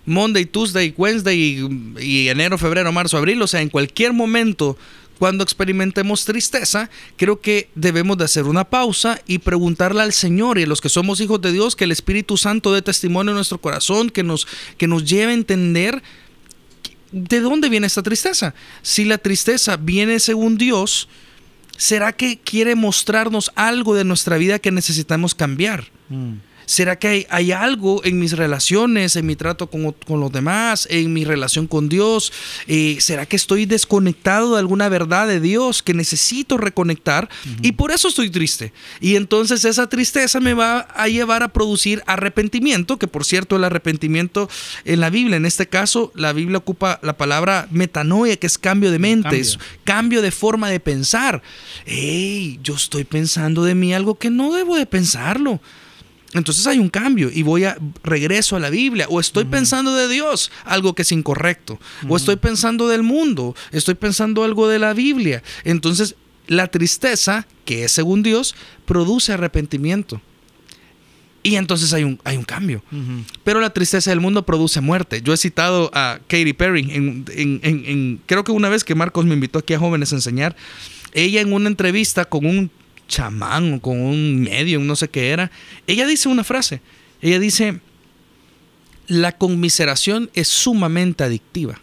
Monday, 0.05 0.47
Tuesday, 0.47 0.95
Wednesday 0.97 1.39
y, 1.39 2.05
y 2.05 2.29
enero, 2.29 2.59
febrero, 2.59 2.91
marzo, 2.91 3.17
abril, 3.17 3.41
o 3.41 3.47
sea, 3.47 3.61
en 3.61 3.69
cualquier 3.69 4.13
momento 4.13 4.77
cuando 5.23 5.45
experimentemos 5.45 6.25
tristeza, 6.25 6.91
creo 7.17 7.41
que 7.41 7.71
debemos 7.77 8.19
de 8.19 8.25
hacer 8.25 8.43
una 8.47 8.65
pausa 8.65 9.21
y 9.25 9.39
preguntarle 9.39 10.03
al 10.03 10.13
Señor 10.13 10.59
y 10.59 10.65
a 10.65 10.67
los 10.67 10.81
que 10.81 10.89
somos 10.89 11.21
hijos 11.21 11.41
de 11.41 11.53
Dios 11.53 11.77
que 11.77 11.85
el 11.85 11.93
Espíritu 11.93 12.37
Santo 12.37 12.73
dé 12.73 12.83
testimonio 12.83 13.31
en 13.31 13.37
nuestro 13.37 13.61
corazón, 13.61 14.11
que 14.11 14.25
nos, 14.25 14.49
que 14.79 14.89
nos 14.89 15.05
lleve 15.05 15.31
a 15.31 15.37
entender 15.37 16.03
de 17.13 17.39
dónde 17.39 17.69
viene 17.69 17.87
esta 17.87 18.03
tristeza. 18.03 18.53
Si 18.83 19.05
la 19.05 19.17
tristeza 19.17 19.77
viene 19.77 20.19
según 20.19 20.59
Dios, 20.59 21.09
¿será 21.77 22.13
que 22.15 22.41
quiere 22.41 22.75
mostrarnos 22.75 23.53
algo 23.55 23.95
de 23.95 24.03
nuestra 24.03 24.39
vida 24.39 24.59
que 24.59 24.73
necesitamos 24.73 25.37
cambiar? 25.37 25.85
¿Será 26.67 26.99
que 26.99 27.09
hay, 27.09 27.27
hay 27.31 27.53
algo 27.53 28.05
en 28.05 28.19
mis 28.19 28.33
relaciones, 28.33 29.17
en 29.17 29.27
mi 29.27 29.37
trato 29.37 29.69
con, 29.69 29.93
con 29.93 30.21
los 30.21 30.33
demás, 30.33 30.87
en 30.91 31.13
mi 31.13 31.25
relación 31.25 31.67
con 31.67 31.89
Dios? 31.89 32.33
Eh, 32.67 32.97
¿Será 33.01 33.27
que 33.27 33.37
estoy 33.37 33.67
desconectado 33.67 34.55
de 34.55 34.61
alguna 34.61 34.89
verdad 34.89 35.27
de 35.27 35.41
Dios 35.41 35.83
que 35.83 35.95
necesito 35.95 36.57
reconectar? 36.57 37.29
Y 37.63 37.73
por 37.73 37.91
eso 37.91 38.09
estoy 38.09 38.31
triste. 38.31 38.73
Y 39.01 39.17
entonces 39.17 39.65
esa 39.65 39.89
tristeza 39.89 40.41
me 40.41 40.55
va 40.55 40.81
a 40.81 41.09
llevar 41.09 41.43
a 41.43 41.49
producir 41.49 42.03
arrepentimiento, 42.07 42.99
que 42.99 43.09
por 43.09 43.25
cierto 43.25 43.57
el 43.57 43.65
arrepentimiento 43.65 44.49
en 44.85 45.01
la 45.01 45.11
Biblia, 45.11 45.37
en 45.37 45.47
este 45.47 45.67
caso 45.69 46.13
la 46.15 46.33
Biblia 46.33 46.59
ocupa 46.59 47.01
la 47.03 47.17
palabra 47.17 47.69
metanoia, 47.71 48.37
que 48.37 48.47
es 48.47 48.59
cambio 48.59 48.91
de 48.91 48.99
mente, 48.99 49.23
Cambio. 49.23 49.41
es 49.41 49.59
cambio 49.85 50.23
de 50.23 50.31
forma 50.31 50.71
de 50.71 50.81
pensar. 50.81 51.43
Hey, 51.85 52.59
yo 52.63 52.75
estoy 52.75 53.05
pensando 53.05 53.65
de 53.65 53.75
mí 53.75 53.95
algo 53.95 54.17
que 54.17 54.31
no 54.31 54.53
debo 54.53 54.77
de 54.77 54.87
pensarlo. 54.87 55.61
Entonces 56.35 56.67
hay 56.67 56.79
un 56.79 56.89
cambio 56.89 57.31
y 57.33 57.43
voy 57.43 57.65
a 57.65 57.77
regreso 58.03 58.57
a 58.57 58.61
la 58.61 58.71
Biblia 58.71 59.07
o 59.11 59.21
estoy 59.21 59.45
pensando 59.45 59.95
de 59.95 60.09
Dios 60.09 60.51
algo 60.65 60.95
que 60.95 61.03
es 61.03 61.13
incorrecto 61.13 61.79
o 62.09 62.17
estoy 62.17 62.37
pensando 62.37 62.89
del 62.89 63.03
mundo, 63.03 63.55
estoy 63.71 63.95
pensando 63.97 64.43
algo 64.45 64.67
de 64.69 64.79
la 64.79 64.95
Biblia. 64.95 65.43
Entonces 65.65 66.15
la 66.47 66.69
tristeza, 66.69 67.47
que 67.67 67.85
es 67.85 67.93
según 67.93 68.23
Dios, 68.23 68.55
produce 68.87 69.33
arrepentimiento. 69.33 70.21
Y 71.45 71.57
entonces 71.57 71.93
hay 71.93 72.05
un, 72.05 72.21
hay 72.25 72.37
un 72.37 72.45
cambio. 72.45 72.83
Pero 73.43 73.61
la 73.61 73.71
tristeza 73.71 74.11
del 74.11 74.21
mundo 74.21 74.47
produce 74.47 74.81
muerte. 74.81 75.23
Yo 75.23 75.33
he 75.33 75.37
citado 75.37 75.91
a 75.93 76.21
Katy 76.29 76.53
Perry, 76.53 76.81
en, 76.93 77.25
en- 77.35 77.61
en- 77.65 77.83
en- 77.87 78.21
creo 78.27 78.45
que 78.45 78.53
una 78.53 78.69
vez 78.69 78.85
que 78.85 78.95
Marcos 78.95 79.25
me 79.25 79.35
invitó 79.35 79.59
aquí 79.59 79.75
a 79.75 79.79
jóvenes 79.79 80.13
a 80.13 80.17
enseñar, 80.17 80.55
ella 81.13 81.41
en 81.41 81.53
una 81.53 81.69
entrevista 81.69 82.25
con 82.25 82.47
un 82.47 82.71
chamán 83.09 83.75
o 83.75 83.81
con 83.81 84.01
un 84.01 84.41
medio, 84.41 84.79
no 84.81 84.97
sé 84.97 85.09
qué 85.09 85.31
era, 85.31 85.51
ella 85.87 86.07
dice 86.07 86.29
una 86.29 86.45
frase. 86.45 86.81
Ella 87.21 87.39
dice, 87.39 87.81
la 89.07 89.33
conmiseración 89.37 90.31
es 90.35 90.49
sumamente 90.49 91.25
adictiva. 91.25 91.81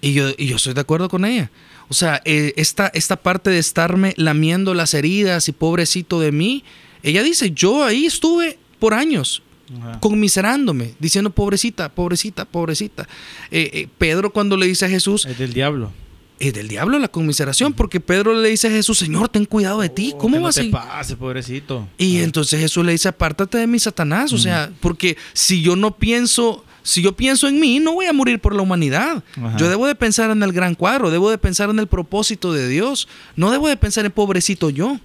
Y 0.00 0.12
yo, 0.12 0.30
y 0.38 0.46
yo 0.46 0.56
estoy 0.56 0.74
de 0.74 0.80
acuerdo 0.80 1.08
con 1.08 1.24
ella. 1.24 1.50
O 1.88 1.94
sea, 1.94 2.22
eh, 2.24 2.52
esta, 2.56 2.86
esta 2.94 3.16
parte 3.16 3.50
de 3.50 3.58
estarme 3.58 4.14
lamiendo 4.16 4.74
las 4.74 4.94
heridas 4.94 5.48
y 5.48 5.52
pobrecito 5.52 6.20
de 6.20 6.30
mí, 6.32 6.64
ella 7.02 7.22
dice, 7.22 7.50
yo 7.50 7.84
ahí 7.84 8.06
estuve 8.06 8.58
por 8.78 8.94
años, 8.94 9.42
Ajá. 9.80 9.98
conmiserándome, 10.00 10.94
diciendo 11.00 11.30
pobrecita, 11.30 11.88
pobrecita, 11.88 12.44
pobrecita. 12.44 13.08
Eh, 13.50 13.70
eh, 13.72 13.88
Pedro 13.98 14.32
cuando 14.32 14.56
le 14.56 14.66
dice 14.66 14.86
a 14.86 14.88
Jesús, 14.88 15.26
Es 15.26 15.38
del 15.38 15.52
diablo. 15.52 15.92
Es 16.40 16.52
del 16.54 16.66
diablo 16.68 16.98
la 16.98 17.08
conmiseración, 17.08 17.72
porque 17.74 18.00
Pedro 18.00 18.34
le 18.34 18.48
dice 18.48 18.66
a 18.68 18.70
Jesús, 18.70 18.98
Señor, 18.98 19.28
ten 19.28 19.44
cuidado 19.44 19.80
de 19.80 19.88
ti, 19.90 20.12
Oh, 20.14 20.18
¿cómo 20.18 20.36
que 20.38 20.42
vas 20.42 20.56
no 20.56 20.62
a 20.62 20.64
te 20.64 20.70
pase, 20.70 21.16
pobrecito. 21.16 21.86
Y 21.98 22.18
entonces 22.18 22.58
Jesús 22.58 22.84
le 22.84 22.92
dice, 22.92 23.08
apártate 23.08 23.58
de 23.58 23.66
mí, 23.66 23.78
Satanás. 23.78 24.32
O 24.32 24.38
sea, 24.38 24.70
porque 24.80 25.16
si 25.34 25.60
yo 25.62 25.76
no 25.76 25.96
pienso, 25.96 26.64
si 26.82 27.02
yo 27.02 27.14
pienso 27.14 27.46
en 27.46 27.60
mí, 27.60 27.78
no 27.78 27.92
voy 27.92 28.06
a 28.06 28.12
morir 28.14 28.40
por 28.40 28.56
la 28.56 28.62
humanidad. 28.62 29.22
Ajá. 29.36 29.56
Yo 29.58 29.68
debo 29.68 29.86
de 29.86 29.94
pensar 29.94 30.30
en 30.30 30.42
el 30.42 30.52
gran 30.52 30.74
cuadro, 30.74 31.10
debo 31.10 31.30
de 31.30 31.38
pensar 31.38 31.68
en 31.70 31.78
el 31.78 31.86
propósito 31.86 32.52
de 32.54 32.66
Dios. 32.68 33.06
No 33.36 33.50
debo 33.50 33.68
de 33.68 33.76
pensar 33.76 34.04
en 34.06 34.10
pobrecito 34.12 34.70
yo. 34.70 34.98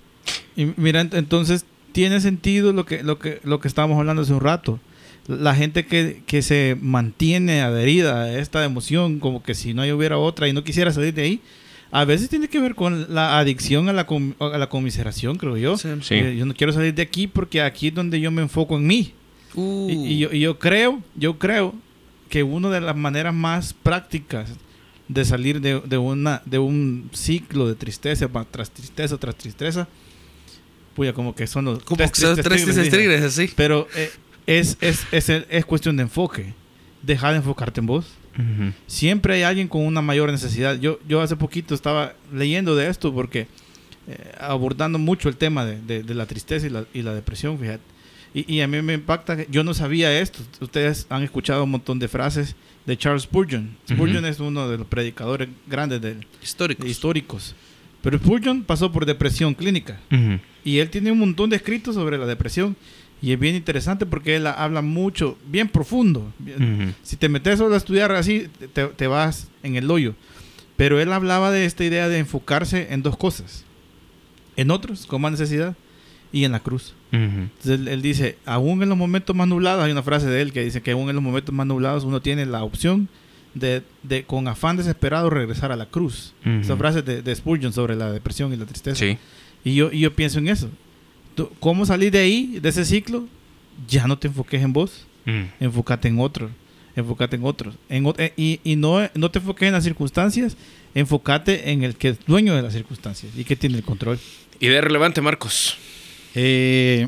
Y 0.55 0.65
mira, 0.77 1.03
ent- 1.03 1.15
entonces 1.17 1.65
tiene 1.91 2.21
sentido 2.21 2.71
lo 2.73 2.85
que, 2.85 3.03
lo 3.03 3.19
que, 3.19 3.41
lo 3.43 3.59
que 3.59 3.67
estábamos 3.67 3.99
hablando 3.99 4.21
hace 4.21 4.33
un 4.33 4.39
rato. 4.41 4.79
La 5.27 5.55
gente 5.55 5.85
que, 5.85 6.21
que 6.27 6.41
se 6.41 6.77
mantiene 6.79 7.61
adherida 7.61 8.23
a 8.23 8.39
esta 8.39 8.63
emoción, 8.63 9.19
como 9.19 9.41
que 9.41 9.55
si 9.55 9.73
no 9.73 9.81
hubiera 9.83 10.17
otra 10.17 10.47
y 10.47 10.53
no 10.53 10.63
quisiera 10.63 10.91
salir 10.93 11.13
de 11.13 11.23
ahí, 11.23 11.41
a 11.91 12.05
veces 12.05 12.29
tiene 12.29 12.47
que 12.47 12.59
ver 12.59 12.75
con 12.75 13.13
la 13.13 13.39
adicción 13.39 13.89
a 13.89 13.93
la, 13.93 14.05
com- 14.05 14.33
a 14.39 14.57
la 14.57 14.67
conmiseración, 14.69 15.37
creo 15.37 15.57
yo. 15.57 15.77
Sí. 15.77 15.87
Eh, 16.11 16.35
Yo 16.37 16.45
no 16.45 16.53
quiero 16.53 16.73
salir 16.73 16.93
de 16.93 17.01
aquí 17.01 17.25
porque 17.27 17.61
aquí 17.61 17.87
es 17.87 17.93
donde 17.95 18.19
yo 18.19 18.29
me 18.31 18.41
enfoco 18.41 18.77
en 18.77 18.85
mí. 18.85 19.13
Uh. 19.55 19.89
Y, 19.89 19.93
y 20.13 20.19
yo, 20.19 20.33
y 20.33 20.39
yo 20.41 20.59
creo, 20.59 21.01
yo 21.15 21.39
creo 21.39 21.73
que 22.29 22.43
una 22.43 22.69
de 22.69 22.81
las 22.81 22.95
maneras 22.95 23.33
más 23.33 23.73
prácticas 23.73 24.49
de 25.07 25.23
salir 25.25 25.61
de, 25.61 25.79
de 25.81 25.97
una, 25.97 26.41
de 26.45 26.59
un 26.59 27.09
ciclo 27.13 27.67
de 27.67 27.75
tristeza 27.75 28.27
tras 28.51 28.71
tristeza 28.71 29.17
tras 29.17 29.35
tristeza, 29.35 29.87
pues 30.95 31.13
como 31.13 31.35
que 31.35 31.45
son 31.47 31.65
los 31.65 31.83
Como 31.83 31.97
tres 31.97 32.11
tigres, 32.13 32.89
tigres, 32.89 33.21
así. 33.23 33.49
Pero 33.55 33.87
eh, 33.95 34.09
es, 34.47 34.77
es, 34.81 35.05
es, 35.11 35.29
es 35.29 35.65
cuestión 35.65 35.97
de 35.97 36.03
enfoque. 36.03 36.53
Dejar 37.01 37.31
de 37.31 37.37
enfocarte 37.37 37.79
en 37.79 37.85
vos. 37.85 38.05
Ujú. 38.33 38.71
Siempre 38.87 39.35
hay 39.35 39.43
alguien 39.43 39.67
con 39.67 39.81
una 39.85 40.01
mayor 40.01 40.31
necesidad. 40.31 40.79
Yo, 40.79 40.99
yo 41.07 41.21
hace 41.21 41.35
poquito 41.35 41.73
estaba 41.75 42.13
leyendo 42.33 42.75
de 42.75 42.87
esto 42.89 43.13
porque 43.13 43.47
eh, 44.07 44.31
abordando 44.39 44.97
mucho 44.99 45.29
el 45.29 45.37
tema 45.37 45.65
de, 45.65 45.79
de- 45.81 46.03
de 46.03 46.13
la 46.15 46.25
tristeza 46.25 46.65
y 46.67 46.69
la, 46.69 46.85
y 46.93 47.01
la 47.01 47.13
depresión, 47.13 47.57
fíjate. 47.59 47.81
Y, 48.33 48.55
y 48.55 48.61
a 48.61 48.67
mí 48.67 48.81
me 48.81 48.93
impacta, 48.93 49.37
que 49.37 49.47
yo 49.49 49.63
no 49.63 49.73
sabía 49.73 50.19
esto. 50.19 50.39
Ustedes 50.59 51.05
han 51.09 51.23
escuchado 51.23 51.63
un 51.63 51.71
montón 51.71 51.99
de 51.99 52.07
frases 52.07 52.55
de 52.85 52.97
Charles 52.97 53.23
Spurgeon. 53.23 53.77
Spurgeon 53.89 54.25
es 54.25 54.39
uno 54.39 54.67
de 54.67 54.77
los 54.77 54.87
predicadores 54.87 55.47
grandes 55.67 56.01
del- 56.01 56.25
Históricos. 56.43 56.89
históricos. 56.89 57.55
Pero 58.01 58.17
Spurgeon 58.19 58.63
pasó 58.63 58.91
por 58.91 59.05
depresión 59.05 59.53
clínica. 59.53 59.99
Ujú. 60.11 60.39
Y 60.63 60.79
él 60.79 60.89
tiene 60.89 61.11
un 61.11 61.19
montón 61.19 61.49
de 61.49 61.55
escritos 61.55 61.95
sobre 61.95 62.17
la 62.17 62.25
depresión. 62.25 62.75
Y 63.21 63.31
es 63.31 63.39
bien 63.39 63.55
interesante 63.55 64.05
porque 64.05 64.35
él 64.35 64.45
habla 64.47 64.81
mucho, 64.81 65.37
bien 65.47 65.67
profundo. 65.69 66.31
Bien- 66.37 66.81
Ujú. 66.83 66.93
Si 67.03 67.15
te 67.15 67.29
metes 67.29 67.57
solo 67.59 67.73
a 67.73 67.77
estudiar 67.77 68.11
así, 68.11 68.47
te, 68.73 68.85
te 68.87 69.07
vas 69.07 69.47
en 69.63 69.75
el 69.75 69.89
hoyo. 69.89 70.13
Pero 70.77 70.99
él 70.99 71.11
hablaba 71.13 71.51
de 71.51 71.65
esta 71.65 71.83
idea 71.85 72.09
de 72.09 72.19
enfocarse 72.19 72.93
en 72.93 73.01
dos 73.01 73.17
cosas. 73.17 73.63
En 74.57 74.71
otros, 74.71 75.05
con 75.05 75.21
más 75.21 75.31
necesidad, 75.31 75.75
y 76.31 76.43
en 76.43 76.51
la 76.51 76.59
cruz. 76.59 76.93
Ujú. 77.13 77.21
Entonces 77.23 77.71
él, 77.79 77.87
él 77.87 78.01
dice, 78.01 78.37
aún 78.45 78.83
en 78.83 78.89
los 78.89 78.97
momentos 78.97 79.33
más 79.35 79.47
nublados, 79.47 79.83
hay 79.85 79.91
una 79.91 80.03
frase 80.03 80.27
de 80.27 80.41
él 80.41 80.51
que 80.51 80.63
dice 80.63 80.81
que 80.81 80.91
aún 80.91 81.09
en 81.09 81.15
los 81.15 81.23
momentos 81.23 81.55
más 81.55 81.65
nublados 81.65 82.03
uno 82.03 82.21
tiene 82.21 82.45
la 82.45 82.63
opción 82.63 83.07
de, 83.53 83.83
de 84.03 84.23
con 84.25 84.47
afán 84.49 84.75
desesperado 84.75 85.29
regresar 85.29 85.71
a 85.71 85.77
la 85.77 85.85
cruz. 85.85 86.33
Ujú. 86.41 86.59
Esa 86.59 86.75
frase 86.75 87.01
de, 87.01 87.21
de 87.21 87.35
Spurgeon 87.35 87.71
sobre 87.71 87.95
la 87.95 88.11
depresión 88.11 88.51
y 88.53 88.57
la 88.57 88.65
tristeza. 88.65 88.97
Sí. 88.97 89.17
Y 89.63 89.75
yo, 89.75 89.91
y 89.93 90.01
yo 90.01 90.13
pienso 90.13 90.39
en 90.39 90.49
eso. 90.49 90.69
¿Cómo 91.59 91.85
salir 91.85 92.11
de 92.11 92.19
ahí, 92.19 92.59
de 92.61 92.69
ese 92.69 92.85
ciclo? 92.85 93.27
Ya 93.87 94.07
no 94.07 94.17
te 94.17 94.27
enfoques 94.27 94.61
en 94.61 94.73
vos, 94.73 95.05
Mm. 95.25 95.43
enfócate 95.59 96.07
en 96.07 96.19
otro, 96.19 96.49
enfócate 96.95 97.35
en 97.35 97.43
otros. 97.45 97.75
En, 97.89 98.05
eh, 98.17 98.33
y 98.37 98.59
y 98.63 98.75
no, 98.75 98.99
no 99.15 99.31
te 99.31 99.39
enfoques 99.39 99.65
en 99.67 99.73
las 99.73 99.83
circunstancias, 99.83 100.55
enfócate 100.93 101.71
en 101.71 101.83
el 101.83 101.95
que 101.95 102.09
es 102.09 102.17
dueño 102.27 102.55
de 102.55 102.61
las 102.61 102.73
circunstancias 102.73 103.31
y 103.35 103.43
que 103.43 103.55
tiene 103.55 103.77
el 103.77 103.83
control. 103.83 104.19
Idea 104.59 104.81
relevante, 104.81 105.21
Marcos. 105.21 105.77
Eh, 106.35 107.07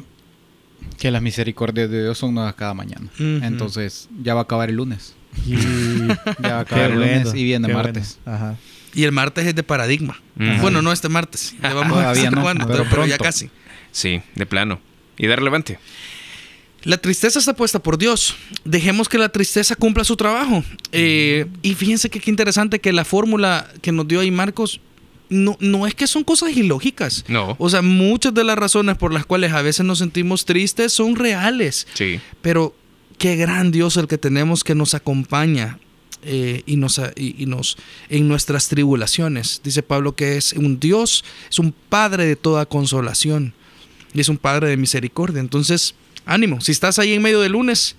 que 0.97 1.11
las 1.11 1.21
misericordias 1.21 1.89
de 1.89 2.03
Dios 2.03 2.17
son 2.17 2.33
nuevas 2.33 2.55
cada 2.55 2.73
mañana. 2.73 3.09
Entonces, 3.19 4.09
ya 4.23 4.33
va 4.33 4.41
a 4.41 4.43
acabar 4.43 4.69
el 4.69 4.75
lunes. 4.77 5.13
Y 5.45 5.51
Ya 6.41 6.53
va 6.53 6.57
a 6.57 6.59
acabar 6.61 6.91
el 6.91 6.95
lunes 6.99 7.33
y 7.35 7.43
viene 7.43 7.67
qué 7.67 7.73
martes. 7.73 8.19
bueno. 8.25 8.37
Ajá. 8.37 8.55
Y 8.93 9.03
el 9.03 9.11
martes 9.11 9.45
es 9.45 9.53
de 9.55 9.63
paradigma. 9.63 10.19
Bueno, 10.61 10.81
no 10.81 10.91
este 10.91 11.07
martes. 11.09 11.55
Ya 11.61 11.73
vamos 11.73 11.97
a 11.97 12.01
Todavía 12.01 12.23
ver 12.23 12.33
no, 12.33 12.41
cuándo, 12.41 12.67
pero 12.89 13.05
ya 13.05 13.17
casi. 13.17 13.49
Sí, 13.97 14.21
de 14.35 14.45
plano. 14.45 14.79
Idea 15.17 15.35
relevante. 15.37 15.79
La 16.83 16.99
tristeza 16.99 17.39
está 17.39 17.55
puesta 17.55 17.81
por 17.81 17.97
Dios. 17.97 18.35
Dejemos 18.63 19.09
que 19.09 19.17
la 19.17 19.29
tristeza 19.29 19.75
cumpla 19.75 20.03
su 20.03 20.15
trabajo. 20.15 20.63
Eh, 20.91 21.47
y 21.63 21.73
fíjense 21.73 22.07
que 22.11 22.19
qué 22.19 22.29
interesante 22.29 22.79
que 22.79 22.93
la 22.93 23.05
fórmula 23.05 23.67
que 23.81 23.91
nos 23.91 24.07
dio 24.07 24.19
ahí 24.19 24.29
Marcos 24.29 24.81
no, 25.29 25.57
no 25.59 25.87
es 25.87 25.95
que 25.95 26.05
son 26.05 26.23
cosas 26.23 26.55
ilógicas. 26.55 27.25
No. 27.27 27.55
O 27.57 27.71
sea, 27.71 27.81
muchas 27.81 28.35
de 28.35 28.43
las 28.43 28.55
razones 28.55 28.97
por 28.97 29.11
las 29.11 29.25
cuales 29.25 29.51
a 29.53 29.63
veces 29.63 29.83
nos 29.83 29.97
sentimos 29.97 30.45
tristes 30.45 30.93
son 30.93 31.15
reales. 31.15 31.87
Sí. 31.95 32.19
Pero 32.43 32.75
qué 33.17 33.35
gran 33.35 33.71
Dios 33.71 33.97
el 33.97 34.07
que 34.07 34.19
tenemos 34.19 34.63
que 34.63 34.75
nos 34.75 34.93
acompaña 34.93 35.79
eh, 36.21 36.61
y, 36.67 36.75
nos, 36.75 37.01
y, 37.15 37.41
y 37.41 37.47
nos 37.47 37.77
en 38.09 38.27
nuestras 38.27 38.67
tribulaciones. 38.67 39.61
Dice 39.63 39.81
Pablo 39.81 40.15
que 40.15 40.37
es 40.37 40.53
un 40.53 40.79
Dios, 40.79 41.25
es 41.49 41.57
un 41.57 41.73
Padre 41.89 42.27
de 42.27 42.35
toda 42.35 42.67
consolación 42.67 43.55
y 44.13 44.19
es 44.21 44.29
un 44.29 44.37
Padre 44.37 44.69
de 44.69 44.77
misericordia. 44.77 45.39
Entonces, 45.39 45.95
ánimo, 46.25 46.61
si 46.61 46.71
estás 46.71 46.99
ahí 46.99 47.13
en 47.13 47.21
medio 47.21 47.39
del 47.41 47.51
lunes, 47.53 47.95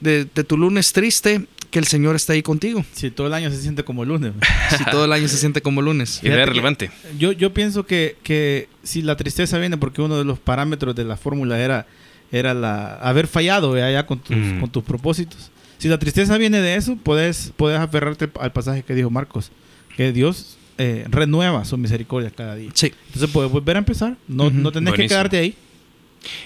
de, 0.00 0.24
de 0.26 0.44
tu 0.44 0.56
lunes 0.56 0.92
triste, 0.92 1.46
que 1.70 1.78
el 1.80 1.86
Señor 1.86 2.14
está 2.14 2.34
ahí 2.34 2.42
contigo. 2.42 2.84
Si 2.92 3.10
todo 3.10 3.26
el 3.26 3.34
año 3.34 3.50
se 3.50 3.60
siente 3.60 3.82
como 3.84 4.04
lunes. 4.04 4.32
Si 4.78 4.84
todo 4.86 5.04
el 5.06 5.12
año 5.12 5.26
se 5.28 5.36
siente 5.36 5.60
como 5.60 5.82
lunes. 5.82 6.20
Relevante. 6.22 6.90
Yo, 7.18 7.32
yo 7.32 7.52
pienso 7.52 7.84
que, 7.86 8.16
que 8.22 8.68
si 8.84 9.02
la 9.02 9.16
tristeza 9.16 9.58
viene 9.58 9.76
porque 9.76 10.00
uno 10.02 10.16
de 10.18 10.24
los 10.24 10.38
parámetros 10.38 10.94
de 10.94 11.04
la 11.04 11.16
fórmula 11.16 11.58
era, 11.58 11.86
era 12.30 12.54
la 12.54 12.94
haber 12.96 13.26
fallado 13.26 13.72
¿verdad? 13.72 13.92
ya 13.92 14.06
con 14.06 14.18
tus, 14.20 14.36
Mm. 14.36 14.60
con 14.60 14.70
tus 14.70 14.84
propósitos. 14.84 15.50
Si 15.78 15.88
la 15.88 15.98
tristeza 15.98 16.38
viene 16.38 16.60
de 16.60 16.76
eso, 16.76 16.96
puedes, 16.96 17.52
puedes 17.56 17.78
aferrarte 17.80 18.30
al 18.40 18.52
pasaje 18.52 18.82
que 18.84 18.94
dijo 18.94 19.10
Marcos, 19.10 19.50
que 19.96 20.12
Dios 20.12 20.56
eh, 20.78 21.04
renueva 21.08 21.64
su 21.64 21.76
misericordia 21.78 22.30
cada 22.30 22.56
día. 22.56 22.70
Sí. 22.74 22.92
Entonces 23.06 23.30
puedes 23.30 23.50
volver 23.50 23.76
a 23.76 23.78
empezar, 23.80 24.16
no, 24.28 24.50
no 24.50 24.72
tenés 24.72 24.94
que 24.94 25.06
quedarte 25.06 25.38
ahí. 25.38 25.54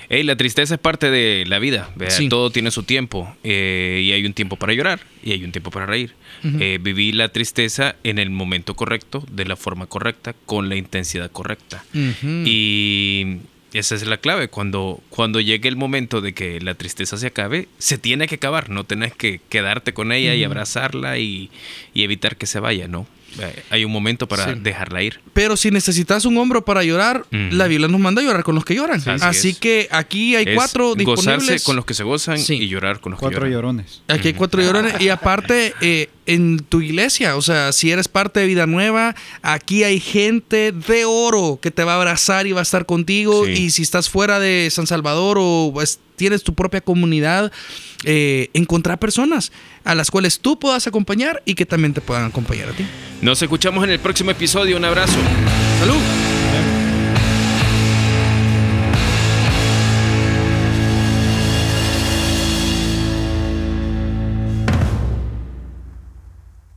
Ey, 0.09 0.25
la 0.25 0.35
tristeza 0.37 0.75
es 0.75 0.81
parte 0.81 1.09
de 1.09 1.45
la 1.47 1.61
vida. 1.61 1.91
Todo 2.29 2.51
tiene 2.51 2.71
su 2.73 2.83
tiempo. 2.83 3.33
eh, 3.45 4.03
y 4.05 4.11
hay 4.13 4.27
un 4.27 4.33
tiempo 4.33 4.57
para 4.57 4.73
llorar 4.73 5.01
y 5.23 5.31
hay 5.33 5.45
un 5.45 5.53
tiempo 5.53 5.71
para 5.71 5.87
reír. 5.87 6.15
Eh, 6.43 6.79
viví 6.81 7.13
la 7.13 7.29
tristeza 7.29 7.95
en 8.03 8.19
el 8.19 8.31
momento 8.31 8.75
correcto, 8.75 9.25
de 9.31 9.45
la 9.45 9.55
forma 9.57 9.87
correcta, 9.87 10.35
con 10.47 10.69
la 10.69 10.75
intensidad 10.77 11.31
correcta. 11.31 11.85
Y 12.45 13.39
esa 13.73 13.95
es 13.95 14.07
la 14.07 14.17
clave. 14.17 14.49
Cuando, 14.49 15.01
cuando 15.11 15.41
llegue 15.41 15.69
el 15.69 15.77
momento 15.77 16.21
de 16.21 16.33
que 16.33 16.61
la 16.61 16.75
tristeza 16.75 17.17
se 17.17 17.29
acabe, 17.29 17.69
se 17.79 17.99
tiene 17.99 18.27
que 18.27 18.37
acabar. 18.37 18.71
No 18.71 18.85
tenés 18.85 19.15
que 19.15 19.41
quedarte 19.49 19.93
con 19.93 20.11
ella 20.11 20.35
y 20.35 20.43
abrazarla 20.43 21.19
y, 21.19 21.51
y 21.95 22.03
evitar 22.03 22.37
que 22.37 22.47
se 22.47 22.61
vaya, 22.61 22.89
¿no? 22.89 23.07
Eh, 23.41 23.63
Hay 23.71 23.85
un 23.85 23.93
momento 23.93 24.27
para 24.27 24.53
Sí. 24.55 24.61
dejarla 24.63 25.03
ir. 25.03 25.21
Pero 25.33 25.57
si 25.57 25.71
necesitas 25.71 26.25
un 26.25 26.37
hombro 26.39 26.65
para 26.65 26.83
llorar, 26.83 27.25
la 27.31 27.67
Biblia 27.69 27.87
nos 27.89 28.01
manda 28.01 28.21
a 28.23 28.25
llorar 28.25 28.43
con 28.43 28.55
los 28.55 28.65
que 28.65 28.75
lloran. 28.75 29.01
Sí, 29.01 29.11
así 29.11 29.25
Así, 29.25 29.49
es. 29.51 29.59
que 29.59 29.89
aquí 29.91 30.35
hay 30.35 30.45
Es 30.49 30.55
cuatro 30.55 30.95
gozarse 30.97 31.05
disponibles. 31.43 31.65
con 31.65 31.77
los 31.77 31.85
que 31.85 31.95
se 31.95 32.03
gozan 32.05 32.39
Sí. 32.39 32.55
y 32.55 32.69
llorar 32.69 33.01
con 33.01 33.13
los 33.13 33.21
Cuatro 33.21 33.41
que 33.43 33.51
lloran. 33.51 33.77
llorones. 33.77 34.03
Aquí 34.09 34.29
hay 34.29 34.35
cuatro 34.35 34.61
llorones. 34.63 35.01
Y 35.01 35.09
aparte, 35.11 35.75
eh, 35.81 36.09
en 36.27 36.59
tu 36.59 36.81
iglesia, 36.81 37.37
o 37.37 37.43
sea, 37.43 37.73
si 37.73 37.91
eres 37.91 38.09
parte 38.09 38.41
de 38.41 38.47
Vida 38.47 38.67
Nueva, 38.67 39.15
aquí 39.43 39.85
hay 39.85 40.01
gente 40.01 40.73
de 40.73 41.05
oro 41.05 41.59
que 41.63 41.71
te 41.71 41.85
va 41.85 41.93
a 41.93 41.97
abrazar 41.97 42.47
y 42.47 42.53
va 42.53 42.61
a 42.61 42.63
estar 42.63 42.87
contigo. 42.87 43.45
Sí. 43.47 43.53
Y 43.53 43.71
si 43.71 43.83
estás 43.83 44.09
fuera 44.11 44.41
de 44.41 44.69
San 44.71 44.87
Salvador 44.87 45.37
o 45.41 45.71
pues, 45.73 46.01
tienes 46.19 46.43
tu 46.43 46.55
propia 46.55 46.83
comunidad, 46.83 47.51
eh, 48.05 48.51
encontrar 48.53 48.99
personas 48.99 49.51
a 49.85 49.95
las 49.95 50.11
cuales 50.11 50.41
tú 50.41 50.59
puedas 50.59 50.87
acompañar 50.87 51.43
y 51.47 51.55
que 51.55 51.65
también 51.65 51.95
te 51.95 52.03
puedan 52.03 52.27
acompañar 52.27 52.69
a 52.69 52.73
ti. 52.73 52.85
Nos 53.23 53.41
escuchamos 53.41 53.83
en 53.85 53.91
el 53.91 54.01
próximo 54.01 54.31
episodio. 54.31 54.77
Un 54.77 54.85
abrazo. 54.85 55.17
¡Salud! 55.81 56.38